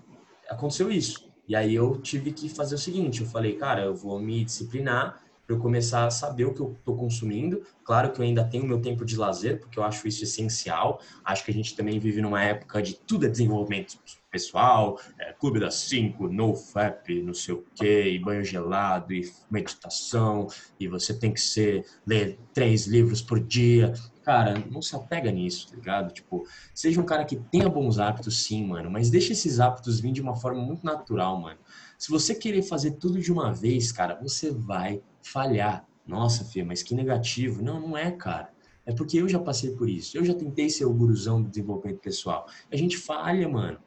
aconteceu 0.50 0.92
isso. 0.92 1.32
E 1.48 1.56
aí 1.56 1.76
eu 1.76 2.00
tive 2.02 2.32
que 2.32 2.50
fazer 2.50 2.76
o 2.76 2.80
seguinte, 2.80 3.22
eu 3.22 3.28
falei, 3.28 3.56
cara, 3.56 3.84
eu 3.84 3.96
vou 3.96 4.20
me 4.20 4.44
disciplinar 4.44 5.24
para 5.46 5.56
eu 5.56 5.60
começar 5.60 6.06
a 6.06 6.12
saber 6.12 6.46
o 6.46 6.54
que 6.54 6.62
eu 6.62 6.74
estou 6.74 6.96
consumindo. 6.96 7.62
Claro 7.84 8.12
que 8.12 8.20
eu 8.20 8.26
ainda 8.26 8.44
tenho 8.44 8.66
meu 8.66 8.82
tempo 8.82 9.06
de 9.06 9.16
lazer, 9.16 9.60
porque 9.60 9.78
eu 9.78 9.84
acho 9.84 10.08
isso 10.08 10.24
essencial. 10.24 11.00
Acho 11.24 11.46
que 11.46 11.52
a 11.52 11.54
gente 11.54 11.76
também 11.76 12.00
vive 12.00 12.22
numa 12.22 12.44
época 12.44 12.82
de 12.82 12.96
tudo 12.96 13.26
é 13.26 13.30
desenvolvimento 13.30 13.98
pessoal, 14.36 15.00
é, 15.18 15.32
clube 15.32 15.62
das 15.62 15.76
cinco, 15.76 16.28
no 16.28 16.54
fap, 16.56 17.08
não 17.22 17.34
sei 17.34 17.54
o 17.54 17.64
quê, 17.74 18.10
e 18.10 18.20
banho 18.20 18.44
gelado, 18.44 19.14
e 19.14 19.32
meditação, 19.50 20.48
e 20.78 20.90
você 20.90 21.18
tem 21.18 21.34
que 21.34 21.40
ser 21.40 21.86
ler 22.06 22.38
três 22.54 22.86
livros 22.86 23.22
por 23.22 23.40
dia. 23.40 23.94
Cara, 24.24 24.62
não 24.70 24.82
se 24.82 24.94
apega 24.94 25.32
nisso, 25.32 25.70
tá 25.70 25.76
ligado? 25.78 26.14
Tipo, 26.14 26.46
seja 26.74 27.00
um 27.00 27.06
cara 27.06 27.24
que 27.24 27.38
tenha 27.38 27.70
bons 27.70 27.98
hábitos, 27.98 28.44
sim, 28.44 28.68
mano, 28.68 28.92
mas 28.92 29.10
deixa 29.10 29.32
esses 29.32 29.62
hábitos 29.62 30.02
vir 30.02 30.12
de 30.12 30.22
uma 30.22 30.36
forma 30.36 30.62
muito 30.62 30.84
natural, 30.86 31.40
mano. 31.40 31.60
Se 31.98 32.10
você 32.10 32.36
querer 32.36 32.62
fazer 32.62 32.92
tudo 32.92 33.20
de 33.22 33.32
uma 33.32 33.54
vez, 33.54 33.92
cara, 33.94 34.20
você 34.22 34.52
vai 34.52 35.02
falhar. 35.26 35.88
Nossa, 36.06 36.46
Fia, 36.46 36.64
mas 36.64 36.84
que 36.84 36.94
negativo. 36.94 37.62
Não, 37.62 37.80
não 37.80 37.98
é, 37.98 38.12
cara. 38.12 38.54
É 38.86 38.94
porque 38.94 39.18
eu 39.18 39.28
já 39.28 39.40
passei 39.40 39.72
por 39.72 39.90
isso. 39.90 40.16
Eu 40.16 40.24
já 40.24 40.34
tentei 40.34 40.70
ser 40.70 40.86
o 40.86 40.94
guruzão 40.94 41.42
do 41.42 41.50
desenvolvimento 41.50 42.00
pessoal. 42.00 42.48
A 42.72 42.76
gente 42.76 42.98
falha, 42.98 43.50
mano. 43.50 43.80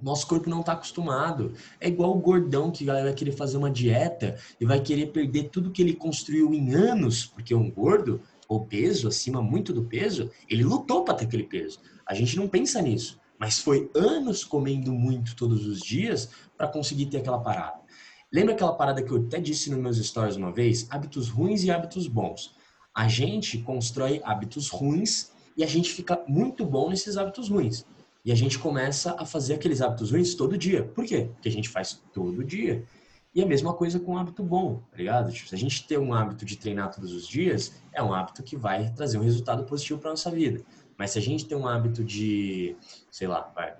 Nosso 0.00 0.26
corpo 0.26 0.48
não 0.48 0.60
está 0.60 0.72
acostumado. 0.72 1.52
É 1.80 1.88
igual 1.88 2.16
o 2.16 2.20
gordão 2.20 2.70
que 2.70 2.84
vai 2.84 3.12
querer 3.12 3.32
fazer 3.32 3.56
uma 3.56 3.70
dieta 3.70 4.38
e 4.60 4.64
vai 4.64 4.80
querer 4.80 5.08
perder 5.08 5.50
tudo 5.50 5.72
que 5.72 5.82
ele 5.82 5.94
construiu 5.94 6.54
em 6.54 6.72
anos, 6.72 7.26
porque 7.26 7.54
um 7.54 7.70
gordo 7.70 8.22
obeso, 8.48 9.08
acima 9.08 9.42
muito 9.42 9.72
do 9.72 9.84
peso, 9.84 10.30
ele 10.48 10.64
lutou 10.64 11.04
para 11.04 11.14
ter 11.14 11.24
aquele 11.26 11.44
peso. 11.44 11.80
A 12.06 12.14
gente 12.14 12.36
não 12.36 12.48
pensa 12.48 12.80
nisso, 12.80 13.20
mas 13.38 13.58
foi 13.58 13.90
anos 13.94 14.42
comendo 14.42 14.92
muito 14.92 15.36
todos 15.36 15.66
os 15.66 15.80
dias 15.80 16.30
para 16.56 16.68
conseguir 16.68 17.06
ter 17.06 17.18
aquela 17.18 17.38
parada. 17.38 17.79
Lembra 18.32 18.54
aquela 18.54 18.72
parada 18.72 19.02
que 19.02 19.10
eu 19.10 19.18
até 19.26 19.40
disse 19.40 19.70
nos 19.70 19.80
meus 19.80 19.96
stories 19.98 20.36
uma 20.36 20.52
vez? 20.52 20.86
Hábitos 20.88 21.28
ruins 21.28 21.64
e 21.64 21.70
hábitos 21.70 22.06
bons. 22.06 22.54
A 22.94 23.08
gente 23.08 23.58
constrói 23.58 24.20
hábitos 24.24 24.68
ruins 24.68 25.32
e 25.56 25.64
a 25.64 25.66
gente 25.66 25.90
fica 25.90 26.22
muito 26.28 26.64
bom 26.64 26.90
nesses 26.90 27.16
hábitos 27.16 27.48
ruins. 27.48 27.84
E 28.24 28.30
a 28.30 28.34
gente 28.36 28.56
começa 28.56 29.16
a 29.18 29.26
fazer 29.26 29.54
aqueles 29.54 29.82
hábitos 29.82 30.12
ruins 30.12 30.34
todo 30.36 30.56
dia. 30.56 30.84
Por 30.84 31.04
quê? 31.04 31.28
Porque 31.34 31.48
a 31.48 31.52
gente 31.52 31.68
faz 31.68 32.00
todo 32.12 32.44
dia. 32.44 32.84
E 33.34 33.42
a 33.42 33.46
mesma 33.46 33.74
coisa 33.74 33.98
com 33.98 34.12
um 34.12 34.18
hábito 34.18 34.44
bom, 34.44 34.80
tá 34.92 34.98
ligado? 34.98 35.32
Tipo, 35.32 35.48
se 35.48 35.54
a 35.56 35.58
gente 35.58 35.86
ter 35.88 35.98
um 35.98 36.14
hábito 36.14 36.44
de 36.44 36.56
treinar 36.56 36.94
todos 36.94 37.12
os 37.12 37.26
dias, 37.26 37.82
é 37.92 38.00
um 38.00 38.14
hábito 38.14 38.44
que 38.44 38.56
vai 38.56 38.92
trazer 38.92 39.18
um 39.18 39.22
resultado 39.22 39.64
positivo 39.64 39.98
para 39.98 40.10
nossa 40.10 40.30
vida. 40.30 40.62
Mas 40.96 41.10
se 41.10 41.18
a 41.18 41.22
gente 41.22 41.46
tem 41.46 41.58
um 41.58 41.66
hábito 41.66 42.04
de, 42.04 42.76
sei 43.10 43.26
lá, 43.26 43.50
vai, 43.54 43.74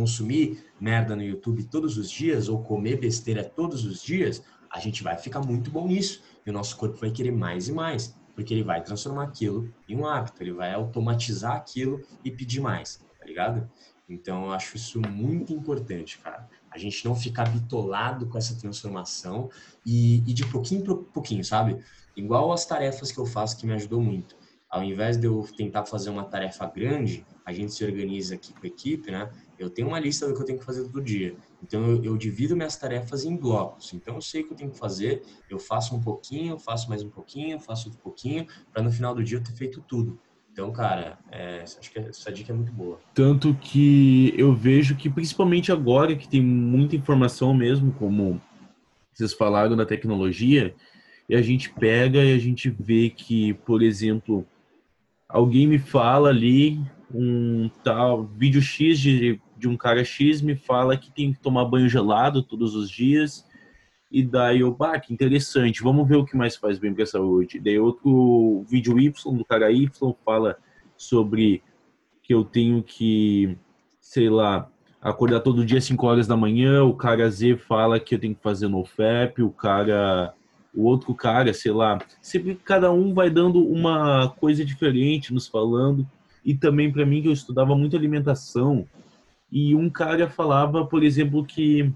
consumir 0.00 0.64
merda 0.80 1.14
no 1.14 1.22
YouTube 1.22 1.64
todos 1.64 1.96
os 1.96 2.10
dias 2.10 2.48
ou 2.48 2.62
comer 2.62 2.98
besteira 2.98 3.44
todos 3.44 3.84
os 3.84 4.02
dias, 4.02 4.42
a 4.70 4.78
gente 4.78 5.02
vai 5.02 5.16
ficar 5.16 5.40
muito 5.40 5.70
bom 5.70 5.86
nisso. 5.86 6.22
E 6.46 6.50
o 6.50 6.52
nosso 6.52 6.76
corpo 6.76 6.96
vai 6.96 7.10
querer 7.10 7.32
mais 7.32 7.68
e 7.68 7.72
mais, 7.72 8.14
porque 8.34 8.54
ele 8.54 8.62
vai 8.62 8.82
transformar 8.82 9.24
aquilo 9.24 9.72
em 9.88 9.96
um 9.96 10.06
hábito, 10.06 10.42
ele 10.42 10.52
vai 10.52 10.72
automatizar 10.72 11.54
aquilo 11.54 12.00
e 12.24 12.30
pedir 12.30 12.60
mais, 12.60 13.00
tá 13.18 13.26
ligado? 13.26 13.70
Então 14.08 14.46
eu 14.46 14.52
acho 14.52 14.76
isso 14.76 15.00
muito 15.00 15.52
importante, 15.52 16.18
cara 16.18 16.48
a 16.70 16.78
gente 16.78 17.04
não 17.04 17.14
ficar 17.14 17.48
bitolado 17.48 18.26
com 18.26 18.38
essa 18.38 18.54
transformação 18.54 19.50
e, 19.84 20.18
e 20.18 20.32
de 20.32 20.46
pouquinho 20.46 20.84
para 20.84 20.94
pouquinho, 20.94 21.44
sabe? 21.44 21.82
Igual 22.16 22.52
as 22.52 22.64
tarefas 22.64 23.10
que 23.10 23.18
eu 23.18 23.26
faço 23.26 23.56
que 23.58 23.66
me 23.66 23.72
ajudou 23.72 24.00
muito. 24.00 24.36
Ao 24.68 24.84
invés 24.84 25.16
de 25.16 25.26
eu 25.26 25.44
tentar 25.56 25.84
fazer 25.84 26.10
uma 26.10 26.24
tarefa 26.24 26.64
grande, 26.66 27.26
a 27.44 27.52
gente 27.52 27.72
se 27.72 27.84
organiza 27.84 28.36
aqui 28.36 28.52
com 28.52 28.64
a 28.64 28.68
equipe, 28.68 29.10
né? 29.10 29.28
Eu 29.60 29.68
tenho 29.68 29.88
uma 29.88 30.00
lista 30.00 30.26
do 30.26 30.34
que 30.34 30.40
eu 30.40 30.46
tenho 30.46 30.58
que 30.58 30.64
fazer 30.64 30.82
todo 30.84 31.02
dia. 31.02 31.36
Então 31.62 31.86
eu, 31.86 32.02
eu 32.02 32.16
divido 32.16 32.56
minhas 32.56 32.76
tarefas 32.76 33.26
em 33.26 33.36
blocos. 33.36 33.92
Então 33.92 34.14
eu 34.14 34.22
sei 34.22 34.40
o 34.40 34.46
que 34.46 34.54
eu 34.54 34.56
tenho 34.56 34.70
que 34.70 34.78
fazer, 34.78 35.22
eu 35.50 35.58
faço 35.58 35.94
um 35.94 36.00
pouquinho, 36.00 36.58
faço 36.58 36.88
mais 36.88 37.02
um 37.02 37.10
pouquinho, 37.10 37.60
faço 37.60 37.88
outro 37.88 38.02
pouquinho, 38.02 38.46
para 38.72 38.82
no 38.82 38.90
final 38.90 39.14
do 39.14 39.22
dia 39.22 39.36
eu 39.36 39.42
ter 39.42 39.52
feito 39.52 39.84
tudo. 39.86 40.18
Então, 40.50 40.72
cara, 40.72 41.18
é, 41.30 41.62
acho 41.62 41.92
que 41.92 41.98
essa 41.98 42.32
dica 42.32 42.52
é 42.52 42.56
muito 42.56 42.72
boa. 42.72 42.98
Tanto 43.14 43.54
que 43.54 44.34
eu 44.36 44.54
vejo 44.54 44.96
que, 44.96 45.08
principalmente 45.08 45.70
agora, 45.70 46.16
que 46.16 46.28
tem 46.28 46.42
muita 46.42 46.96
informação 46.96 47.54
mesmo, 47.54 47.92
como 47.92 48.40
vocês 49.12 49.32
falaram 49.32 49.76
da 49.76 49.86
tecnologia, 49.86 50.74
e 51.28 51.36
a 51.36 51.42
gente 51.42 51.70
pega 51.70 52.24
e 52.24 52.34
a 52.34 52.38
gente 52.38 52.68
vê 52.68 53.10
que, 53.10 53.54
por 53.54 53.82
exemplo, 53.82 54.44
alguém 55.28 55.66
me 55.66 55.78
fala 55.78 56.30
ali, 56.30 56.80
um 57.14 57.70
tal 57.84 58.24
vídeo 58.24 58.60
X 58.60 58.98
de, 58.98 59.40
de 59.60 59.68
um 59.68 59.76
cara 59.76 60.02
X 60.02 60.40
me 60.40 60.56
fala 60.56 60.96
que 60.96 61.12
tem 61.12 61.32
que 61.32 61.38
tomar 61.38 61.66
banho 61.66 61.88
gelado 61.88 62.42
todos 62.42 62.74
os 62.74 62.90
dias, 62.90 63.46
e 64.10 64.24
daí 64.24 64.60
eu, 64.60 64.76
ah, 64.80 64.98
que 64.98 65.12
interessante, 65.12 65.82
vamos 65.82 66.08
ver 66.08 66.16
o 66.16 66.24
que 66.24 66.36
mais 66.36 66.56
faz 66.56 66.78
bem 66.78 66.92
para 66.92 67.04
a 67.04 67.06
saúde. 67.06 67.60
Daí 67.60 67.78
outro 67.78 68.64
vídeo 68.68 68.98
Y 68.98 69.12
do 69.36 69.44
cara 69.44 69.70
Y 69.70 69.88
fala 70.24 70.56
sobre 70.96 71.62
que 72.22 72.34
eu 72.34 72.42
tenho 72.42 72.82
que, 72.82 73.56
sei 74.00 74.28
lá, 74.28 74.68
acordar 75.00 75.40
todo 75.40 75.64
dia 75.64 75.78
às 75.78 75.84
5 75.84 76.04
horas 76.06 76.26
da 76.26 76.36
manhã, 76.36 76.82
o 76.82 76.94
cara 76.94 77.30
Z 77.30 77.56
fala 77.56 78.00
que 78.00 78.16
eu 78.16 78.18
tenho 78.18 78.34
que 78.34 78.42
fazer 78.42 78.66
no 78.66 78.84
FEP, 78.84 79.42
o 79.42 79.50
cara 79.50 80.34
o 80.74 80.84
outro 80.84 81.14
cara, 81.14 81.52
sei 81.52 81.72
lá, 81.72 81.98
sempre 82.20 82.54
cada 82.54 82.92
um 82.92 83.12
vai 83.12 83.28
dando 83.28 83.64
uma 83.64 84.28
coisa 84.38 84.64
diferente 84.64 85.32
nos 85.34 85.48
falando. 85.48 86.06
E 86.44 86.54
também 86.54 86.90
para 86.92 87.04
mim 87.04 87.20
que 87.20 87.28
eu 87.28 87.32
estudava 87.32 87.76
muito 87.76 87.96
alimentação, 87.96 88.86
e 89.50 89.74
um 89.74 89.90
cara 89.90 90.28
falava, 90.28 90.86
por 90.86 91.02
exemplo, 91.02 91.44
que 91.44 91.92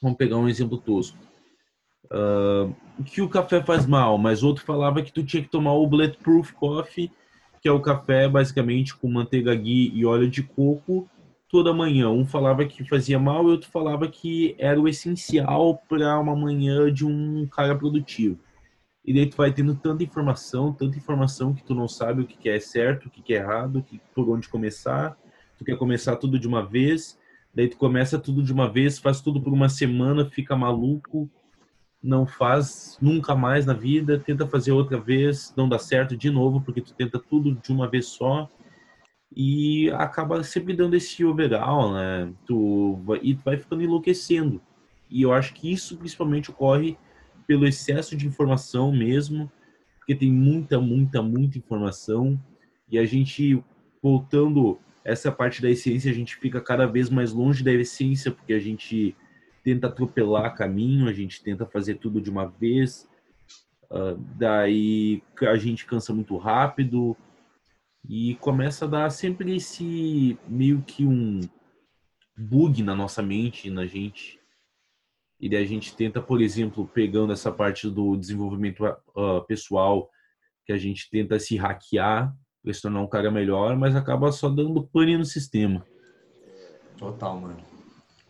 vamos 0.00 0.16
pegar 0.16 0.36
um 0.36 0.48
exemplo 0.48 0.78
tosco 0.78 1.28
uh, 2.12 2.74
que 3.04 3.22
o 3.22 3.28
café 3.28 3.62
faz 3.62 3.86
mal, 3.86 4.18
mas 4.18 4.42
outro 4.42 4.64
falava 4.64 5.02
que 5.02 5.12
tu 5.12 5.24
tinha 5.24 5.42
que 5.42 5.48
tomar 5.48 5.72
o 5.74 5.86
Bulletproof 5.86 6.52
Coffee, 6.52 7.10
que 7.60 7.68
é 7.68 7.72
o 7.72 7.80
café 7.80 8.28
basicamente 8.28 8.96
com 8.96 9.10
manteiga 9.10 9.54
ghee 9.54 9.92
e 9.94 10.04
óleo 10.04 10.28
de 10.28 10.42
coco 10.42 11.08
toda 11.48 11.72
manhã. 11.72 12.10
Um 12.10 12.26
falava 12.26 12.64
que 12.64 12.84
fazia 12.84 13.18
mal 13.18 13.44
e 13.44 13.52
outro 13.52 13.70
falava 13.70 14.08
que 14.08 14.54
era 14.58 14.80
o 14.80 14.88
essencial 14.88 15.80
para 15.88 16.18
uma 16.18 16.36
manhã 16.36 16.92
de 16.92 17.06
um 17.06 17.46
cara 17.46 17.74
produtivo. 17.76 18.38
e 19.04 19.14
daí 19.14 19.26
tu 19.26 19.36
vai 19.38 19.50
tendo 19.52 19.74
tanta 19.74 20.04
informação, 20.04 20.72
tanta 20.72 20.98
informação 20.98 21.54
que 21.54 21.64
tu 21.64 21.74
não 21.74 21.88
sabe 21.88 22.22
o 22.22 22.26
que 22.26 22.48
é 22.48 22.60
certo, 22.60 23.06
o 23.06 23.10
que 23.10 23.32
é 23.32 23.38
errado, 23.38 23.82
que, 23.82 23.98
por 24.14 24.28
onde 24.28 24.48
começar. 24.48 25.16
Tu 25.58 25.64
quer 25.64 25.76
começar 25.76 26.16
tudo 26.16 26.38
de 26.38 26.46
uma 26.46 26.64
vez, 26.64 27.18
daí 27.52 27.68
tu 27.68 27.76
começa 27.76 28.18
tudo 28.18 28.42
de 28.42 28.52
uma 28.52 28.70
vez, 28.70 28.98
faz 28.98 29.20
tudo 29.20 29.40
por 29.40 29.52
uma 29.52 29.68
semana, 29.68 30.24
fica 30.30 30.56
maluco, 30.56 31.28
não 32.02 32.26
faz 32.26 32.96
nunca 33.02 33.34
mais 33.34 33.66
na 33.66 33.74
vida, 33.74 34.18
tenta 34.18 34.46
fazer 34.46 34.72
outra 34.72 35.00
vez, 35.00 35.52
não 35.56 35.68
dá 35.68 35.78
certo 35.78 36.16
de 36.16 36.30
novo, 36.30 36.60
porque 36.60 36.80
tu 36.80 36.94
tenta 36.94 37.18
tudo 37.18 37.54
de 37.54 37.72
uma 37.72 37.88
vez 37.88 38.06
só 38.06 38.48
e 39.34 39.90
acaba 39.90 40.42
sempre 40.42 40.74
dando 40.74 40.94
esse 40.94 41.24
overall, 41.24 41.92
né? 41.92 42.32
Tu 42.46 42.98
vai, 43.04 43.20
e 43.22 43.34
tu 43.34 43.42
vai 43.44 43.56
ficando 43.56 43.82
enlouquecendo. 43.82 44.60
E 45.10 45.22
eu 45.22 45.32
acho 45.32 45.54
que 45.54 45.70
isso 45.70 45.96
principalmente 45.96 46.50
ocorre 46.50 46.96
pelo 47.46 47.66
excesso 47.66 48.16
de 48.16 48.26
informação 48.26 48.92
mesmo, 48.92 49.50
porque 49.98 50.14
tem 50.14 50.32
muita, 50.32 50.80
muita, 50.80 51.22
muita 51.22 51.58
informação 51.58 52.38
e 52.90 52.98
a 52.98 53.04
gente 53.04 53.62
voltando 54.02 54.78
essa 55.08 55.32
parte 55.32 55.62
da 55.62 55.70
essência, 55.70 56.10
a 56.10 56.14
gente 56.14 56.36
fica 56.36 56.60
cada 56.60 56.86
vez 56.86 57.08
mais 57.08 57.32
longe 57.32 57.64
da 57.64 57.72
essência, 57.72 58.30
porque 58.30 58.52
a 58.52 58.58
gente 58.58 59.16
tenta 59.64 59.86
atropelar 59.86 60.54
caminho, 60.54 61.08
a 61.08 61.12
gente 61.14 61.42
tenta 61.42 61.64
fazer 61.64 61.94
tudo 61.94 62.20
de 62.20 62.28
uma 62.28 62.46
vez, 62.46 63.08
uh, 63.90 64.16
daí 64.36 65.22
a 65.40 65.56
gente 65.56 65.86
cansa 65.86 66.12
muito 66.12 66.36
rápido 66.36 67.16
e 68.06 68.34
começa 68.36 68.84
a 68.84 68.88
dar 68.88 69.10
sempre 69.10 69.56
esse 69.56 70.38
meio 70.46 70.82
que 70.82 71.06
um 71.06 71.40
bug 72.36 72.82
na 72.82 72.94
nossa 72.94 73.22
mente, 73.22 73.70
na 73.70 73.86
gente. 73.86 74.38
E 75.40 75.48
daí 75.48 75.64
a 75.64 75.66
gente 75.66 75.96
tenta, 75.96 76.20
por 76.20 76.42
exemplo, 76.42 76.86
pegando 76.86 77.32
essa 77.32 77.50
parte 77.50 77.88
do 77.88 78.14
desenvolvimento 78.14 78.84
uh, 78.84 79.42
pessoal, 79.46 80.10
que 80.66 80.72
a 80.72 80.76
gente 80.76 81.08
tenta 81.08 81.38
se 81.38 81.56
hackear 81.56 82.36
para 82.62 82.72
se 82.72 82.82
tornar 82.82 83.00
um 83.00 83.08
cara 83.08 83.30
melhor, 83.30 83.76
mas 83.76 83.94
acaba 83.94 84.30
só 84.32 84.48
dando 84.48 84.86
pane 84.86 85.16
no 85.16 85.24
sistema. 85.24 85.84
Total, 86.96 87.40
mano. 87.40 87.58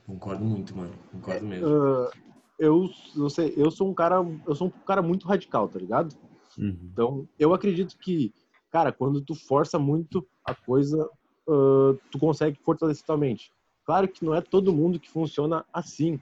Concordo 0.06 0.44
muito, 0.44 0.76
mano. 0.76 0.92
Concordo 1.12 1.46
mesmo. 1.46 1.66
Uh, 1.66 2.10
eu, 2.58 2.90
eu, 3.16 3.30
sei, 3.30 3.54
eu 3.56 3.70
sou 3.70 3.88
um 3.88 3.94
cara, 3.94 4.16
eu 4.46 4.54
sou 4.54 4.68
um 4.68 4.70
cara 4.70 5.02
muito 5.02 5.26
radical, 5.26 5.68
tá 5.68 5.78
ligado? 5.78 6.14
Uhum. 6.58 6.78
Então, 6.92 7.28
eu 7.38 7.54
acredito 7.54 7.96
que, 7.98 8.32
cara, 8.70 8.92
quando 8.92 9.20
tu 9.20 9.34
força 9.34 9.78
muito 9.78 10.26
a 10.44 10.54
coisa, 10.54 11.08
uh, 11.46 11.94
tu 12.10 12.18
consegue 12.18 12.58
fortalecer 12.62 13.04
tua 13.04 13.16
mente. 13.16 13.52
Claro 13.84 14.08
que 14.08 14.24
não 14.24 14.34
é 14.34 14.40
todo 14.40 14.74
mundo 14.74 15.00
que 15.00 15.10
funciona 15.10 15.64
assim, 15.72 16.20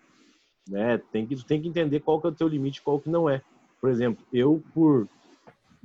né? 0.69 0.99
Tem 1.11 1.27
que, 1.27 1.35
tu 1.35 1.45
tem 1.45 1.61
que 1.61 1.69
entender 1.69 2.01
qual 2.01 2.21
que 2.21 2.27
é 2.27 2.31
o 2.31 2.35
teu 2.35 2.47
limite, 2.47 2.83
qual 2.83 3.01
que 3.01 3.09
não 3.09 3.29
é. 3.29 3.43
Por 3.81 3.91
exemplo, 3.91 4.25
eu 4.33 4.63
por 4.75 5.09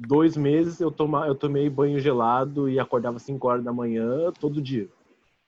dois 0.07 0.35
meses 0.35 0.79
eu, 0.79 0.91
toma, 0.91 1.27
eu 1.27 1.35
tomei 1.35 1.69
banho 1.69 1.99
gelado 1.99 2.67
e 2.69 2.79
acordava 2.79 3.19
5 3.19 3.47
horas 3.47 3.63
da 3.63 3.71
manhã 3.71 4.31
todo 4.39 4.61
dia, 4.61 4.89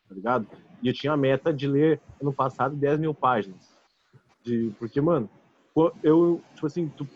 tá 0.07 0.15
ligado? 0.15 0.47
E 0.81 0.87
eu 0.87 0.93
tinha 0.93 1.13
a 1.13 1.17
meta 1.17 1.53
de 1.53 1.67
ler 1.67 2.01
ano 2.21 2.33
passado 2.33 2.75
10 2.75 2.99
mil 2.99 3.13
páginas. 3.13 3.75
De, 4.43 4.71
porque, 4.77 4.99
mano, 4.99 5.29
eu, 6.03 6.41
tipo 6.53 6.67
assim, 6.67 6.87
tu, 6.89 7.07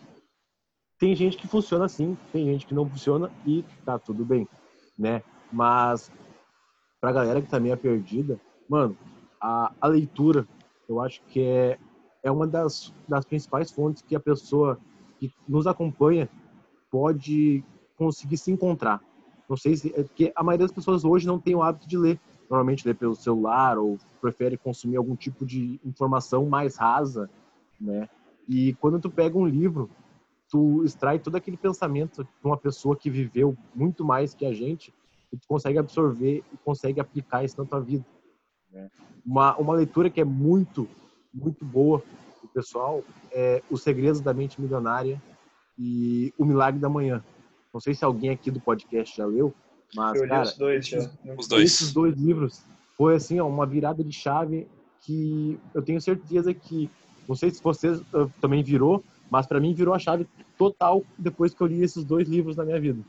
tem 0.98 1.14
gente 1.14 1.36
que 1.36 1.46
funciona 1.46 1.84
assim, 1.84 2.16
tem 2.32 2.46
gente 2.46 2.66
que 2.66 2.74
não 2.74 2.88
funciona 2.88 3.30
e 3.46 3.64
tá 3.84 3.98
tudo 3.98 4.24
bem, 4.24 4.48
né? 4.98 5.22
Mas 5.52 6.10
pra 7.00 7.12
galera 7.12 7.40
que 7.40 7.48
tá 7.48 7.60
meio 7.60 7.76
perdida, 7.76 8.40
mano, 8.68 8.96
a, 9.40 9.72
a 9.80 9.86
leitura, 9.86 10.46
eu 10.88 11.00
acho 11.00 11.22
que 11.28 11.40
é, 11.40 11.78
é 12.22 12.30
uma 12.30 12.46
das, 12.46 12.92
das 13.06 13.24
principais 13.24 13.70
fontes 13.70 14.02
que 14.02 14.16
a 14.16 14.20
pessoa 14.20 14.78
que 15.20 15.32
nos 15.46 15.66
acompanha 15.66 16.28
pode 16.90 17.64
conseguir 17.96 18.36
se 18.36 18.50
encontrar. 18.50 19.02
Não 19.48 19.56
sei 19.56 19.76
se 19.76 19.92
é 19.96 20.02
porque 20.02 20.32
a 20.34 20.42
maioria 20.42 20.66
das 20.66 20.74
pessoas 20.74 21.04
hoje 21.04 21.26
não 21.26 21.38
tem 21.38 21.54
o 21.54 21.62
hábito 21.62 21.88
de 21.88 21.96
ler. 21.96 22.20
Normalmente 22.48 22.86
lê 22.86 22.94
pelo 22.94 23.14
celular 23.14 23.78
ou 23.78 23.98
prefere 24.20 24.56
consumir 24.56 24.96
algum 24.96 25.14
tipo 25.14 25.44
de 25.44 25.78
informação 25.84 26.46
mais 26.46 26.76
rasa, 26.76 27.28
né? 27.80 28.08
E 28.48 28.72
quando 28.74 28.98
tu 28.98 29.10
pega 29.10 29.36
um 29.36 29.46
livro, 29.46 29.90
tu 30.50 30.82
extrai 30.84 31.18
todo 31.18 31.36
aquele 31.36 31.56
pensamento 31.56 32.24
de 32.24 32.30
uma 32.42 32.56
pessoa 32.56 32.96
que 32.96 33.10
viveu 33.10 33.56
muito 33.74 34.04
mais 34.04 34.32
que 34.32 34.46
a 34.46 34.54
gente 34.54 34.94
e 35.30 35.36
tu 35.36 35.46
consegue 35.46 35.78
absorver 35.78 36.42
e 36.52 36.56
consegue 36.64 37.00
aplicar 37.00 37.44
isso 37.44 37.60
na 37.60 37.68
tua 37.68 37.80
vida. 37.80 38.04
Né? 38.72 38.90
Uma, 39.24 39.54
uma 39.58 39.74
leitura 39.74 40.08
que 40.08 40.20
é 40.20 40.24
muito, 40.24 40.88
muito 41.32 41.64
boa 41.64 42.02
o 42.42 42.48
pessoal 42.48 43.04
é 43.30 43.62
Os 43.70 43.82
Segredos 43.82 44.20
da 44.20 44.32
Mente 44.32 44.60
Milionária 44.60 45.20
e 45.78 46.32
O 46.36 46.44
Milagre 46.44 46.80
da 46.80 46.88
Manhã. 46.88 47.22
Não 47.72 47.80
sei 47.80 47.94
se 47.94 48.04
alguém 48.04 48.30
aqui 48.30 48.50
do 48.50 48.60
podcast 48.60 49.16
já 49.16 49.26
leu, 49.26 49.54
mas, 49.94 50.20
Eu 50.20 50.28
cara, 50.28 50.42
os 50.42 50.54
dois, 50.54 50.86
já. 50.86 51.10
Os 51.36 51.48
dois. 51.48 51.64
esses 51.64 51.92
dois 51.92 52.14
livros 52.16 52.62
foi 52.96 53.14
assim, 53.14 53.38
ó, 53.38 53.46
uma 53.46 53.64
virada 53.64 54.02
de 54.02 54.12
chave 54.12 54.66
que 55.02 55.58
eu 55.72 55.80
tenho 55.80 56.00
certeza 56.00 56.52
que, 56.52 56.90
não 57.28 57.36
sei 57.36 57.50
se 57.50 57.62
você 57.62 57.90
uh, 57.90 58.30
também 58.40 58.62
virou, 58.62 59.02
mas 59.30 59.46
para 59.46 59.60
mim 59.60 59.72
virou 59.72 59.94
a 59.94 59.98
chave 59.98 60.26
total 60.56 61.04
depois 61.16 61.54
que 61.54 61.60
eu 61.60 61.66
li 61.66 61.82
esses 61.82 62.04
dois 62.04 62.28
livros 62.28 62.56
na 62.56 62.64
minha 62.64 62.80
vida. 62.80 63.00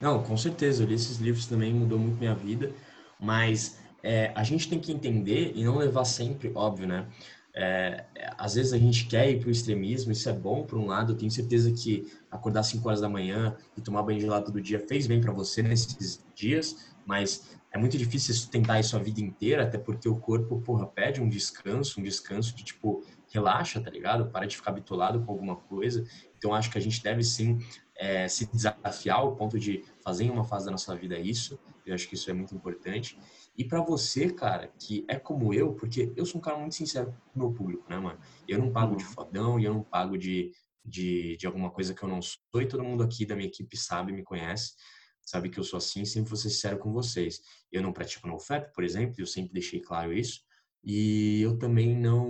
Não, 0.00 0.22
com 0.22 0.36
certeza, 0.36 0.82
eu 0.82 0.86
li 0.86 0.94
esses 0.94 1.18
livros 1.18 1.46
também, 1.46 1.72
mudou 1.72 1.98
muito 1.98 2.18
minha 2.18 2.34
vida, 2.34 2.72
mas 3.18 3.80
é, 4.02 4.32
a 4.34 4.42
gente 4.42 4.68
tem 4.68 4.78
que 4.78 4.92
entender 4.92 5.52
e 5.54 5.64
não 5.64 5.78
levar 5.78 6.04
sempre, 6.04 6.52
óbvio, 6.54 6.86
né? 6.86 7.06
É, 7.54 8.06
às 8.38 8.54
vezes 8.54 8.72
a 8.72 8.78
gente 8.78 9.06
quer 9.06 9.30
ir 9.30 9.40
para 9.40 9.48
o 9.48 9.50
extremismo, 9.50 10.10
isso 10.10 10.28
é 10.28 10.32
bom 10.32 10.64
por 10.64 10.78
um 10.78 10.86
lado. 10.86 11.12
Eu 11.12 11.16
tenho 11.16 11.30
certeza 11.30 11.70
que 11.72 12.10
acordar 12.30 12.62
5 12.62 12.86
horas 12.86 13.00
da 13.00 13.08
manhã 13.08 13.56
e 13.76 13.80
tomar 13.80 14.02
banho 14.02 14.20
gelado 14.20 14.46
todo 14.46 14.60
dia 14.60 14.80
fez 14.80 15.06
bem 15.06 15.20
para 15.20 15.32
você 15.32 15.62
nesses 15.62 16.24
dias, 16.34 16.92
mas 17.04 17.58
é 17.70 17.78
muito 17.78 17.96
difícil 17.96 18.34
sustentar 18.34 18.80
isso 18.80 18.96
a 18.96 18.98
vida 18.98 19.20
inteira, 19.20 19.62
até 19.62 19.78
porque 19.78 20.08
o 20.08 20.16
corpo, 20.16 20.60
porra, 20.60 20.86
pede 20.86 21.20
um 21.20 21.28
descanso, 21.28 22.00
um 22.00 22.02
descanso 22.02 22.54
de 22.54 22.64
tipo, 22.64 23.02
relaxa, 23.30 23.80
tá 23.80 23.90
ligado? 23.90 24.26
Para 24.26 24.46
de 24.46 24.56
ficar 24.56 24.72
bitolado 24.72 25.22
com 25.22 25.32
alguma 25.32 25.56
coisa. 25.56 26.04
Então 26.36 26.54
acho 26.54 26.70
que 26.70 26.76
a 26.76 26.80
gente 26.80 27.02
deve 27.02 27.22
sim 27.22 27.58
é, 27.96 28.28
se 28.28 28.46
desafiar 28.46 29.18
ao 29.18 29.34
ponto 29.36 29.58
de 29.58 29.84
fazer 30.02 30.24
em 30.24 30.30
uma 30.30 30.44
fase 30.44 30.66
da 30.66 30.70
nossa 30.70 30.94
vida 30.94 31.18
isso. 31.18 31.58
Eu 31.86 31.94
acho 31.94 32.08
que 32.08 32.14
isso 32.14 32.30
é 32.30 32.34
muito 32.34 32.54
importante. 32.54 33.18
E 33.56 33.64
para 33.64 33.82
você, 33.82 34.32
cara, 34.32 34.68
que 34.78 35.04
é 35.08 35.18
como 35.18 35.52
eu, 35.52 35.74
porque 35.74 36.12
eu 36.16 36.24
sou 36.24 36.38
um 36.38 36.42
cara 36.42 36.58
muito 36.58 36.74
sincero 36.74 37.14
com 37.32 37.40
o 37.40 37.42
meu 37.42 37.52
público, 37.52 37.88
né, 37.88 37.98
mano? 37.98 38.18
Eu 38.48 38.58
não 38.58 38.72
pago 38.72 38.96
de 38.96 39.04
fodão 39.04 39.60
e 39.60 39.64
eu 39.64 39.74
não 39.74 39.82
pago 39.82 40.16
de, 40.16 40.52
de, 40.84 41.36
de 41.36 41.46
alguma 41.46 41.70
coisa 41.70 41.94
que 41.94 42.02
eu 42.02 42.08
não 42.08 42.22
sou. 42.22 42.62
E 42.62 42.66
todo 42.66 42.82
mundo 42.82 43.02
aqui 43.02 43.26
da 43.26 43.36
minha 43.36 43.48
equipe 43.48 43.76
sabe, 43.76 44.12
me 44.12 44.22
conhece, 44.22 44.72
sabe 45.20 45.50
que 45.50 45.58
eu 45.58 45.64
sou 45.64 45.76
assim, 45.76 46.04
sempre 46.04 46.30
vou 46.30 46.38
ser 46.38 46.48
sincero 46.48 46.78
com 46.78 46.92
vocês. 46.92 47.40
Eu 47.70 47.82
não 47.82 47.92
pratico 47.92 48.26
no 48.26 48.38
FEP, 48.38 48.72
por 48.72 48.84
exemplo, 48.84 49.16
eu 49.18 49.26
sempre 49.26 49.52
deixei 49.52 49.80
claro 49.80 50.12
isso. 50.12 50.40
E 50.84 51.40
eu 51.40 51.56
também 51.58 51.96
não 51.96 52.26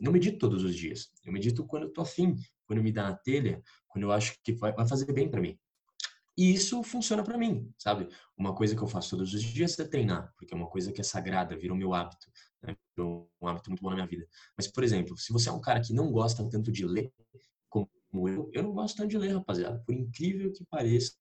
não 0.00 0.12
medito 0.12 0.38
todos 0.38 0.64
os 0.64 0.74
dias. 0.74 1.10
Eu 1.24 1.32
medito 1.32 1.66
quando 1.66 1.84
eu 1.84 1.92
tô 1.92 2.00
afim, 2.00 2.36
quando 2.66 2.82
me 2.82 2.92
dá 2.92 3.10
na 3.10 3.16
telha, 3.16 3.62
quando 3.88 4.04
eu 4.04 4.12
acho 4.12 4.34
que 4.42 4.52
vai, 4.52 4.72
vai 4.72 4.88
fazer 4.88 5.12
bem 5.12 5.28
para 5.28 5.40
mim. 5.40 5.58
E 6.40 6.54
isso 6.54 6.82
funciona 6.82 7.22
para 7.22 7.36
mim, 7.36 7.70
sabe? 7.76 8.08
Uma 8.34 8.54
coisa 8.54 8.74
que 8.74 8.80
eu 8.80 8.88
faço 8.88 9.10
todos 9.10 9.34
os 9.34 9.42
dias 9.42 9.78
é 9.78 9.84
treinar, 9.84 10.32
porque 10.38 10.54
é 10.54 10.56
uma 10.56 10.70
coisa 10.70 10.90
que 10.90 10.98
é 10.98 11.04
sagrada, 11.04 11.54
virou 11.54 11.76
meu 11.76 11.92
hábito, 11.92 12.32
né? 12.62 12.74
virou 12.96 13.30
um 13.42 13.46
hábito 13.46 13.68
muito 13.68 13.82
bom 13.82 13.90
na 13.90 13.96
minha 13.96 14.06
vida. 14.06 14.26
Mas, 14.56 14.66
por 14.66 14.82
exemplo, 14.82 15.18
se 15.18 15.34
você 15.34 15.50
é 15.50 15.52
um 15.52 15.60
cara 15.60 15.82
que 15.82 15.92
não 15.92 16.10
gosta 16.10 16.48
tanto 16.48 16.72
de 16.72 16.86
ler, 16.86 17.12
como 17.68 17.90
eu, 18.26 18.50
eu 18.54 18.62
não 18.62 18.72
gosto 18.72 18.96
tanto 18.96 19.10
de 19.10 19.18
ler, 19.18 19.34
rapaziada. 19.34 19.82
Por 19.84 19.94
incrível 19.94 20.50
que 20.50 20.64
pareça, 20.64 21.12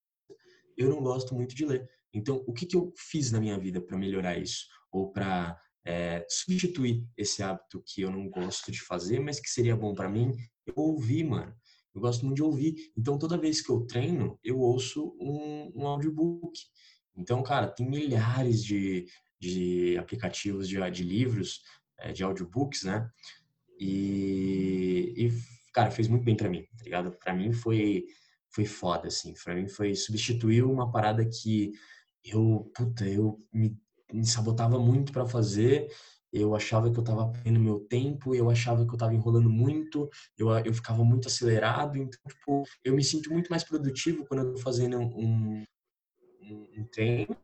eu 0.77 0.89
não 0.89 1.03
gosto 1.03 1.35
muito 1.35 1.53
de 1.53 1.65
ler. 1.65 1.85
Então, 2.13 2.41
o 2.47 2.53
que, 2.53 2.65
que 2.65 2.77
eu 2.77 2.93
fiz 2.95 3.29
na 3.29 3.41
minha 3.41 3.59
vida 3.59 3.81
para 3.81 3.97
melhorar 3.97 4.37
isso? 4.37 4.67
Ou 4.89 5.11
para 5.11 5.59
é, 5.85 6.25
substituir 6.29 7.05
esse 7.17 7.43
hábito 7.43 7.83
que 7.85 8.03
eu 8.03 8.09
não 8.09 8.29
gosto 8.29 8.71
de 8.71 8.79
fazer, 8.79 9.19
mas 9.19 9.37
que 9.37 9.49
seria 9.49 9.75
bom 9.75 9.93
para 9.93 10.07
mim? 10.07 10.33
Eu 10.65 10.75
ouvi, 10.77 11.25
mano. 11.25 11.53
Eu 11.93 12.01
gosto 12.01 12.25
muito 12.25 12.37
de 12.37 12.43
ouvir. 12.43 12.91
Então, 12.97 13.17
toda 13.17 13.37
vez 13.37 13.61
que 13.61 13.71
eu 13.71 13.85
treino, 13.85 14.39
eu 14.43 14.59
ouço 14.59 15.15
um, 15.19 15.71
um 15.75 15.87
audiobook. 15.87 16.59
Então, 17.15 17.41
cara, 17.43 17.67
tem 17.67 17.89
milhares 17.89 18.63
de, 18.63 19.05
de 19.39 19.97
aplicativos 19.97 20.67
de, 20.67 20.77
de 20.91 21.03
livros, 21.03 21.61
é, 21.99 22.11
de 22.11 22.23
audiobooks, 22.23 22.83
né? 22.83 23.09
E, 23.79 25.13
e, 25.17 25.31
cara, 25.73 25.91
fez 25.91 26.07
muito 26.07 26.23
bem 26.23 26.35
para 26.35 26.49
mim, 26.49 26.65
tá 26.77 26.83
ligado? 26.83 27.11
Pra 27.11 27.33
mim 27.33 27.51
foi, 27.51 28.05
foi 28.49 28.65
foda, 28.65 29.07
assim. 29.07 29.33
Pra 29.43 29.55
mim 29.55 29.67
foi 29.67 29.95
substituir 29.95 30.63
uma 30.63 30.91
parada 30.91 31.25
que 31.25 31.71
eu, 32.23 32.71
puta, 32.75 33.07
eu 33.07 33.39
me, 33.51 33.77
me 34.11 34.25
sabotava 34.25 34.79
muito 34.79 35.11
para 35.11 35.25
fazer 35.25 35.89
eu 36.31 36.55
achava 36.55 36.91
que 36.91 36.97
eu 36.97 37.01
estava 37.03 37.31
perdendo 37.31 37.59
meu 37.59 37.79
tempo, 37.79 38.35
eu 38.35 38.49
achava 38.49 38.83
que 38.85 38.91
eu 38.91 38.95
estava 38.95 39.13
enrolando 39.13 39.49
muito, 39.49 40.09
eu, 40.37 40.49
eu 40.59 40.73
ficava 40.73 41.03
muito 41.03 41.27
acelerado, 41.27 41.97
então, 41.97 42.19
tipo, 42.27 42.63
eu 42.83 42.93
me 42.93 43.03
sinto 43.03 43.31
muito 43.31 43.49
mais 43.49 43.63
produtivo 43.63 44.25
quando 44.25 44.41
eu 44.41 44.47
estou 44.49 44.63
fazendo 44.63 44.97
um, 44.99 45.63
um, 46.41 46.67
um 46.77 46.87
treino 46.91 47.35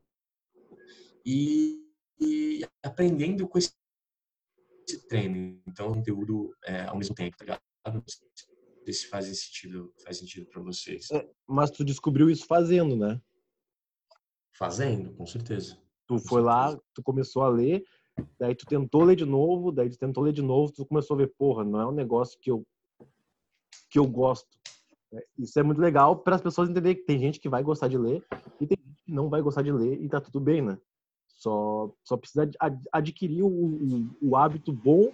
e, 1.25 1.81
e, 2.19 2.67
aprendendo 2.83 3.47
com 3.47 3.57
esse, 3.57 3.73
esse 4.87 5.07
treino, 5.07 5.59
então, 5.67 5.93
conteúdo 5.93 6.55
é, 6.63 6.83
ao 6.83 6.97
mesmo 6.97 7.15
tempo, 7.15 7.35
tá 7.37 7.45
ligado? 7.45 7.61
se 8.93 9.07
faz 9.07 9.25
sentido, 9.25 9.93
faz 10.03 10.17
sentido 10.17 10.45
para 10.47 10.61
vocês. 10.61 11.09
É, 11.11 11.27
mas 11.47 11.71
tu 11.71 11.83
descobriu 11.83 12.29
isso 12.29 12.45
fazendo, 12.45 12.95
né? 12.95 13.19
Fazendo, 14.51 15.13
com 15.15 15.25
certeza. 15.25 15.81
Tu 16.07 16.19
foi 16.19 16.41
lá, 16.41 16.79
tu 16.93 17.01
começou 17.01 17.41
a 17.41 17.49
ler, 17.49 17.83
daí 18.39 18.55
tu 18.55 18.65
tentou 18.65 19.03
ler 19.03 19.15
de 19.15 19.25
novo, 19.25 19.71
daí 19.71 19.89
tu 19.89 19.97
tentou 19.97 20.23
ler 20.23 20.33
de 20.33 20.41
novo, 20.41 20.71
tu 20.71 20.85
começou 20.85 21.15
a 21.15 21.17
ver, 21.17 21.33
porra, 21.37 21.63
não 21.63 21.79
é 21.79 21.87
um 21.87 21.91
negócio 21.91 22.39
que 22.39 22.51
eu 22.51 22.65
que 23.89 23.99
eu 23.99 24.07
gosto. 24.07 24.57
É, 25.13 25.25
isso 25.37 25.59
é 25.59 25.63
muito 25.63 25.79
legal 25.79 26.17
para 26.17 26.35
as 26.35 26.41
pessoas 26.41 26.69
entenderem 26.69 26.97
que 26.97 27.05
tem 27.05 27.19
gente 27.19 27.39
que 27.39 27.49
vai 27.49 27.63
gostar 27.63 27.87
de 27.87 27.97
ler 27.97 28.25
e 28.59 28.67
tem 28.67 28.77
gente 28.77 29.03
que 29.05 29.11
não 29.11 29.29
vai 29.29 29.41
gostar 29.41 29.61
de 29.61 29.71
ler 29.71 30.01
e 30.01 30.09
tá 30.09 30.19
tudo 30.19 30.39
bem, 30.39 30.61
né? 30.61 30.77
Só, 31.27 31.93
só 32.03 32.17
precisa 32.17 32.49
adquirir 32.91 33.43
o, 33.43 33.47
o, 33.47 34.17
o 34.21 34.35
hábito 34.35 34.71
bom 34.71 35.13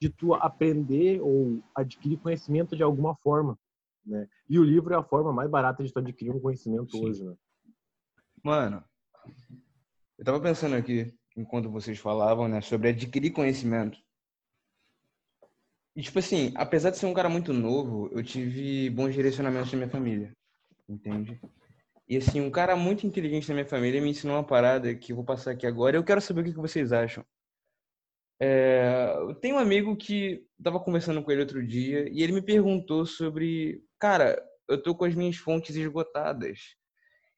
de 0.00 0.08
tu 0.08 0.34
aprender 0.34 1.20
ou 1.20 1.62
adquirir 1.74 2.18
conhecimento 2.18 2.76
de 2.76 2.82
alguma 2.82 3.14
forma, 3.16 3.58
né? 4.04 4.28
E 4.48 4.58
o 4.58 4.64
livro 4.64 4.94
é 4.94 4.96
a 4.96 5.02
forma 5.02 5.32
mais 5.32 5.50
barata 5.50 5.82
de 5.82 5.92
tu 5.92 5.98
adquirir 5.98 6.30
um 6.30 6.40
conhecimento 6.40 6.96
Sim. 6.96 7.04
hoje, 7.04 7.24
né? 7.24 7.34
Mano, 8.42 8.84
eu 10.18 10.24
tava 10.24 10.40
pensando 10.40 10.76
aqui, 10.76 11.12
enquanto 11.36 11.70
vocês 11.70 11.98
falavam, 11.98 12.48
né, 12.48 12.60
sobre 12.60 12.88
adquirir 12.88 13.30
conhecimento. 13.30 13.98
E, 15.94 16.02
tipo 16.02 16.18
assim, 16.18 16.52
apesar 16.54 16.90
de 16.90 16.98
ser 16.98 17.06
um 17.06 17.14
cara 17.14 17.28
muito 17.28 17.52
novo, 17.52 18.10
eu 18.12 18.22
tive 18.22 18.90
bons 18.90 19.14
direcionamentos 19.14 19.70
da 19.70 19.76
minha 19.76 19.88
família, 19.88 20.32
entende? 20.88 21.40
E, 22.08 22.16
assim, 22.16 22.40
um 22.40 22.50
cara 22.50 22.76
muito 22.76 23.06
inteligente 23.06 23.48
da 23.48 23.54
minha 23.54 23.66
família 23.66 24.00
me 24.00 24.10
ensinou 24.10 24.36
uma 24.36 24.44
parada 24.44 24.94
que 24.94 25.12
eu 25.12 25.16
vou 25.16 25.24
passar 25.24 25.52
aqui 25.52 25.66
agora. 25.66 25.96
Eu 25.96 26.04
quero 26.04 26.20
saber 26.20 26.42
o 26.42 26.44
que 26.44 26.52
vocês 26.52 26.92
acham. 26.92 27.24
É, 28.38 29.14
eu 29.20 29.34
tenho 29.34 29.56
um 29.56 29.58
amigo 29.58 29.96
que 29.96 30.44
tava 30.62 30.78
conversando 30.78 31.22
com 31.22 31.32
ele 31.32 31.40
outro 31.40 31.66
dia 31.66 32.06
e 32.12 32.22
ele 32.22 32.32
me 32.32 32.42
perguntou 32.42 33.06
sobre, 33.06 33.82
cara, 33.98 34.38
eu 34.68 34.80
tô 34.82 34.94
com 34.94 35.06
as 35.06 35.14
minhas 35.14 35.36
fontes 35.36 35.74
esgotadas. 35.74 36.76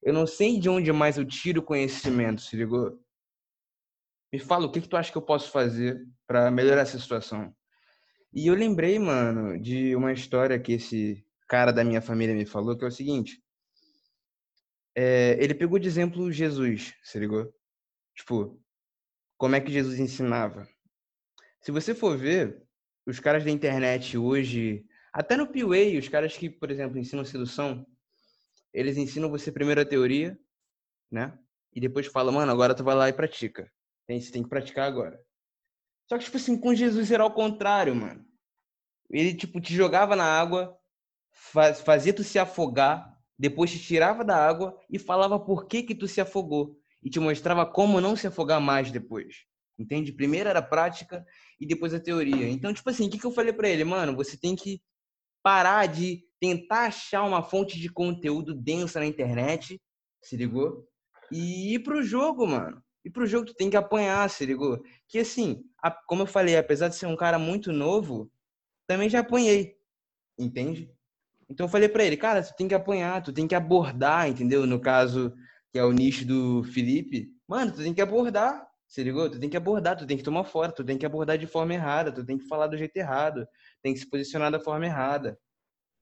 Eu 0.02 0.12
não 0.12 0.26
sei 0.26 0.58
de 0.58 0.68
onde 0.68 0.92
mais 0.92 1.16
eu 1.16 1.24
tiro 1.24 1.62
conhecimento, 1.62 2.42
se 2.42 2.56
ligou? 2.56 3.00
Me 4.32 4.38
fala 4.38 4.66
o 4.66 4.72
que, 4.72 4.80
que 4.80 4.88
tu 4.88 4.96
acha 4.96 5.10
que 5.10 5.18
eu 5.18 5.22
posso 5.22 5.50
fazer 5.50 6.06
para 6.26 6.50
melhorar 6.50 6.82
essa 6.82 6.98
situação. 6.98 7.54
E 8.32 8.46
eu 8.46 8.54
lembrei, 8.54 8.98
mano, 8.98 9.60
de 9.60 9.96
uma 9.96 10.12
história 10.12 10.58
que 10.58 10.72
esse 10.72 11.24
cara 11.48 11.72
da 11.72 11.82
minha 11.82 12.02
família 12.02 12.34
me 12.34 12.44
falou, 12.44 12.76
que 12.76 12.84
é 12.84 12.88
o 12.88 12.92
seguinte. 12.92 13.42
É, 14.94 15.42
ele 15.42 15.54
pegou 15.54 15.78
de 15.78 15.88
exemplo 15.88 16.30
Jesus, 16.30 16.94
se 17.02 17.18
ligou? 17.18 17.50
Tipo, 18.14 18.60
como 19.38 19.56
é 19.56 19.60
que 19.60 19.72
Jesus 19.72 19.98
ensinava? 19.98 20.68
Se 21.60 21.70
você 21.70 21.94
for 21.94 22.18
ver, 22.18 22.62
os 23.06 23.18
caras 23.18 23.44
da 23.44 23.50
internet 23.50 24.18
hoje, 24.18 24.84
até 25.12 25.36
no 25.36 25.46
PWA, 25.46 25.98
os 25.98 26.08
caras 26.08 26.36
que, 26.36 26.50
por 26.50 26.70
exemplo, 26.70 26.98
ensinam 26.98 27.24
sedução, 27.24 27.86
eles 28.72 28.96
ensinam 28.96 29.30
você 29.30 29.50
primeiro 29.50 29.80
a 29.80 29.86
teoria, 29.86 30.38
né? 31.10 31.38
E 31.74 31.80
depois 31.80 32.06
fala, 32.06 32.30
mano, 32.30 32.52
agora 32.52 32.74
tu 32.74 32.84
vai 32.84 32.94
lá 32.94 33.08
e 33.08 33.12
pratica. 33.12 33.70
Tem, 34.08 34.18
você 34.18 34.32
tem 34.32 34.42
que 34.42 34.48
praticar 34.48 34.88
agora. 34.88 35.20
Só 36.08 36.16
que, 36.16 36.24
tipo 36.24 36.38
assim, 36.38 36.58
com 36.58 36.74
Jesus 36.74 37.10
era 37.10 37.22
ao 37.22 37.30
contrário, 37.30 37.94
mano. 37.94 38.24
Ele, 39.10 39.34
tipo, 39.34 39.60
te 39.60 39.74
jogava 39.74 40.16
na 40.16 40.24
água, 40.24 40.74
faz, 41.30 41.82
fazia 41.82 42.14
tu 42.14 42.24
se 42.24 42.38
afogar, 42.38 43.14
depois 43.38 43.70
te 43.70 43.78
tirava 43.78 44.24
da 44.24 44.34
água 44.34 44.80
e 44.90 44.98
falava 44.98 45.38
por 45.38 45.66
que 45.66 45.82
que 45.82 45.94
tu 45.94 46.08
se 46.08 46.22
afogou. 46.22 46.80
E 47.02 47.10
te 47.10 47.20
mostrava 47.20 47.66
como 47.66 48.00
não 48.00 48.16
se 48.16 48.26
afogar 48.26 48.60
mais 48.60 48.90
depois. 48.90 49.44
Entende? 49.78 50.10
Primeiro 50.10 50.48
era 50.48 50.58
a 50.58 50.62
prática 50.62 51.24
e 51.60 51.66
depois 51.66 51.92
a 51.92 52.00
teoria. 52.00 52.48
Então, 52.48 52.72
tipo 52.72 52.88
assim, 52.88 53.06
o 53.06 53.10
que, 53.10 53.18
que 53.18 53.26
eu 53.26 53.30
falei 53.30 53.52
para 53.52 53.68
ele? 53.68 53.84
Mano, 53.84 54.16
você 54.16 54.38
tem 54.38 54.56
que 54.56 54.82
parar 55.42 55.86
de 55.86 56.24
tentar 56.40 56.86
achar 56.86 57.22
uma 57.24 57.42
fonte 57.42 57.78
de 57.78 57.90
conteúdo 57.90 58.54
densa 58.54 59.00
na 59.00 59.06
internet, 59.06 59.80
se 60.22 60.36
ligou? 60.36 60.88
E 61.30 61.74
ir 61.74 61.80
pro 61.80 62.02
jogo, 62.02 62.46
mano. 62.46 62.82
E 63.08 63.10
pro 63.10 63.26
jogo 63.26 63.46
tu 63.46 63.54
tem 63.54 63.70
que 63.70 63.76
apanhar, 63.76 64.28
se 64.28 64.44
ligou? 64.44 64.82
Que 65.08 65.20
assim, 65.20 65.64
a, 65.82 65.90
como 65.90 66.24
eu 66.24 66.26
falei, 66.26 66.58
apesar 66.58 66.88
de 66.88 66.94
ser 66.94 67.06
um 67.06 67.16
cara 67.16 67.38
muito 67.38 67.72
novo, 67.72 68.30
também 68.86 69.08
já 69.08 69.20
apanhei, 69.20 69.78
entende? 70.38 70.92
Então 71.48 71.64
eu 71.64 71.70
falei 71.70 71.88
para 71.88 72.04
ele, 72.04 72.18
cara, 72.18 72.42
tu 72.42 72.54
tem 72.54 72.68
que 72.68 72.74
apanhar, 72.74 73.22
tu 73.22 73.32
tem 73.32 73.48
que 73.48 73.54
abordar, 73.54 74.28
entendeu? 74.28 74.66
No 74.66 74.78
caso, 74.78 75.32
que 75.72 75.78
é 75.78 75.84
o 75.84 75.90
nicho 75.90 76.26
do 76.26 76.62
Felipe, 76.64 77.30
mano, 77.48 77.72
tu 77.72 77.78
tem 77.78 77.94
que 77.94 78.02
abordar, 78.02 78.68
se 78.86 79.02
ligou? 79.02 79.30
Tu 79.30 79.40
tem 79.40 79.48
que 79.48 79.56
abordar, 79.56 79.96
tu 79.96 80.06
tem 80.06 80.18
que 80.18 80.22
tomar 80.22 80.44
fora, 80.44 80.70
tu 80.70 80.84
tem 80.84 80.98
que 80.98 81.06
abordar 81.06 81.38
de 81.38 81.46
forma 81.46 81.72
errada, 81.72 82.12
tu 82.12 82.26
tem 82.26 82.36
que 82.36 82.46
falar 82.46 82.66
do 82.66 82.76
jeito 82.76 82.94
errado, 82.98 83.48
tem 83.82 83.94
que 83.94 84.00
se 84.00 84.10
posicionar 84.10 84.52
da 84.52 84.60
forma 84.60 84.84
errada. 84.84 85.38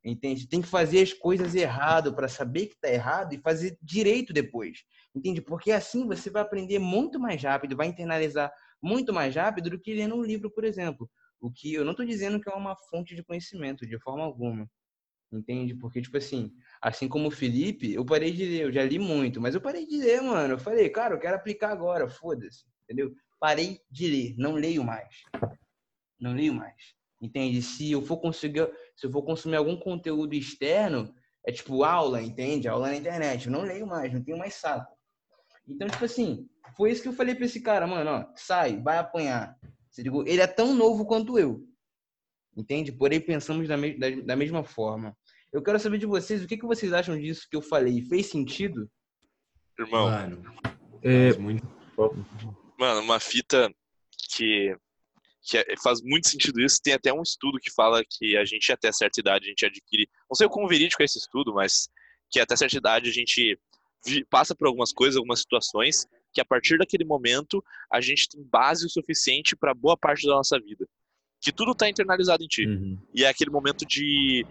Entende? 0.07 0.47
Tem 0.47 0.63
que 0.63 0.69
fazer 0.69 1.03
as 1.03 1.13
coisas 1.13 1.57
errado 1.57 2.15
para 2.15 2.29
saber 2.29 2.67
que 2.67 2.79
tá 2.79 2.89
errado 2.89 3.35
e 3.35 3.39
fazer 3.39 3.77
direito 3.83 4.33
depois. 4.33 4.85
Entende? 5.13 5.41
Porque 5.43 5.73
assim 5.73 6.07
você 6.07 6.31
vai 6.31 6.43
aprender 6.43 6.79
muito 6.79 7.19
mais 7.19 7.43
rápido, 7.43 7.77
vai 7.77 7.89
internalizar 7.89 8.53
muito 8.81 9.13
mais 9.13 9.35
rápido 9.35 9.69
do 9.69 9.81
que 9.81 9.93
lendo 9.93 10.15
um 10.15 10.23
livro, 10.23 10.49
por 10.49 10.63
exemplo. 10.63 11.11
O 11.41 11.51
que 11.51 11.75
eu 11.75 11.85
não 11.85 11.91
estou 11.91 12.07
dizendo 12.07 12.41
que 12.41 12.49
é 12.49 12.55
uma 12.55 12.77
fonte 12.89 13.17
de 13.17 13.25
conhecimento, 13.25 13.85
de 13.85 13.99
forma 13.99 14.23
alguma. 14.23 14.71
Entende? 15.33 15.75
Porque, 15.75 16.01
tipo 16.01 16.17
assim, 16.17 16.53
assim 16.81 17.09
como 17.09 17.27
o 17.27 17.33
Felipe, 17.33 17.93
eu 17.93 18.07
parei 18.07 18.31
de 18.31 18.45
ler, 18.45 18.61
eu 18.63 18.73
já 18.73 18.85
li 18.85 19.01
muito, 19.01 19.41
mas 19.41 19.57
eu 19.57 19.61
parei 19.61 19.85
de 19.87 19.97
ler, 19.97 20.23
mano. 20.23 20.55
Eu 20.55 20.59
falei, 20.59 20.89
cara, 20.89 21.15
eu 21.15 21.19
quero 21.19 21.35
aplicar 21.35 21.73
agora, 21.73 22.09
foda-se. 22.09 22.65
Entendeu? 22.85 23.13
Parei 23.41 23.81
de 23.91 24.07
ler, 24.07 24.35
não 24.39 24.55
leio 24.55 24.85
mais. 24.85 25.17
Não 26.21 26.33
leio 26.33 26.55
mais. 26.55 26.95
Entende? 27.21 27.61
Se 27.61 27.91
eu 27.91 28.03
for 28.03 28.19
conseguir, 28.19 28.71
se 28.97 29.07
eu 29.07 29.13
for 29.13 29.23
consumir 29.23 29.57
algum 29.57 29.77
conteúdo 29.77 30.35
externo, 30.35 31.15
é 31.47 31.53
tipo 31.53 31.85
aula, 31.85 32.23
entende? 32.23 32.67
Aula 32.67 32.89
na 32.89 32.97
internet. 32.97 33.47
Eu 33.47 33.53
não 33.53 33.63
leio 33.63 33.87
mais, 33.87 34.13
não 34.13 34.23
tenho 34.23 34.39
mais 34.39 34.55
saco. 34.55 34.97
Então, 35.69 35.89
tipo 35.89 36.05
assim, 36.05 36.49
foi 36.77 36.91
isso 36.91 37.03
que 37.03 37.09
eu 37.09 37.13
falei 37.13 37.35
pra 37.35 37.45
esse 37.45 37.61
cara, 37.61 37.87
mano, 37.87 38.11
ó, 38.11 38.27
sai, 38.35 38.81
vai 38.81 38.99
apanhar. 38.99 39.57
Ele 40.27 40.41
é 40.41 40.47
tão 40.47 40.75
novo 40.75 41.07
quanto 41.07 41.39
eu. 41.39 41.63
Entende? 42.57 42.91
Porém, 42.91 43.21
pensamos 43.21 43.69
da, 43.69 43.77
me 43.77 43.99
da, 43.99 44.11
da 44.11 44.37
mesma 44.37 44.65
forma. 44.65 45.17
Eu 45.53 45.63
quero 45.63 45.79
saber 45.79 45.99
de 45.99 46.07
vocês, 46.07 46.43
o 46.43 46.47
que, 46.47 46.57
que 46.57 46.67
vocês 46.67 46.93
acham 46.93 47.19
disso 47.19 47.47
que 47.51 47.57
eu 47.57 47.63
falei? 47.63 48.03
Fez 48.03 48.27
sentido? 48.27 48.91
Irmão. 49.79 50.07
Mano, 50.07 50.43
é... 51.03 51.37
muito. 51.39 51.67
Mano, 52.79 53.01
uma 53.01 53.21
fita 53.21 53.73
que 54.31 54.77
que 55.47 55.57
é, 55.57 55.65
faz 55.81 56.03
muito 56.03 56.29
sentido 56.29 56.61
isso. 56.61 56.81
Tem 56.83 56.93
até 56.93 57.13
um 57.13 57.23
estudo 57.23 57.59
que 57.59 57.71
fala 57.71 58.03
que 58.05 58.37
a 58.37 58.45
gente, 58.45 58.71
até 58.73 58.91
certa 58.91 59.21
idade, 59.21 59.47
a 59.47 59.49
gente 59.49 59.65
adquire. 59.65 60.09
Não 60.29 60.35
sei 60.35 60.47
o 60.47 60.51
quão 60.51 60.67
verídico 60.67 61.01
é 61.03 61.05
esse 61.05 61.19
estudo, 61.19 61.55
mas 61.55 61.89
que 62.29 62.41
até 62.41 62.57
certa 62.57 62.77
idade 62.77 63.09
a 63.09 63.13
gente 63.13 63.59
passa 64.29 64.55
por 64.55 64.67
algumas 64.67 64.93
coisas, 64.93 65.17
algumas 65.17 65.41
situações, 65.41 66.05
que 66.33 66.41
a 66.41 66.45
partir 66.45 66.77
daquele 66.79 67.05
momento 67.05 67.65
a 67.91 68.01
gente 68.01 68.29
tem 68.29 68.43
base 68.43 68.85
o 68.85 68.91
suficiente 68.91 69.57
para 69.57 69.73
boa 69.73 69.97
parte 69.97 70.27
da 70.27 70.35
nossa 70.35 70.59
vida. 70.59 70.87
Que 71.41 71.53
tudo 71.53 71.73
está 71.73 71.89
internalizado 71.89 72.43
em 72.43 72.49
ti. 72.49 72.67
Uhum. 72.67 72.99
E 73.15 73.25
é 73.25 73.29
aquele 73.29 73.51
momento 73.51 73.87
de, 73.87 74.45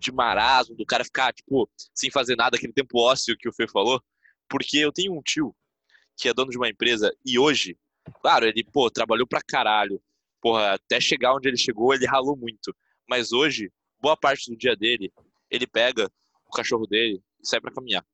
de 0.00 0.10
marasmo, 0.10 0.74
do 0.74 0.84
cara 0.84 1.04
ficar, 1.04 1.32
tipo, 1.32 1.70
sem 1.94 2.10
fazer 2.10 2.34
nada, 2.34 2.56
aquele 2.56 2.72
tempo 2.72 2.98
ósseo 2.98 3.36
que 3.38 3.48
o 3.48 3.52
Fê 3.52 3.68
falou. 3.68 4.02
Porque 4.48 4.78
eu 4.78 4.90
tenho 4.90 5.16
um 5.16 5.22
tio 5.22 5.54
que 6.16 6.28
é 6.28 6.34
dono 6.34 6.50
de 6.50 6.56
uma 6.56 6.68
empresa 6.68 7.14
e 7.24 7.38
hoje, 7.38 7.78
claro, 8.20 8.44
ele, 8.44 8.64
pô, 8.64 8.90
trabalhou 8.90 9.26
pra 9.26 9.40
caralho, 9.40 10.02
porra, 10.40 10.74
até 10.74 11.00
chegar 11.00 11.34
onde 11.34 11.48
ele 11.48 11.56
chegou, 11.56 11.94
ele 11.94 12.06
ralou 12.06 12.36
muito. 12.36 12.74
Mas 13.08 13.32
hoje, 13.32 13.72
boa 14.00 14.16
parte 14.16 14.50
do 14.50 14.56
dia 14.56 14.74
dele, 14.74 15.12
ele 15.50 15.66
pega 15.66 16.10
o 16.46 16.50
cachorro 16.50 16.86
dele 16.86 17.22
e 17.40 17.46
sai 17.46 17.60
para 17.60 17.72
caminhar. 17.72 18.04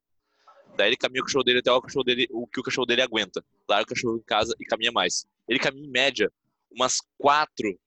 Daí 0.77 0.89
ele 0.89 0.97
caminha 0.97 1.23
o 1.23 1.25
cachorro 1.25 1.45
dele 1.45 1.61
até 1.61 1.73
o 1.73 1.81
cachorro 1.81 2.05
dele, 2.05 2.27
o 2.31 2.47
que 2.47 2.61
o 2.61 2.63
cachorro 2.63 2.87
dele 2.87 3.03
aguenta. 3.03 3.45
Larga 3.69 3.85
o 3.85 3.95
cachorro 3.95 4.17
em 4.19 4.23
casa 4.23 4.55
e 4.61 4.65
caminha 4.65 4.93
mais. 4.93 5.27
Ele 5.49 5.59
caminha 5.59 5.87
em 5.87 5.91
média 5.91 6.31
umas 6.71 7.01
quatro 7.17 7.79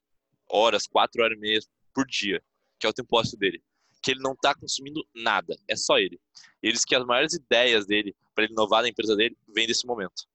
horas, 0.49 0.87
quatro 0.87 1.21
horas 1.23 1.37
e 1.37 1.39
meia 1.39 1.59
por 1.93 2.05
dia, 2.07 2.41
que 2.79 2.87
é 2.87 2.89
o 2.89 2.93
tempo 2.93 3.15
ósseo 3.17 3.37
dele. 3.37 3.61
Que 4.01 4.11
ele 4.11 4.21
não 4.21 4.35
tá 4.35 4.55
consumindo 4.55 5.05
nada, 5.13 5.55
é 5.67 5.75
só 5.75 5.99
ele. 5.99 6.19
Ele 6.63 6.73
diz 6.73 6.85
que 6.85 6.95
as 6.95 7.05
maiores 7.05 7.33
ideias 7.33 7.85
dele 7.85 8.15
para 8.33 8.45
ele 8.45 8.53
inovar 8.53 8.81
na 8.81 8.89
empresa 8.89 9.15
dele 9.15 9.37
vem 9.53 9.67
desse 9.67 9.85
momento 9.85 10.25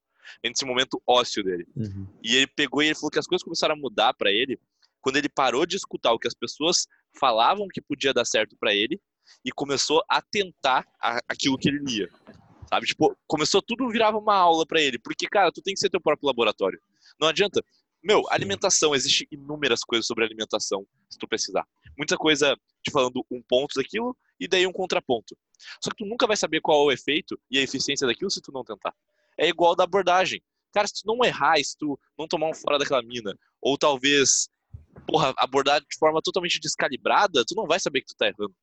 nesse 0.42 0.64
momento 0.64 1.02
ósseo 1.06 1.42
dele. 1.42 1.66
Uhum. 1.76 2.06
E 2.22 2.36
ele 2.36 2.46
pegou 2.46 2.82
e 2.82 2.86
ele 2.86 2.94
falou 2.94 3.10
que 3.10 3.18
as 3.18 3.26
coisas 3.26 3.42
começaram 3.42 3.74
a 3.74 3.78
mudar 3.78 4.14
para 4.14 4.30
ele 4.30 4.58
quando 5.00 5.16
ele 5.16 5.28
parou 5.28 5.66
de 5.66 5.76
escutar 5.76 6.12
o 6.12 6.18
que 6.18 6.26
as 6.26 6.34
pessoas 6.34 6.86
falavam 7.18 7.68
que 7.68 7.80
podia 7.80 8.14
dar 8.14 8.24
certo 8.24 8.56
para 8.58 8.74
ele 8.74 8.98
e 9.44 9.52
começou 9.52 10.02
a 10.08 10.22
tentar 10.22 10.86
aquilo 11.28 11.58
que 11.58 11.68
ele 11.68 11.78
lia. 11.78 12.08
Sabe? 12.68 12.86
Tipo, 12.86 13.14
começou 13.26 13.60
tudo 13.60 13.88
virava 13.90 14.16
uma 14.16 14.34
aula 14.34 14.66
para 14.66 14.80
ele, 14.80 14.98
porque 14.98 15.28
cara, 15.28 15.52
tu 15.52 15.60
tem 15.60 15.74
que 15.74 15.80
ser 15.80 15.90
teu 15.90 16.00
próprio 16.00 16.26
laboratório. 16.26 16.80
Não 17.20 17.28
adianta. 17.28 17.62
Meu, 18.02 18.22
alimentação, 18.30 18.94
existe 18.94 19.26
inúmeras 19.30 19.80
coisas 19.80 20.06
sobre 20.06 20.24
alimentação, 20.24 20.86
se 21.08 21.18
tu 21.18 21.26
precisar. 21.26 21.66
Muita 21.96 22.16
coisa 22.16 22.54
te 22.82 22.90
falando 22.90 23.24
um 23.30 23.42
ponto 23.42 23.74
daquilo 23.76 24.16
e 24.38 24.46
daí 24.46 24.66
um 24.66 24.72
contraponto. 24.72 25.36
Só 25.82 25.90
que 25.90 25.96
tu 25.96 26.06
nunca 26.06 26.26
vai 26.26 26.36
saber 26.36 26.60
qual 26.60 26.82
é 26.82 26.84
o 26.84 26.92
efeito 26.92 27.38
e 27.50 27.58
a 27.58 27.62
eficiência 27.62 28.06
daquilo 28.06 28.30
se 28.30 28.42
tu 28.42 28.52
não 28.52 28.64
tentar 28.64 28.94
é 29.38 29.48
igual 29.48 29.74
da 29.74 29.84
abordagem. 29.84 30.42
Cara, 30.72 30.86
se 30.86 31.02
tu 31.02 31.06
não 31.06 31.24
errar, 31.24 31.56
se 31.58 31.76
tu 31.78 31.98
não 32.18 32.26
tomar 32.26 32.48
um 32.48 32.54
fora 32.54 32.78
daquela 32.78 33.02
mina, 33.02 33.34
ou 33.60 33.78
talvez 33.78 34.48
porra, 35.06 35.32
abordar 35.36 35.80
de 35.80 35.98
forma 35.98 36.20
totalmente 36.22 36.60
descalibrada, 36.60 37.44
tu 37.46 37.54
não 37.54 37.66
vai 37.66 37.78
saber 37.78 38.00
que 38.00 38.08
tu 38.08 38.16
tá 38.16 38.26
errando. 38.26 38.54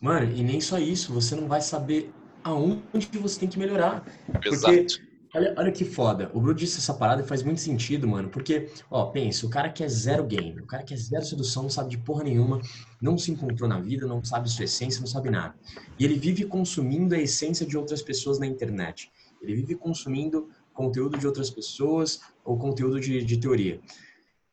Mano, 0.00 0.32
e 0.36 0.42
nem 0.42 0.60
só 0.60 0.78
isso, 0.78 1.12
você 1.12 1.34
não 1.34 1.48
vai 1.48 1.60
saber 1.60 2.12
aonde 2.42 3.18
você 3.18 3.40
tem 3.40 3.48
que 3.48 3.58
melhorar. 3.58 4.04
Exato. 4.44 4.74
Porque 4.74 5.14
Olha, 5.34 5.52
olha 5.58 5.72
que 5.72 5.84
foda. 5.84 6.30
O 6.32 6.40
Bruno 6.40 6.54
disse 6.54 6.78
essa 6.78 6.94
parada 6.94 7.20
e 7.20 7.26
faz 7.26 7.42
muito 7.42 7.60
sentido, 7.60 8.06
mano. 8.06 8.28
Porque, 8.28 8.70
ó, 8.88 9.06
pensa, 9.06 9.44
o 9.44 9.50
cara 9.50 9.68
que 9.68 9.82
é 9.82 9.88
zero 9.88 10.24
game, 10.24 10.60
o 10.60 10.66
cara 10.66 10.84
que 10.84 10.94
é 10.94 10.96
zero 10.96 11.24
sedução, 11.24 11.64
não 11.64 11.70
sabe 11.70 11.90
de 11.90 11.98
porra 11.98 12.22
nenhuma, 12.22 12.60
não 13.02 13.18
se 13.18 13.32
encontrou 13.32 13.68
na 13.68 13.80
vida, 13.80 14.06
não 14.06 14.22
sabe 14.22 14.48
sua 14.48 14.64
essência, 14.64 15.00
não 15.00 15.08
sabe 15.08 15.30
nada. 15.30 15.52
E 15.98 16.04
ele 16.04 16.14
vive 16.14 16.44
consumindo 16.44 17.16
a 17.16 17.18
essência 17.18 17.66
de 17.66 17.76
outras 17.76 18.00
pessoas 18.00 18.38
na 18.38 18.46
internet. 18.46 19.10
Ele 19.44 19.54
vive 19.54 19.74
consumindo 19.74 20.48
conteúdo 20.72 21.18
de 21.18 21.26
outras 21.26 21.50
pessoas 21.50 22.20
ou 22.44 22.58
conteúdo 22.58 22.98
de, 22.98 23.24
de 23.24 23.36
teoria. 23.36 23.80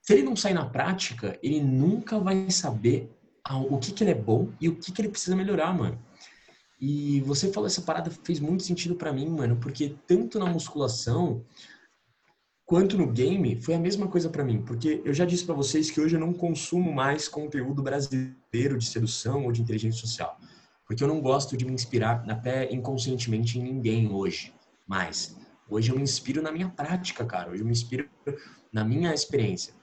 Se 0.02 0.14
ele 0.14 0.24
não 0.24 0.36
sair 0.36 0.54
na 0.54 0.66
prática, 0.66 1.38
ele 1.42 1.62
nunca 1.62 2.20
vai 2.20 2.50
saber 2.52 3.10
o 3.70 3.78
que, 3.78 3.92
que 3.92 4.04
ele 4.04 4.12
é 4.12 4.16
bom 4.16 4.50
e 4.60 4.70
o 4.70 4.76
que, 4.76 4.92
que 4.92 5.02
ele 5.02 5.10
precisa 5.10 5.36
melhorar, 5.36 5.76
mano. 5.76 6.00
E 6.80 7.22
você 7.22 7.52
falou 7.52 7.68
essa 7.68 7.82
parada 7.82 8.10
fez 8.24 8.40
muito 8.40 8.64
sentido 8.64 8.96
para 8.96 9.14
mim, 9.14 9.30
mano, 9.30 9.58
porque 9.58 9.96
tanto 10.08 10.40
na 10.40 10.48
musculação 10.48 11.46
quanto 12.66 12.98
no 12.98 13.12
game 13.12 13.62
foi 13.62 13.76
a 13.76 13.80
mesma 13.80 14.08
coisa 14.08 14.30
para 14.30 14.44
mim, 14.44 14.62
porque 14.62 15.02
eu 15.06 15.14
já 15.14 15.26
disse 15.26 15.46
para 15.46 15.54
vocês 15.54 15.92
que 15.92 16.00
hoje 16.02 16.16
eu 16.16 16.20
não 16.20 16.34
consumo 16.34 16.92
mais 16.92 17.28
conteúdo 17.28 17.84
brasileiro 17.84 18.78
de 18.78 18.86
sedução 18.86 19.46
ou 19.46 19.52
de 19.52 19.62
inteligência 19.62 20.00
social, 20.00 20.40
porque 20.88 21.04
eu 21.04 21.08
não 21.08 21.22
gosto 21.22 21.56
de 21.56 21.66
me 21.66 21.74
inspirar 21.74 22.24
até 22.28 22.74
inconscientemente 22.74 23.60
em 23.60 23.64
ninguém 23.64 24.10
hoje, 24.10 24.54
mas 24.92 25.38
hoje 25.70 25.90
eu 25.90 25.96
me 25.96 26.02
inspiro 26.02 26.42
na 26.42 26.52
minha 26.52 26.68
prática, 26.68 27.26
cara, 27.26 27.50
hoje 27.50 27.62
eu 27.62 27.66
me 27.66 27.72
inspiro 27.72 28.10
na 28.74 28.84
minha 28.84 29.14
experiência. 29.14 29.74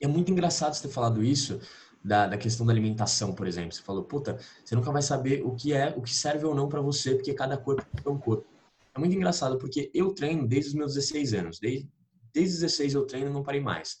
E 0.00 0.04
é 0.04 0.08
muito 0.08 0.32
engraçado 0.32 0.74
você 0.74 0.82
ter 0.82 0.92
falado 0.92 1.22
isso, 1.22 1.60
da, 2.02 2.26
da 2.26 2.36
questão 2.36 2.66
da 2.66 2.72
alimentação, 2.72 3.32
por 3.32 3.46
exemplo. 3.46 3.72
Você 3.72 3.82
falou, 3.82 4.02
puta, 4.02 4.36
você 4.64 4.74
nunca 4.74 4.90
vai 4.90 5.00
saber 5.00 5.44
o 5.44 5.54
que 5.54 5.72
é, 5.72 5.94
o 5.96 6.02
que 6.02 6.12
serve 6.12 6.44
ou 6.44 6.56
não 6.56 6.68
para 6.68 6.80
você, 6.80 7.14
porque 7.14 7.32
cada 7.34 7.56
corpo 7.56 7.86
é 8.04 8.08
um 8.10 8.18
corpo. 8.18 8.48
É 8.92 8.98
muito 8.98 9.14
engraçado, 9.14 9.58
porque 9.58 9.92
eu 9.94 10.12
treino 10.12 10.44
desde 10.44 10.70
os 10.70 10.74
meus 10.74 10.94
16 10.94 11.34
anos. 11.34 11.60
Desde, 11.60 11.88
desde 12.34 12.54
os 12.54 12.60
16 12.60 12.94
eu 12.94 13.06
treino 13.06 13.30
e 13.30 13.32
não 13.32 13.44
parei 13.44 13.60
mais. 13.60 13.96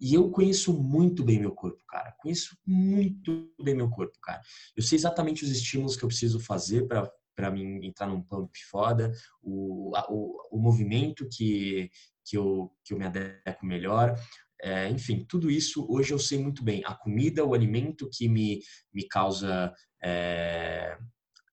E 0.00 0.14
eu 0.14 0.30
conheço 0.30 0.72
muito 0.72 1.22
bem 1.22 1.38
meu 1.38 1.52
corpo, 1.52 1.84
cara. 1.86 2.10
Conheço 2.12 2.56
muito 2.66 3.52
bem 3.62 3.74
meu 3.74 3.90
corpo, 3.90 4.18
cara. 4.22 4.40
Eu 4.74 4.82
sei 4.82 4.96
exatamente 4.96 5.44
os 5.44 5.50
estímulos 5.50 5.94
que 5.94 6.02
eu 6.02 6.08
preciso 6.08 6.40
fazer 6.40 6.88
para 6.88 7.12
para 7.34 7.50
mim 7.50 7.84
entrar 7.84 8.06
num 8.06 8.22
pump 8.22 8.50
foda, 8.70 9.12
o, 9.42 9.92
o, 10.08 10.56
o 10.56 10.58
movimento 10.58 11.28
que, 11.30 11.90
que, 12.24 12.36
eu, 12.36 12.70
que 12.84 12.92
eu 12.92 12.98
me 12.98 13.06
adequo 13.06 13.64
melhor, 13.64 14.14
é, 14.62 14.88
enfim, 14.90 15.24
tudo 15.26 15.50
isso 15.50 15.86
hoje 15.88 16.12
eu 16.12 16.18
sei 16.18 16.38
muito 16.38 16.62
bem. 16.62 16.82
A 16.84 16.94
comida, 16.94 17.44
o 17.44 17.54
alimento 17.54 18.08
que 18.12 18.28
me, 18.28 18.60
me 18.92 19.08
causa 19.08 19.72
é, 20.02 20.98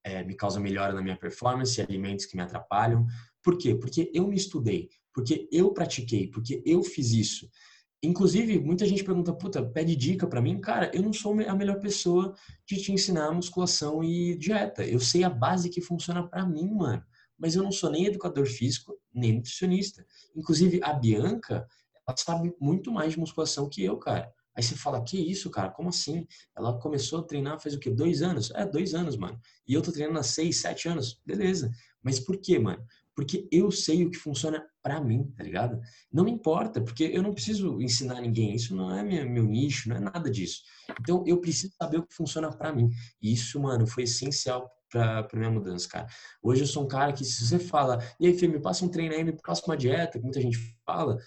é, 0.03 0.23
me 0.23 0.35
causa 0.35 0.59
melhora 0.59 0.93
na 0.93 1.01
minha 1.01 1.17
performance, 1.17 1.81
alimentos 1.81 2.25
que 2.25 2.35
me 2.35 2.43
atrapalham. 2.43 3.05
Por 3.43 3.57
quê? 3.57 3.75
Porque 3.75 4.11
eu 4.13 4.27
me 4.27 4.35
estudei, 4.35 4.89
porque 5.13 5.47
eu 5.51 5.73
pratiquei, 5.73 6.29
porque 6.29 6.61
eu 6.65 6.83
fiz 6.83 7.11
isso. 7.11 7.49
Inclusive, 8.03 8.59
muita 8.59 8.85
gente 8.85 9.03
pergunta, 9.03 9.33
puta, 9.33 9.63
pede 9.63 9.95
dica 9.95 10.27
para 10.27 10.41
mim. 10.41 10.61
Cara, 10.61 10.91
eu 10.93 11.01
não 11.01 11.11
sou 11.11 11.33
a 11.33 11.55
melhor 11.55 11.79
pessoa 11.79 12.35
de 12.65 12.77
te 12.77 12.91
ensinar 12.91 13.31
musculação 13.31 14.03
e 14.03 14.37
dieta. 14.37 14.85
Eu 14.85 14.99
sei 14.99 15.23
a 15.23 15.29
base 15.29 15.69
que 15.69 15.81
funciona 15.81 16.27
para 16.27 16.45
mim, 16.45 16.69
mano. 16.75 17.03
Mas 17.37 17.55
eu 17.55 17.63
não 17.63 17.71
sou 17.71 17.89
nem 17.89 18.05
educador 18.05 18.45
físico, 18.45 18.95
nem 19.13 19.33
nutricionista. 19.33 20.05
Inclusive, 20.35 20.79
a 20.83 20.93
Bianca, 20.93 21.67
ela 22.07 22.17
sabe 22.17 22.53
muito 22.59 22.91
mais 22.91 23.13
de 23.13 23.19
musculação 23.19 23.67
que 23.67 23.83
eu, 23.83 23.97
cara. 23.97 24.31
Aí 24.55 24.63
você 24.63 24.75
fala, 24.75 25.03
que 25.03 25.19
isso, 25.19 25.51
cara? 25.51 25.69
Como 25.69 25.89
assim? 25.89 26.27
Ela 26.55 26.79
começou 26.79 27.19
a 27.19 27.23
treinar 27.23 27.59
faz 27.59 27.75
o 27.75 27.79
quê? 27.79 27.91
Dois 27.91 28.23
anos? 28.23 28.49
É, 28.51 28.65
dois 28.65 28.95
anos, 28.95 29.15
mano. 29.15 29.39
E 29.67 29.73
eu 29.73 29.83
tô 29.83 29.91
treinando 29.91 30.17
há 30.17 30.23
seis, 30.23 30.57
sete 30.57 30.87
anos. 30.87 31.21
Beleza. 31.23 31.71
Mas 32.01 32.19
por 32.19 32.37
quê, 32.37 32.57
mano? 32.57 32.83
Porque 33.17 33.47
eu 33.51 33.71
sei 33.71 34.05
o 34.05 34.11
que 34.11 34.17
funciona 34.19 34.63
para 34.83 35.01
mim, 35.01 35.33
tá 35.35 35.43
ligado? 35.43 35.81
Não 36.13 36.23
me 36.23 36.29
importa, 36.29 36.79
porque 36.79 37.03
eu 37.05 37.23
não 37.23 37.33
preciso 37.33 37.81
ensinar 37.81 38.21
ninguém. 38.21 38.53
Isso 38.53 38.75
não 38.75 38.95
é 38.95 39.01
meu, 39.01 39.27
meu 39.27 39.43
nicho, 39.43 39.89
não 39.89 39.95
é 39.95 39.99
nada 39.99 40.29
disso. 40.29 40.61
Então 41.01 41.23
eu 41.25 41.41
preciso 41.41 41.73
saber 41.81 41.97
o 41.97 42.05
que 42.05 42.13
funciona 42.13 42.55
para 42.55 42.71
mim. 42.71 42.91
E 43.19 43.33
isso, 43.33 43.59
mano, 43.59 43.87
foi 43.87 44.03
essencial 44.03 44.69
pra 44.91 45.27
minha 45.33 45.49
mudança, 45.49 45.89
cara. 45.89 46.07
Hoje 46.43 46.61
eu 46.61 46.67
sou 46.67 46.83
um 46.83 46.87
cara 46.87 47.11
que, 47.11 47.25
se 47.25 47.43
você 47.43 47.57
fala, 47.57 47.97
e 48.19 48.27
aí, 48.27 48.37
filho, 48.37 48.53
me 48.53 48.61
passa 48.61 48.85
um 48.85 48.87
treino 48.87 49.15
aí, 49.15 49.23
me 49.23 49.35
passa 49.41 49.63
uma 49.65 49.75
dieta, 49.75 50.19
que 50.19 50.23
muita 50.23 50.39
gente 50.39 50.59
fala, 50.85 51.17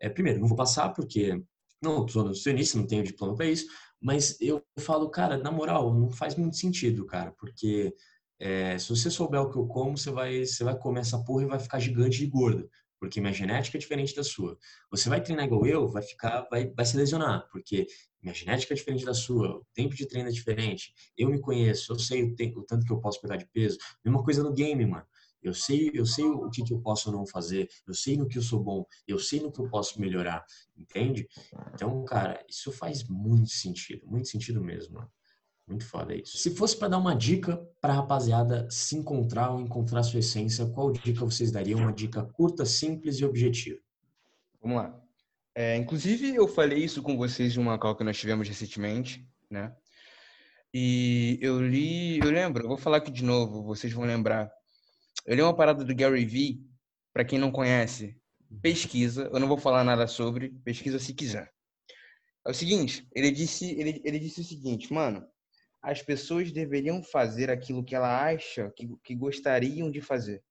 é, 0.00 0.08
primeiro, 0.08 0.38
não 0.38 0.46
vou 0.46 0.56
passar 0.56 0.90
porque 0.90 1.42
não 1.82 2.06
sou 2.06 2.22
nutricionista, 2.22 2.78
não 2.78 2.86
tenho 2.86 3.02
diploma 3.02 3.34
para 3.34 3.46
isso, 3.46 3.66
mas 4.00 4.40
eu 4.40 4.62
falo, 4.78 5.10
cara, 5.10 5.36
na 5.36 5.50
moral, 5.50 5.92
não 5.92 6.08
faz 6.08 6.36
muito 6.36 6.56
sentido, 6.56 7.04
cara, 7.04 7.32
porque 7.36 7.92
é, 8.38 8.78
se 8.78 8.88
você 8.88 9.10
souber 9.10 9.40
o 9.40 9.50
que 9.50 9.56
eu 9.56 9.66
como, 9.66 9.96
você 9.96 10.10
vai, 10.10 10.44
você 10.44 10.62
vai 10.62 10.76
comer 10.78 11.00
essa 11.00 11.22
porra 11.22 11.44
e 11.44 11.46
vai 11.46 11.58
ficar 11.58 11.78
gigante 11.78 12.18
de 12.18 12.26
gordo, 12.26 12.68
porque 12.98 13.20
minha 13.20 13.32
genética 13.32 13.76
é 13.76 13.80
diferente 13.80 14.14
da 14.14 14.24
sua. 14.24 14.58
Você 14.90 15.08
vai 15.08 15.22
treinar 15.22 15.46
igual 15.46 15.66
eu, 15.66 15.88
vai 15.88 16.02
ficar, 16.02 16.46
vai, 16.50 16.68
vai 16.68 16.84
se 16.84 16.96
lesionar, 16.96 17.48
porque 17.50 17.86
minha 18.22 18.34
genética 18.34 18.74
é 18.74 18.76
diferente 18.76 19.04
da 19.04 19.14
sua, 19.14 19.58
o 19.58 19.66
tempo 19.72 19.94
de 19.94 20.06
treino 20.06 20.28
é 20.28 20.32
diferente, 20.32 20.92
eu 21.16 21.28
me 21.30 21.40
conheço, 21.40 21.92
eu 21.92 21.98
sei 21.98 22.24
o, 22.24 22.34
tempo, 22.34 22.60
o 22.60 22.64
tanto 22.64 22.84
que 22.84 22.92
eu 22.92 23.00
posso 23.00 23.20
pegar 23.20 23.36
de 23.36 23.46
peso. 23.46 23.78
Mesma 24.04 24.22
coisa 24.22 24.42
no 24.42 24.52
game, 24.52 24.84
mano. 24.84 25.06
Eu 25.42 25.54
sei, 25.54 25.92
eu 25.94 26.04
sei 26.04 26.24
o 26.24 26.50
que, 26.50 26.64
que 26.64 26.72
eu 26.72 26.80
posso 26.80 27.12
não 27.12 27.24
fazer, 27.24 27.68
eu 27.86 27.94
sei 27.94 28.16
no 28.16 28.26
que 28.26 28.36
eu 28.36 28.42
sou 28.42 28.60
bom, 28.60 28.84
eu 29.06 29.16
sei 29.18 29.38
no 29.40 29.52
que 29.52 29.60
eu 29.60 29.68
posso 29.68 30.00
melhorar, 30.00 30.44
entende? 30.76 31.28
Então, 31.72 32.04
cara, 32.04 32.44
isso 32.48 32.72
faz 32.72 33.04
muito 33.04 33.50
sentido, 33.50 34.04
muito 34.08 34.26
sentido 34.26 34.60
mesmo. 34.60 35.08
Muito 35.66 35.84
foda 35.84 36.14
isso. 36.14 36.38
Se 36.38 36.54
fosse 36.54 36.76
para 36.76 36.88
dar 36.88 36.98
uma 36.98 37.14
dica 37.14 37.56
para 37.80 37.92
a 37.92 37.96
rapaziada 37.96 38.68
se 38.70 38.96
encontrar 38.96 39.50
ou 39.50 39.60
encontrar 39.60 40.02
sua 40.04 40.20
essência, 40.20 40.66
qual 40.66 40.92
dica 40.92 41.24
vocês 41.24 41.50
dariam? 41.50 41.80
Uma 41.80 41.92
dica 41.92 42.22
curta, 42.24 42.64
simples 42.64 43.16
e 43.16 43.24
objetiva. 43.24 43.80
Vamos 44.62 44.76
lá. 44.76 45.02
É, 45.54 45.76
inclusive, 45.76 46.34
eu 46.34 46.46
falei 46.46 46.84
isso 46.84 47.02
com 47.02 47.16
vocês 47.16 47.56
em 47.56 47.60
uma 47.60 47.78
call 47.78 47.96
que 47.96 48.04
nós 48.04 48.16
tivemos 48.16 48.46
recentemente, 48.46 49.26
né? 49.50 49.74
E 50.72 51.38
eu 51.40 51.60
li, 51.60 52.18
eu 52.18 52.30
lembro, 52.30 52.64
eu 52.64 52.68
vou 52.68 52.76
falar 52.76 52.98
aqui 52.98 53.10
de 53.10 53.24
novo, 53.24 53.62
vocês 53.62 53.92
vão 53.92 54.04
lembrar. 54.04 54.52
Eu 55.24 55.34
li 55.34 55.42
uma 55.42 55.56
parada 55.56 55.82
do 55.82 55.94
Gary 55.94 56.26
Vee, 56.26 56.60
para 57.12 57.24
quem 57.24 57.38
não 57.38 57.50
conhece, 57.50 58.20
pesquisa, 58.60 59.30
eu 59.32 59.40
não 59.40 59.48
vou 59.48 59.56
falar 59.56 59.82
nada 59.82 60.06
sobre, 60.06 60.50
pesquisa 60.62 60.98
se 60.98 61.14
quiser. 61.14 61.50
É 62.46 62.50
o 62.50 62.54
seguinte, 62.54 63.08
ele 63.14 63.30
disse, 63.30 63.70
ele, 63.80 64.00
ele 64.04 64.18
disse 64.18 64.42
o 64.42 64.44
seguinte, 64.44 64.92
mano, 64.92 65.26
as 65.86 66.02
pessoas 66.02 66.50
deveriam 66.50 67.00
fazer 67.00 67.48
aquilo 67.48 67.84
que 67.84 67.94
ela 67.94 68.24
acha 68.24 68.72
que, 68.74 68.88
que 69.04 69.14
gostariam 69.14 69.88
de 69.88 70.00
fazer. 70.00 70.42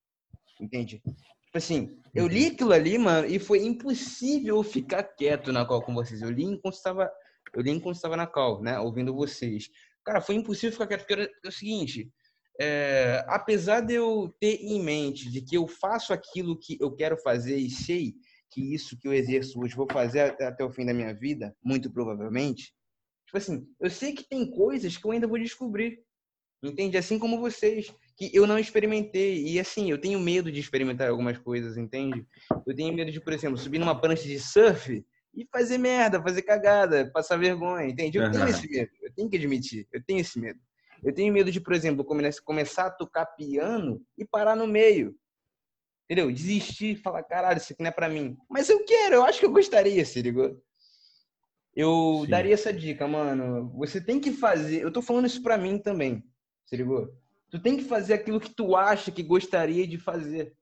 Entende? 0.61 1.01
Tipo 1.03 1.57
assim, 1.57 1.99
eu 2.13 2.25
li 2.25 2.47
aquilo 2.47 2.71
ali, 2.71 2.97
mano, 2.97 3.27
e 3.27 3.37
foi 3.37 3.65
impossível 3.65 4.63
ficar 4.63 5.03
quieto 5.03 5.51
na 5.51 5.65
call 5.65 5.81
com 5.81 5.93
vocês. 5.93 6.21
Eu 6.21 6.29
li 6.29 6.45
enquanto 6.45 6.75
estava, 6.75 7.11
eu 7.53 7.61
li 7.61 7.71
enquanto 7.71 7.97
estava 7.97 8.15
na 8.15 8.25
call, 8.25 8.61
né, 8.61 8.79
ouvindo 8.79 9.13
vocês. 9.13 9.69
Cara, 10.05 10.21
foi 10.21 10.35
impossível 10.35 10.71
ficar 10.71 10.87
quieto, 10.87 11.01
porque 11.01 11.13
era 11.13 11.29
o 11.45 11.51
seguinte, 11.51 12.09
é, 12.57 13.21
apesar 13.27 13.81
de 13.81 13.95
eu 13.95 14.33
ter 14.39 14.55
em 14.61 14.81
mente 14.81 15.29
de 15.29 15.41
que 15.41 15.57
eu 15.57 15.67
faço 15.67 16.13
aquilo 16.13 16.57
que 16.57 16.77
eu 16.79 16.95
quero 16.95 17.17
fazer 17.17 17.57
e 17.57 17.69
sei 17.69 18.13
que 18.49 18.73
isso 18.73 18.97
que 18.97 19.05
eu 19.05 19.13
exerço 19.13 19.59
hoje 19.59 19.75
vou 19.75 19.87
fazer 19.91 20.41
até 20.41 20.63
o 20.63 20.71
fim 20.71 20.85
da 20.85 20.93
minha 20.93 21.13
vida, 21.13 21.53
muito 21.61 21.91
provavelmente, 21.91 22.73
tipo 23.35 23.37
assim, 23.37 23.67
eu 23.79 23.89
sei 23.89 24.13
que 24.13 24.23
tem 24.23 24.49
coisas 24.49 24.95
que 24.95 25.05
eu 25.05 25.11
ainda 25.11 25.27
vou 25.27 25.37
descobrir, 25.37 25.99
entende? 26.63 26.97
Assim 26.97 27.19
como 27.19 27.39
vocês, 27.39 27.93
que 28.17 28.31
eu 28.33 28.47
não 28.47 28.57
experimentei 28.57 29.43
e 29.45 29.59
assim, 29.59 29.91
eu 29.91 29.99
tenho 29.99 30.19
medo 30.19 30.51
de 30.51 30.59
experimentar 30.59 31.09
algumas 31.09 31.37
coisas, 31.37 31.75
entende? 31.75 32.25
Eu 32.65 32.73
tenho 32.73 32.93
medo 32.93 33.11
de, 33.11 33.19
por 33.19 33.33
exemplo, 33.33 33.57
subir 33.57 33.79
numa 33.79 33.99
prancha 33.99 34.23
de 34.23 34.39
surf 34.39 35.05
e 35.33 35.45
fazer 35.51 35.77
merda, 35.77 36.21
fazer 36.21 36.43
cagada, 36.43 37.11
passar 37.11 37.37
vergonha, 37.37 37.89
entende? 37.89 38.17
Eu 38.17 38.31
tenho 38.31 38.47
esse 38.47 38.69
medo, 38.69 38.91
eu 39.01 39.13
tenho 39.13 39.29
que 39.29 39.35
admitir, 39.35 39.87
eu 39.91 40.01
tenho 40.05 40.21
esse 40.21 40.39
medo. 40.39 40.59
Eu 41.03 41.13
tenho 41.13 41.33
medo 41.33 41.51
de, 41.51 41.59
por 41.59 41.73
exemplo, 41.73 42.05
começar 42.05 42.85
a 42.85 42.89
tocar 42.89 43.25
piano 43.25 44.01
e 44.17 44.25
parar 44.25 44.55
no 44.55 44.65
meio. 44.65 45.13
Entendeu? 46.05 46.31
Desistir, 46.31 46.95
falar, 46.95 47.21
caralho, 47.23 47.57
isso 47.57 47.73
aqui 47.73 47.83
não 47.83 47.89
é 47.89 47.91
pra 47.91 48.07
mim. 48.07 48.37
Mas 48.49 48.69
eu 48.69 48.83
quero, 48.85 49.15
eu 49.15 49.25
acho 49.25 49.39
que 49.39 49.45
eu 49.45 49.51
gostaria, 49.51 50.05
se 50.05 50.21
ligou? 50.21 50.59
Eu 51.75 52.21
Sim. 52.23 52.29
daria 52.29 52.53
essa 52.53 52.71
dica, 52.71 53.07
mano. 53.07 53.69
Você 53.77 53.99
tem 53.99 54.19
que 54.19 54.31
fazer. 54.31 54.81
Eu 54.81 54.91
tô 54.91 55.01
falando 55.01 55.25
isso 55.25 55.43
pra 55.43 55.57
mim 55.57 55.77
também, 55.77 56.23
se 56.65 56.77
ligou? 56.77 57.09
Tu 57.49 57.59
tem 57.59 57.75
que 57.77 57.83
fazer 57.83 58.13
aquilo 58.13 58.39
que 58.39 58.53
tu 58.53 58.75
acha 58.75 59.11
que 59.11 59.21
gostaria 59.21 59.85
de 59.85 59.97
fazer. 59.97 60.53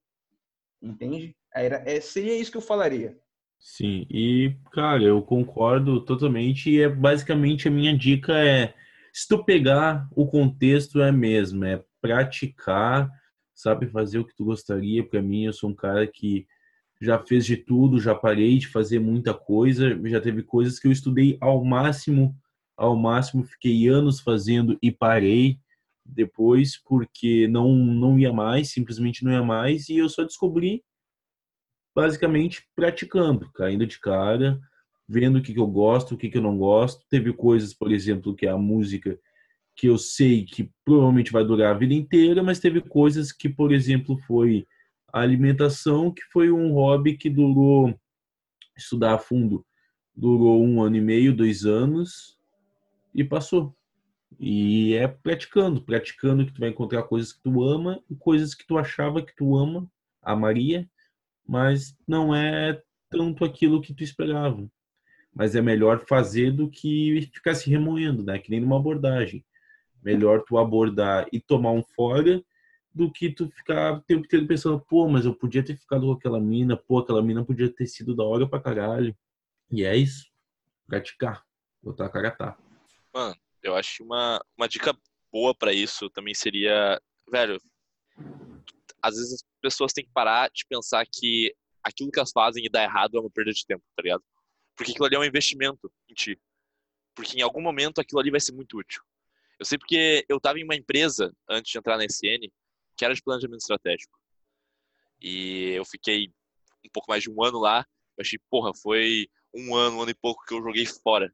Entende? 0.82 1.36
Era, 1.54 1.84
é, 1.86 2.02
seria 2.02 2.36
isso 2.36 2.52
que 2.52 2.58
eu 2.58 2.62
falaria. 2.62 3.18
Sim, 3.60 4.06
e, 4.10 4.58
cara, 4.74 5.04
eu 5.04 5.22
concordo 5.22 6.04
totalmente. 6.04 6.70
E 6.70 6.82
é 6.82 6.90
basicamente 6.90 7.68
a 7.68 7.72
minha 7.72 7.96
dica 7.98 8.34
é 8.34 8.74
se 9.14 9.28
tu 9.28 9.44
pegar 9.44 10.10
o 10.16 10.26
contexto 10.26 11.02
é 11.02 11.12
mesmo, 11.12 11.64
é 11.64 11.82
praticar, 12.02 13.10
sabe 13.54 13.88
fazer 13.88 14.20
o 14.20 14.26
que 14.26 14.36
tu 14.36 14.44
gostaria. 14.44 15.08
Para 15.08 15.22
mim, 15.22 15.46
eu 15.46 15.54
sou 15.54 15.70
um 15.70 15.76
cara 15.76 16.06
que 16.08 16.46
já 17.04 17.20
fez 17.20 17.46
de 17.46 17.58
tudo, 17.58 18.00
já 18.00 18.16
parei 18.16 18.58
de 18.58 18.68
fazer 18.68 19.00
muita 19.00 19.34
coisa, 19.34 20.00
já 20.08 20.22
teve 20.22 20.42
coisas 20.42 20.80
que 20.80 20.88
eu 20.88 20.92
estudei 20.92 21.38
ao 21.42 21.64
máximo, 21.64 22.36
ao 22.78 22.96
máximo 22.96 23.44
fiquei 23.44 23.88
anos 23.90 24.22
fazendo 24.22 24.78
e 24.82 24.92
parei 24.92 25.60
depois 26.06 26.78
porque 26.78 27.48
não 27.48 27.76
não 27.76 28.18
ia 28.18 28.32
mais, 28.32 28.72
simplesmente 28.72 29.24
não 29.24 29.32
ia 29.32 29.44
mais 29.44 29.90
e 29.90 29.98
eu 29.98 30.08
só 30.08 30.24
descobri 30.24 30.84
basicamente 31.96 32.66
praticando, 32.76 33.52
caindo 33.52 33.86
de 33.86 34.00
cara, 34.00 34.60
vendo 35.08 35.40
o 35.40 35.42
que, 35.42 35.54
que 35.54 35.60
eu 35.60 35.68
gosto, 35.68 36.16
o 36.16 36.18
que, 36.18 36.30
que 36.30 36.38
eu 36.38 36.42
não 36.42 36.58
gosto. 36.58 37.06
Teve 37.10 37.34
coisas, 37.34 37.74
por 37.74 37.92
exemplo, 37.92 38.36
que 38.36 38.48
a 38.48 38.58
música 38.58 39.20
que 39.76 39.88
eu 39.88 39.98
sei 39.98 40.46
que 40.46 40.72
provavelmente 40.86 41.32
vai 41.32 41.44
durar 41.46 41.76
a 41.76 41.78
vida 41.78 41.94
inteira, 41.94 42.42
mas 42.42 42.60
teve 42.60 42.82
coisas 42.82 43.32
que, 43.32 43.50
por 43.50 43.72
exemplo, 43.74 44.18
foi 44.26 44.66
a 45.14 45.22
alimentação, 45.22 46.12
que 46.12 46.24
foi 46.32 46.52
um 46.52 46.74
hobby 46.74 47.16
que 47.16 47.30
durou 47.30 47.94
estudar 48.76 49.14
a 49.14 49.20
fundo, 49.20 49.64
durou 50.16 50.64
um 50.64 50.82
ano 50.82 50.96
e 50.96 51.02
meio, 51.02 51.36
dois 51.36 51.66
anos 51.66 52.40
e 53.14 53.24
passou. 53.24 53.76
E 54.40 54.96
é 54.96 55.08
praticando, 55.08 55.84
praticando 55.84 56.44
que 56.48 56.52
tu 56.52 56.60
vai 56.60 56.70
encontrar 56.70 57.04
coisas 57.04 57.32
que 57.32 57.44
tu 57.44 57.64
ama 57.64 58.04
e 58.10 58.16
coisas 58.16 58.56
que 58.56 58.66
tu 58.66 58.76
achava 58.76 59.22
que 59.22 59.36
tu 59.36 59.56
ama, 59.56 59.88
amaria, 60.20 60.90
mas 61.48 61.96
não 62.08 62.34
é 62.34 62.82
tanto 63.08 63.46
aquilo 63.46 63.82
que 63.82 63.94
tu 63.94 64.04
esperava. 64.04 64.68
Mas 65.32 65.56
é 65.56 65.62
melhor 65.62 66.06
fazer 66.08 66.52
do 66.52 66.68
que 66.68 67.30
ficar 67.32 67.54
se 67.54 67.70
remoendo, 67.70 68.24
né? 68.24 68.40
Que 68.40 68.50
nem 68.50 68.60
numa 68.60 68.78
abordagem. 68.78 69.46
Melhor 70.04 70.44
tu 70.44 70.58
abordar 70.58 71.28
e 71.32 71.40
tomar 71.40 71.72
um 71.72 71.84
fora 71.84 72.44
do 72.94 73.12
que 73.12 73.32
tu 73.32 73.50
ficar 73.50 73.94
o 73.94 74.02
tempo 74.02 74.26
inteiro 74.26 74.48
pensando, 74.48 74.80
pô, 74.80 75.08
mas 75.08 75.26
eu 75.26 75.34
podia 75.34 75.64
ter 75.64 75.76
ficado 75.76 76.06
com 76.06 76.12
aquela 76.12 76.40
mina, 76.40 76.78
pô, 76.78 77.00
aquela 77.00 77.24
mina 77.24 77.44
podia 77.44 77.70
ter 77.74 77.88
sido 77.88 78.16
da 78.16 78.24
hora 78.24 78.48
pra 78.48 78.62
caralho. 78.62 79.16
E 79.72 79.84
é 79.84 79.96
isso. 79.96 80.32
Praticar. 80.86 81.44
Botar 81.82 82.06
a 82.06 82.10
cara 82.10 82.32
tá. 82.32 82.58
Mano, 83.14 83.36
eu 83.62 83.76
acho 83.76 83.98
que 83.98 84.04
uma, 84.04 84.40
uma 84.58 84.68
dica 84.68 84.96
boa 85.32 85.56
para 85.56 85.74
isso 85.74 86.10
também 86.12 86.36
seria, 86.36 87.02
velho, 87.30 87.60
às 89.02 89.16
vezes 89.16 89.34
as 89.34 89.44
pessoas 89.60 89.92
têm 89.92 90.06
que 90.06 90.12
parar 90.12 90.50
de 90.50 90.66
pensar 90.68 91.06
que 91.12 91.54
aquilo 91.84 92.12
que 92.12 92.20
elas 92.20 92.32
fazem 92.32 92.66
e 92.66 92.70
dá 92.70 92.84
errado 92.84 93.18
é 93.18 93.20
uma 93.20 93.30
perda 93.30 93.52
de 93.52 93.66
tempo, 93.66 93.84
tá 93.96 94.04
ligado? 94.04 94.24
Porque 94.76 94.92
aquilo 94.92 95.06
ali 95.06 95.16
é 95.16 95.20
um 95.20 95.26
investimento 95.26 95.92
em 96.10 96.14
ti. 96.14 96.40
Porque 97.16 97.38
em 97.38 97.42
algum 97.42 97.62
momento 97.62 98.00
aquilo 98.00 98.20
ali 98.20 98.32
vai 98.32 98.40
ser 98.40 98.54
muito 98.54 98.78
útil. 98.78 99.02
Eu 99.60 99.66
sei 99.66 99.78
porque 99.78 100.26
eu 100.30 100.38
estava 100.38 100.60
em 100.60 100.64
uma 100.64 100.76
empresa 100.76 101.34
antes 101.50 101.72
de 101.72 101.78
entrar 101.78 101.98
na 101.98 102.06
SN 102.06 102.50
que 102.96 103.06
era 103.06 103.14
de 103.14 103.22
planejamento 103.22 103.62
estratégico. 103.62 104.20
E 105.22 105.72
eu 105.72 105.86
fiquei 105.86 106.34
um 106.86 106.90
pouco 106.92 107.10
mais 107.10 107.24
de 107.24 107.32
um 107.32 107.44
ano 107.44 107.60
lá. 107.60 107.86
Eu 108.18 108.22
achei, 108.22 108.40
porra, 108.50 108.74
foi 108.74 109.30
um 109.54 109.76
ano, 109.76 109.98
um 109.98 110.02
ano 110.02 110.12
e 110.12 110.16
pouco 110.16 110.44
que 110.46 110.54
eu 110.54 110.62
joguei 110.62 110.86
fora. 110.86 111.34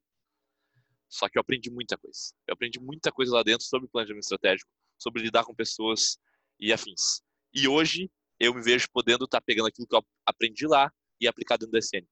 Só 1.07 1.27
que 1.27 1.37
eu 1.37 1.41
aprendi 1.41 1.71
muita 1.71 1.97
coisa. 1.97 2.19
Eu 2.47 2.53
aprendi 2.53 2.79
muita 2.79 3.11
coisa 3.11 3.33
lá 3.33 3.43
dentro 3.43 3.65
sobre 3.65 3.87
planejamento 3.87 4.23
estratégico, 4.23 4.69
sobre 4.97 5.23
lidar 5.23 5.43
com 5.43 5.55
pessoas 5.55 6.19
e 6.59 6.71
afins. 6.71 7.21
E 7.53 7.67
hoje 7.67 8.11
eu 8.39 8.53
me 8.53 8.61
vejo 8.61 8.87
podendo 8.93 9.25
estar 9.25 9.39
tá 9.39 9.45
pegando 9.45 9.67
aquilo 9.67 9.87
que 9.87 9.95
eu 9.95 10.05
aprendi 10.25 10.67
lá 10.67 10.91
e 11.19 11.27
aplicar 11.27 11.57
dentro 11.57 11.71
da 11.71 11.79
SN. 11.79 12.05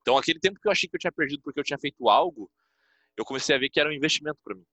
Então, 0.00 0.16
aquele 0.16 0.40
tempo 0.40 0.58
que 0.60 0.66
eu 0.66 0.72
achei 0.72 0.88
que 0.88 0.96
eu 0.96 1.00
tinha 1.00 1.12
perdido 1.12 1.42
porque 1.42 1.60
eu 1.60 1.64
tinha 1.64 1.78
feito 1.78 2.08
algo, 2.08 2.50
eu 3.16 3.24
comecei 3.24 3.54
a 3.54 3.58
ver 3.58 3.68
que 3.68 3.78
era 3.78 3.88
um 3.88 3.92
investimento 3.92 4.38
para 4.42 4.54
mim. 4.54 4.66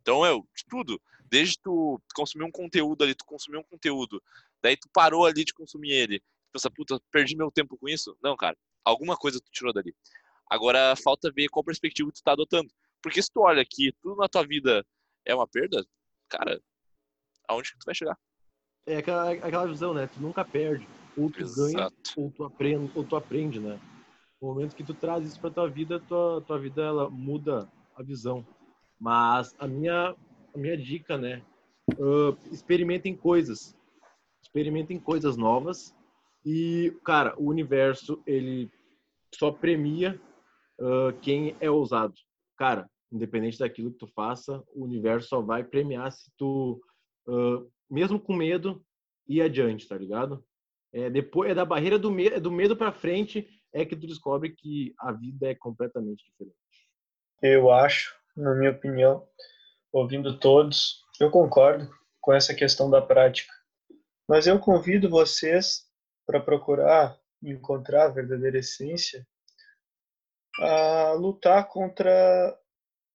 Então, 0.00 0.24
eu, 0.24 0.48
tudo, 0.68 1.00
desde 1.30 1.58
tu 1.60 2.00
consumir 2.14 2.44
um 2.44 2.50
conteúdo 2.50 3.04
ali, 3.04 3.14
tu 3.14 3.24
consumir 3.24 3.58
um 3.58 3.64
conteúdo, 3.64 4.22
daí 4.62 4.76
tu 4.76 4.88
parou 4.92 5.24
ali 5.24 5.44
de 5.44 5.54
consumir 5.54 5.92
ele, 5.92 6.20
tu 6.20 6.52
pensa, 6.52 6.70
puta, 6.70 7.00
perdi 7.10 7.36
meu 7.36 7.50
tempo 7.50 7.78
com 7.78 7.88
isso? 7.88 8.16
Não, 8.22 8.36
cara, 8.36 8.56
alguma 8.84 9.16
coisa 9.16 9.40
tu 9.40 9.50
tirou 9.50 9.72
dali. 9.72 9.94
Agora 10.48 10.96
falta 10.96 11.30
ver 11.30 11.48
qual 11.48 11.64
perspectiva 11.64 12.10
tu 12.10 12.22
tá 12.22 12.32
adotando. 12.32 12.70
Porque 13.00 13.22
se 13.22 13.30
tu 13.32 13.40
olha 13.40 13.64
que 13.64 13.92
tudo 14.02 14.16
na 14.16 14.28
tua 14.28 14.44
vida 14.44 14.84
é 15.24 15.34
uma 15.34 15.46
perda, 15.46 15.86
cara, 16.28 16.60
aonde 17.48 17.72
que 17.72 17.78
tu 17.78 17.86
vai 17.86 17.94
chegar? 17.94 18.18
É 18.86 18.96
aquela, 18.96 19.30
aquela 19.30 19.66
visão, 19.66 19.94
né? 19.94 20.06
Tu 20.08 20.20
nunca 20.20 20.44
perde. 20.44 20.86
Ou 21.16 21.30
tu 21.30 21.40
Exato. 21.40 21.72
ganha, 21.72 21.90
ou 22.16 22.30
tu 22.30 22.44
aprende, 22.44 22.92
ou 22.94 23.04
tu 23.04 23.16
aprende, 23.16 23.60
né? 23.60 23.80
No 24.40 24.48
momento 24.48 24.74
que 24.74 24.84
tu 24.84 24.94
traz 24.94 25.24
isso 25.24 25.40
pra 25.40 25.50
tua 25.50 25.68
vida, 25.68 26.00
tua, 26.00 26.40
tua 26.42 26.58
vida 26.58 26.82
ela 26.82 27.10
muda 27.10 27.70
a 27.94 28.02
visão. 28.02 28.44
Mas 28.98 29.54
a 29.58 29.66
minha, 29.66 30.14
a 30.54 30.58
minha 30.58 30.76
dica, 30.76 31.16
né? 31.16 31.42
Uh, 31.98 32.36
experimentem 32.52 33.16
coisas. 33.16 33.76
Experimentem 34.42 34.98
coisas 34.98 35.36
novas. 35.36 35.94
E, 36.44 36.96
cara, 37.04 37.34
o 37.38 37.48
universo, 37.48 38.22
ele 38.26 38.70
só 39.34 39.50
premia 39.50 40.20
uh, 40.78 41.12
quem 41.20 41.56
é 41.60 41.70
ousado. 41.70 42.14
Cara, 42.56 42.88
independente 43.12 43.58
daquilo 43.58 43.92
que 43.92 43.98
tu 43.98 44.06
faça, 44.06 44.62
o 44.74 44.84
universo 44.84 45.28
só 45.28 45.40
vai 45.40 45.64
premiar 45.64 46.10
se 46.12 46.30
tu, 46.36 46.80
uh, 47.26 47.70
mesmo 47.90 48.18
com 48.18 48.34
medo, 48.34 48.82
ir 49.28 49.42
adiante, 49.42 49.86
tá 49.86 49.96
ligado? 49.96 50.44
É, 50.92 51.08
depois, 51.08 51.50
é 51.50 51.54
da 51.54 51.64
barreira 51.64 51.98
do, 51.98 52.10
me 52.10 52.28
do 52.40 52.50
medo 52.50 52.76
para 52.76 52.92
frente 52.92 53.48
é 53.72 53.84
que 53.84 53.94
tu 53.94 54.06
descobre 54.06 54.50
que 54.50 54.92
a 54.98 55.12
vida 55.12 55.48
é 55.48 55.54
completamente 55.54 56.24
diferente. 56.24 56.56
Eu 57.40 57.70
acho, 57.70 58.14
na 58.36 58.54
minha 58.54 58.72
opinião, 58.72 59.24
ouvindo 59.92 60.38
todos, 60.38 61.02
eu 61.20 61.30
concordo 61.30 61.90
com 62.20 62.32
essa 62.32 62.54
questão 62.54 62.90
da 62.90 63.00
prática. 63.02 63.52
Mas 64.28 64.46
eu 64.46 64.58
convido 64.58 65.08
vocês 65.08 65.86
para 66.26 66.40
procurar 66.40 67.18
encontrar 67.42 68.04
a 68.04 68.10
verdadeira 68.10 68.58
essência 68.58 69.26
a 70.60 71.12
lutar 71.12 71.68
contra 71.68 72.58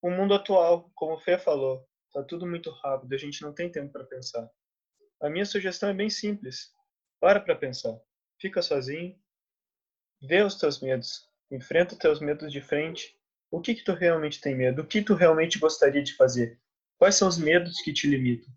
o 0.02 0.10
mundo 0.10 0.34
atual, 0.34 0.90
como 0.94 1.14
o 1.14 1.20
Fê 1.20 1.38
falou. 1.38 1.86
Tá 2.12 2.22
tudo 2.24 2.46
muito 2.46 2.70
rápido, 2.70 3.12
a 3.14 3.18
gente 3.18 3.42
não 3.42 3.52
tem 3.52 3.70
tempo 3.70 3.92
para 3.92 4.04
pensar. 4.04 4.50
A 5.20 5.30
minha 5.30 5.44
sugestão 5.44 5.88
é 5.88 5.94
bem 5.94 6.10
simples. 6.10 6.72
Para 7.20 7.40
para 7.40 7.54
pensar. 7.54 7.98
Fica 8.40 8.60
sozinho. 8.60 9.18
Vê 10.22 10.42
os 10.42 10.56
teus 10.56 10.80
medos. 10.80 11.28
Enfrenta 11.50 11.94
os 11.94 11.98
teus 11.98 12.20
medos 12.20 12.52
de 12.52 12.60
frente. 12.60 13.16
O 13.50 13.60
que 13.60 13.74
que 13.74 13.84
tu 13.84 13.92
realmente 13.92 14.40
tem 14.40 14.54
medo? 14.54 14.82
O 14.82 14.86
que 14.86 15.02
tu 15.02 15.14
realmente 15.14 15.58
gostaria 15.58 16.02
de 16.02 16.14
fazer? 16.14 16.60
Quais 16.98 17.14
são 17.14 17.28
os 17.28 17.38
medos 17.38 17.80
que 17.80 17.92
te 17.92 18.06
limitam? 18.08 18.52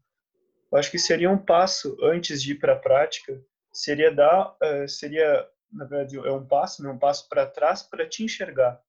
Eu 0.71 0.77
acho 0.77 0.91
que 0.91 0.99
seria 0.99 1.29
um 1.29 1.37
passo 1.37 1.97
antes 2.01 2.41
de 2.41 2.51
ir 2.51 2.55
para 2.55 2.73
a 2.73 2.79
prática, 2.79 3.41
seria 3.71 4.13
dar, 4.13 4.55
uh, 4.61 4.87
seria 4.87 5.47
na 5.71 5.85
verdade, 5.85 6.17
é 6.17 6.31
um 6.31 6.45
passo, 6.45 6.83
né? 6.83 6.89
um 6.89 6.97
passo 6.97 7.27
para 7.29 7.45
trás 7.45 7.83
para 7.83 8.07
te 8.07 8.23
enxergar 8.23 8.81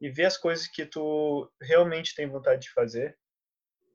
e 0.00 0.08
ver 0.08 0.24
as 0.24 0.36
coisas 0.36 0.66
que 0.66 0.86
tu 0.86 1.50
realmente 1.60 2.14
tem 2.14 2.28
vontade 2.28 2.62
de 2.62 2.70
fazer, 2.70 3.16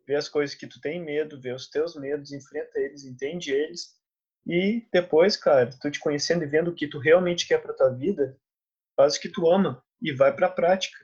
ver 0.05 0.15
as 0.15 0.27
coisas 0.27 0.55
que 0.55 0.67
tu 0.67 0.79
tem 0.81 1.03
medo, 1.03 1.39
ver 1.39 1.55
os 1.55 1.69
teus 1.69 1.95
medos, 1.95 2.31
enfrenta 2.31 2.79
eles, 2.79 3.03
entende 3.03 3.51
eles 3.51 3.95
e 4.45 4.85
depois, 4.91 5.37
cara, 5.37 5.69
tu 5.81 5.89
te 5.89 5.99
conhecendo 5.99 6.43
e 6.43 6.47
vendo 6.47 6.71
o 6.71 6.75
que 6.75 6.87
tu 6.87 6.99
realmente 6.99 7.47
quer 7.47 7.61
para 7.61 7.73
tua 7.73 7.89
vida, 7.89 8.37
faz 8.95 9.15
o 9.15 9.21
que 9.21 9.29
tu 9.29 9.49
ama 9.49 9.83
e 10.01 10.11
vai 10.11 10.35
para 10.35 10.47
a 10.47 10.51
prática 10.51 10.97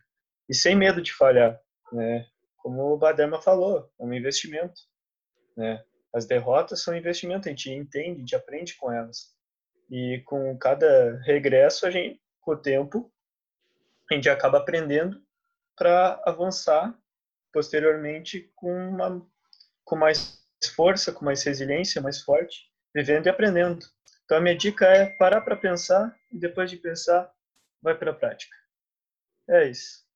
e 0.48 0.54
sem 0.54 0.76
medo 0.76 1.02
de 1.02 1.14
falhar, 1.14 1.60
né? 1.92 2.28
Como 2.60 2.93
o 2.93 2.97
Baderma 2.97 3.41
falou, 3.41 3.89
é 3.99 4.03
um 4.03 4.14
investimento, 4.14 4.82
né? 5.55 5.84
As 6.14 6.26
derrotas 6.26 6.82
são 6.82 6.95
investimento, 6.95 7.47
a 7.47 7.51
gente 7.51 7.72
entende, 7.72 8.18
a 8.18 8.20
gente 8.20 8.36
aprende 8.36 8.76
com 8.76 8.91
elas. 8.91 9.36
E 9.89 10.22
com 10.26 10.57
cada 10.57 11.20
regresso, 11.24 11.86
a 11.86 11.91
gente, 11.91 12.22
com 12.41 12.51
o 12.51 12.57
tempo, 12.57 13.12
a 14.10 14.14
gente 14.14 14.30
acaba 14.30 14.57
aprendendo 14.57 15.22
para 15.76 16.22
avançar 16.26 16.97
posteriormente 17.53 18.51
com, 18.55 18.72
uma, 18.72 19.26
com 19.84 19.95
mais 19.95 20.39
força, 20.76 21.12
com 21.12 21.26
mais 21.26 21.43
resiliência, 21.43 22.01
mais 22.01 22.22
forte, 22.22 22.70
vivendo 22.93 23.28
e 23.28 23.30
aprendendo. 23.30 23.86
Então 24.26 24.38
a 24.38 24.41
minha 24.41 24.57
dica 24.57 24.86
é 24.86 25.05
parar 25.05 25.41
para 25.41 25.55
pensar 25.55 26.16
e 26.32 26.38
depois 26.38 26.70
de 26.70 26.78
pensar, 26.78 27.32
vai 27.82 27.97
para 27.97 28.12
a 28.12 28.16
prática. 28.16 28.55
É 29.47 29.68
isso. 29.68 30.09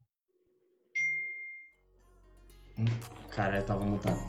Cara, 3.35 3.57
eu 3.57 3.63
tava 3.63 3.83
montado. 3.83 4.19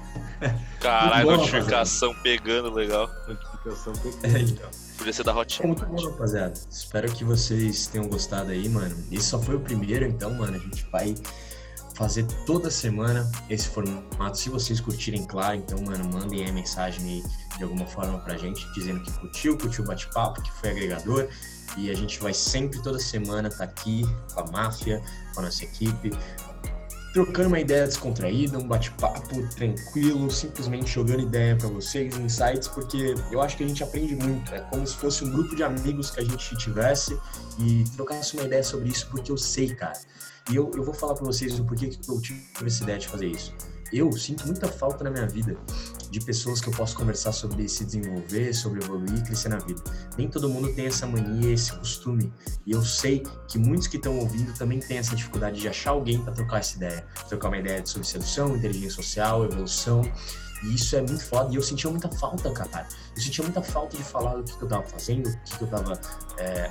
Caralho, 0.80 1.36
notificação 1.36 2.14
pegando 2.22 2.72
legal. 2.72 3.09
Notificação 3.28 3.92
pegando. 3.95 4.36
É, 4.36 4.40
então. 4.40 4.70
Podia 4.97 5.12
ser 5.12 5.24
da 5.24 5.36
Hot. 5.36 5.62
É 5.62 5.66
muito 5.66 5.84
bom, 5.86 6.11
rapaziada. 6.11 6.55
Espero 6.70 7.11
que 7.12 7.24
vocês 7.24 7.86
tenham 7.86 8.09
gostado 8.09 8.51
aí, 8.51 8.68
mano. 8.68 8.97
Esse 9.11 9.26
só 9.26 9.38
foi 9.38 9.57
o 9.57 9.61
primeiro, 9.61 10.05
então, 10.07 10.32
mano, 10.34 10.57
a 10.57 10.59
gente 10.59 10.86
vai 10.90 11.14
fazer 11.95 12.26
toda 12.47 12.70
semana 12.70 13.30
esse 13.51 13.68
formato. 13.68 14.38
Se 14.38 14.49
vocês 14.49 14.80
curtirem, 14.80 15.24
claro, 15.26 15.57
então, 15.57 15.80
mano, 15.82 16.05
mandem 16.12 16.45
aí 16.45 16.53
mensagem 16.53 17.05
aí 17.05 17.22
de 17.57 17.64
alguma 17.64 17.86
forma 17.86 18.18
pra 18.20 18.36
gente, 18.36 18.66
dizendo 18.74 19.03
que 19.03 19.12
curtiu, 19.12 19.57
curtiu 19.59 19.84
o 19.84 19.86
bate-papo, 19.86 20.42
que 20.42 20.53
foi 20.53 20.70
agregador. 20.70 21.28
E 21.76 21.90
a 21.90 21.95
gente 21.95 22.20
vai 22.20 22.32
sempre, 22.32 22.80
toda 22.82 22.99
semana, 22.99 23.51
tá 23.51 23.64
aqui 23.64 24.05
com 24.32 24.40
a 24.40 24.47
máfia, 24.51 25.03
com 25.34 25.40
a 25.40 25.45
nossa 25.45 25.64
equipe, 25.64 26.11
trocando 27.14 27.46
uma 27.46 27.60
ideia 27.60 27.86
descontraída, 27.86 28.58
um 28.58 28.66
bate-papo 28.66 29.46
tranquilo, 29.54 30.28
simplesmente 30.32 30.90
jogando 30.90 31.20
ideia 31.20 31.54
para 31.54 31.68
vocês, 31.68 32.16
insights, 32.16 32.66
porque 32.66 33.14
eu 33.30 33.40
acho 33.40 33.56
que 33.56 33.62
a 33.62 33.68
gente 33.68 33.84
aprende 33.84 34.16
muito. 34.16 34.52
É 34.52 34.60
como 34.62 34.84
se 34.84 34.96
fosse 34.96 35.24
um 35.24 35.30
grupo 35.30 35.54
de 35.54 35.62
amigos 35.62 36.10
que 36.10 36.20
a 36.20 36.24
gente 36.24 36.56
tivesse 36.58 37.16
e 37.60 37.84
trocasse 37.96 38.36
uma 38.36 38.44
ideia 38.44 38.64
sobre 38.64 38.88
isso, 38.88 39.06
porque 39.10 39.30
eu 39.30 39.38
sei, 39.38 39.72
cara. 39.76 39.96
E 40.50 40.56
eu, 40.56 40.72
eu 40.74 40.82
vou 40.82 40.92
falar 40.92 41.14
para 41.14 41.24
vocês 41.24 41.58
o 41.58 41.64
porquê 41.64 41.86
que 41.86 42.10
eu 42.10 42.20
tive 42.20 42.42
essa 42.66 42.82
ideia 42.82 42.98
de 42.98 43.06
fazer 43.06 43.28
isso 43.28 43.54
eu 43.94 44.10
sinto 44.12 44.46
muita 44.46 44.66
falta 44.66 45.04
na 45.04 45.10
minha 45.10 45.26
vida 45.26 45.56
de 46.14 46.20
pessoas 46.24 46.60
que 46.60 46.68
eu 46.68 46.72
posso 46.72 46.96
conversar 46.96 47.32
sobre 47.32 47.68
se 47.68 47.84
desenvolver, 47.84 48.54
sobre 48.54 48.80
evoluir 48.80 49.18
e 49.18 49.22
crescer 49.22 49.48
na 49.48 49.58
vida. 49.58 49.82
Nem 50.16 50.28
todo 50.28 50.48
mundo 50.48 50.72
tem 50.72 50.86
essa 50.86 51.08
mania, 51.08 51.52
esse 51.52 51.72
costume. 51.72 52.32
E 52.64 52.70
eu 52.70 52.84
sei 52.84 53.24
que 53.48 53.58
muitos 53.58 53.88
que 53.88 53.96
estão 53.96 54.16
ouvindo 54.20 54.56
também 54.56 54.78
têm 54.78 54.98
essa 54.98 55.16
dificuldade 55.16 55.60
de 55.60 55.68
achar 55.68 55.90
alguém 55.90 56.22
para 56.22 56.32
trocar 56.32 56.60
essa 56.60 56.76
ideia. 56.76 57.04
Trocar 57.28 57.48
uma 57.48 57.58
ideia 57.58 57.84
sobre 57.84 58.06
sedução, 58.06 58.56
inteligência 58.56 58.90
social, 58.90 59.44
evolução. 59.44 60.02
E 60.62 60.76
isso 60.76 60.94
é 60.94 61.02
muito 61.02 61.24
foda. 61.24 61.52
E 61.52 61.56
eu 61.56 61.62
sentia 61.62 61.90
muita 61.90 62.08
falta, 62.08 62.48
cara. 62.52 62.86
Eu 63.16 63.20
sentia 63.20 63.42
muita 63.42 63.60
falta 63.60 63.96
de 63.96 64.04
falar 64.04 64.38
o 64.38 64.44
que, 64.44 64.56
que 64.56 64.62
eu 64.62 64.68
tava 64.68 64.84
fazendo, 64.84 65.28
o 65.28 65.38
que, 65.44 65.58
que 65.58 65.64
eu 65.64 65.68
tava. 65.68 66.00
É... 66.38 66.70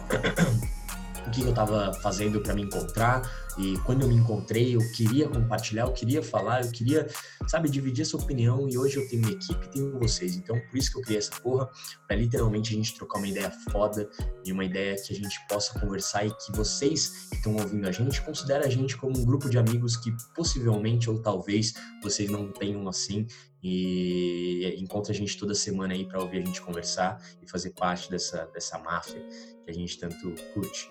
o 1.26 1.32
que 1.32 1.42
eu 1.42 1.50
estava 1.50 1.94
fazendo 1.94 2.42
para 2.42 2.54
me 2.54 2.64
encontrar, 2.64 3.22
e 3.58 3.78
quando 3.80 4.02
eu 4.02 4.08
me 4.08 4.16
encontrei, 4.16 4.76
eu 4.76 4.82
queria 4.94 5.28
compartilhar, 5.30 5.84
eu 5.84 5.94
queria 5.94 6.24
falar, 6.24 6.64
eu 6.64 6.72
queria, 6.72 7.08
sabe, 7.48 7.70
dividir 7.70 8.02
essa 8.02 8.18
opinião. 8.18 8.68
E 8.68 8.78
hoje 8.78 8.98
eu 8.98 9.08
tenho 9.08 9.22
minha 9.22 9.34
equipe, 9.34 9.68
tenho 9.70 10.00
vocês. 10.00 10.36
Então, 10.36 10.60
por 10.70 10.78
isso 10.78 10.92
que 10.92 10.98
eu 10.98 11.02
criei 11.04 11.20
essa 11.20 11.36
porra, 11.40 11.70
para 12.08 12.18
literalmente 12.18 12.74
a 12.74 12.78
gente 12.78 12.96
trocar 12.96 13.20
uma 13.20 13.28
ideia 13.28 13.52
foda 13.72 14.10
e 14.44 14.52
uma 14.52 14.66
ideia 14.66 14.96
que 14.96 15.14
a 15.14 15.16
gente 15.16 15.40
possa 15.48 15.80
conversar 15.80 16.26
e 16.26 16.32
que 16.32 16.52
vocês 16.56 17.28
que 17.30 17.36
estão 17.36 17.56
ouvindo 17.56 17.88
a 17.88 17.92
gente 17.92 18.22
considerem 18.22 18.66
a 18.66 18.70
gente 18.70 18.98
como 18.98 19.18
um 19.18 19.26
grupo 19.26 19.50
de 19.50 19.58
amigos 19.58 19.96
que 19.98 20.12
possivelmente 20.36 21.10
ou 21.10 21.22
talvez 21.22 21.74
vocês 22.02 22.30
não 22.30 22.52
tenham 22.52 22.88
assim 22.88 23.28
e 23.64 24.76
encontra 24.78 25.14
a 25.14 25.16
gente 25.16 25.38
toda 25.38 25.56
semana 25.56 25.94
aí 25.94 26.06
para 26.06 26.20
ouvir 26.20 26.42
a 26.42 26.46
gente 26.46 26.62
conversar 26.62 27.22
e 27.42 27.50
fazer 27.50 27.70
parte 27.70 28.10
dessa, 28.12 28.46
dessa 28.54 28.78
máfia 28.78 29.26
que 29.64 29.72
a 29.72 29.74
gente 29.74 29.98
tanto 29.98 30.34
curte. 30.54 30.90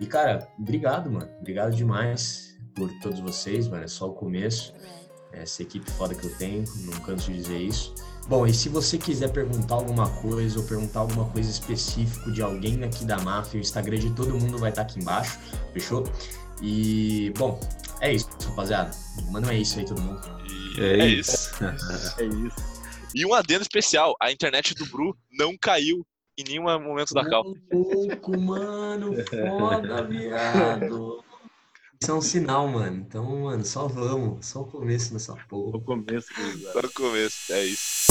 E, 0.00 0.06
cara, 0.06 0.48
obrigado, 0.58 1.10
mano. 1.10 1.30
Obrigado 1.38 1.74
demais 1.74 2.58
por 2.74 2.90
todos 3.00 3.20
vocês, 3.20 3.68
mano. 3.68 3.84
É 3.84 3.88
só 3.88 4.08
o 4.08 4.14
começo. 4.14 4.74
Essa 5.32 5.62
equipe 5.62 5.88
foda 5.92 6.12
que 6.12 6.26
eu 6.26 6.36
tenho, 6.36 6.64
não 6.78 6.98
canso 7.00 7.30
de 7.30 7.36
dizer 7.36 7.58
isso. 7.58 7.94
Bom, 8.26 8.46
e 8.46 8.52
se 8.52 8.68
você 8.68 8.98
quiser 8.98 9.30
perguntar 9.32 9.76
alguma 9.76 10.08
coisa 10.20 10.58
ou 10.58 10.64
perguntar 10.64 11.00
alguma 11.00 11.28
coisa 11.30 11.48
específica 11.48 12.30
de 12.32 12.42
alguém 12.42 12.82
aqui 12.82 13.04
da 13.04 13.18
máfia, 13.18 13.58
o 13.58 13.60
Instagram 13.60 13.98
de 13.98 14.10
todo 14.10 14.34
mundo 14.34 14.58
vai 14.58 14.70
estar 14.70 14.84
tá 14.84 14.90
aqui 14.90 15.00
embaixo, 15.00 15.38
fechou? 15.72 16.04
E, 16.60 17.32
bom, 17.38 17.60
é 18.00 18.12
isso, 18.12 18.28
rapaziada. 18.44 18.90
Manda 19.30 19.52
é 19.54 19.58
isso 19.58 19.78
aí, 19.78 19.84
todo 19.84 20.00
mundo. 20.00 20.20
E 20.76 20.80
é, 20.80 21.00
é 21.00 21.06
isso. 21.06 21.50
é 22.18 22.24
isso. 22.24 22.80
E 23.14 23.26
um 23.26 23.34
adendo 23.34 23.62
especial: 23.62 24.14
a 24.20 24.30
internet 24.30 24.74
do 24.74 24.86
Bru 24.86 25.16
não 25.30 25.56
caiu 25.56 26.06
em 26.38 26.44
nenhum 26.44 26.64
momento 26.80 27.12
da 27.12 27.28
cal. 27.28 27.44
pouco, 27.70 28.38
mano. 28.38 29.14
Foda, 29.26 30.02
viado. 30.04 31.24
Isso 32.02 32.10
é 32.10 32.14
um 32.14 32.22
sinal, 32.22 32.66
mano. 32.66 32.96
Então, 32.96 33.42
mano, 33.42 33.64
só 33.64 33.86
vamos. 33.86 34.46
Só 34.46 34.62
o 34.62 34.64
começo 34.64 35.12
dessa 35.12 35.36
porra. 35.48 35.72
Só 35.72 35.76
o 35.76 35.82
começo. 35.82 36.28
Só 36.72 36.80
o 36.80 36.92
começo, 36.92 37.52
é 37.52 37.64
isso. 37.64 38.06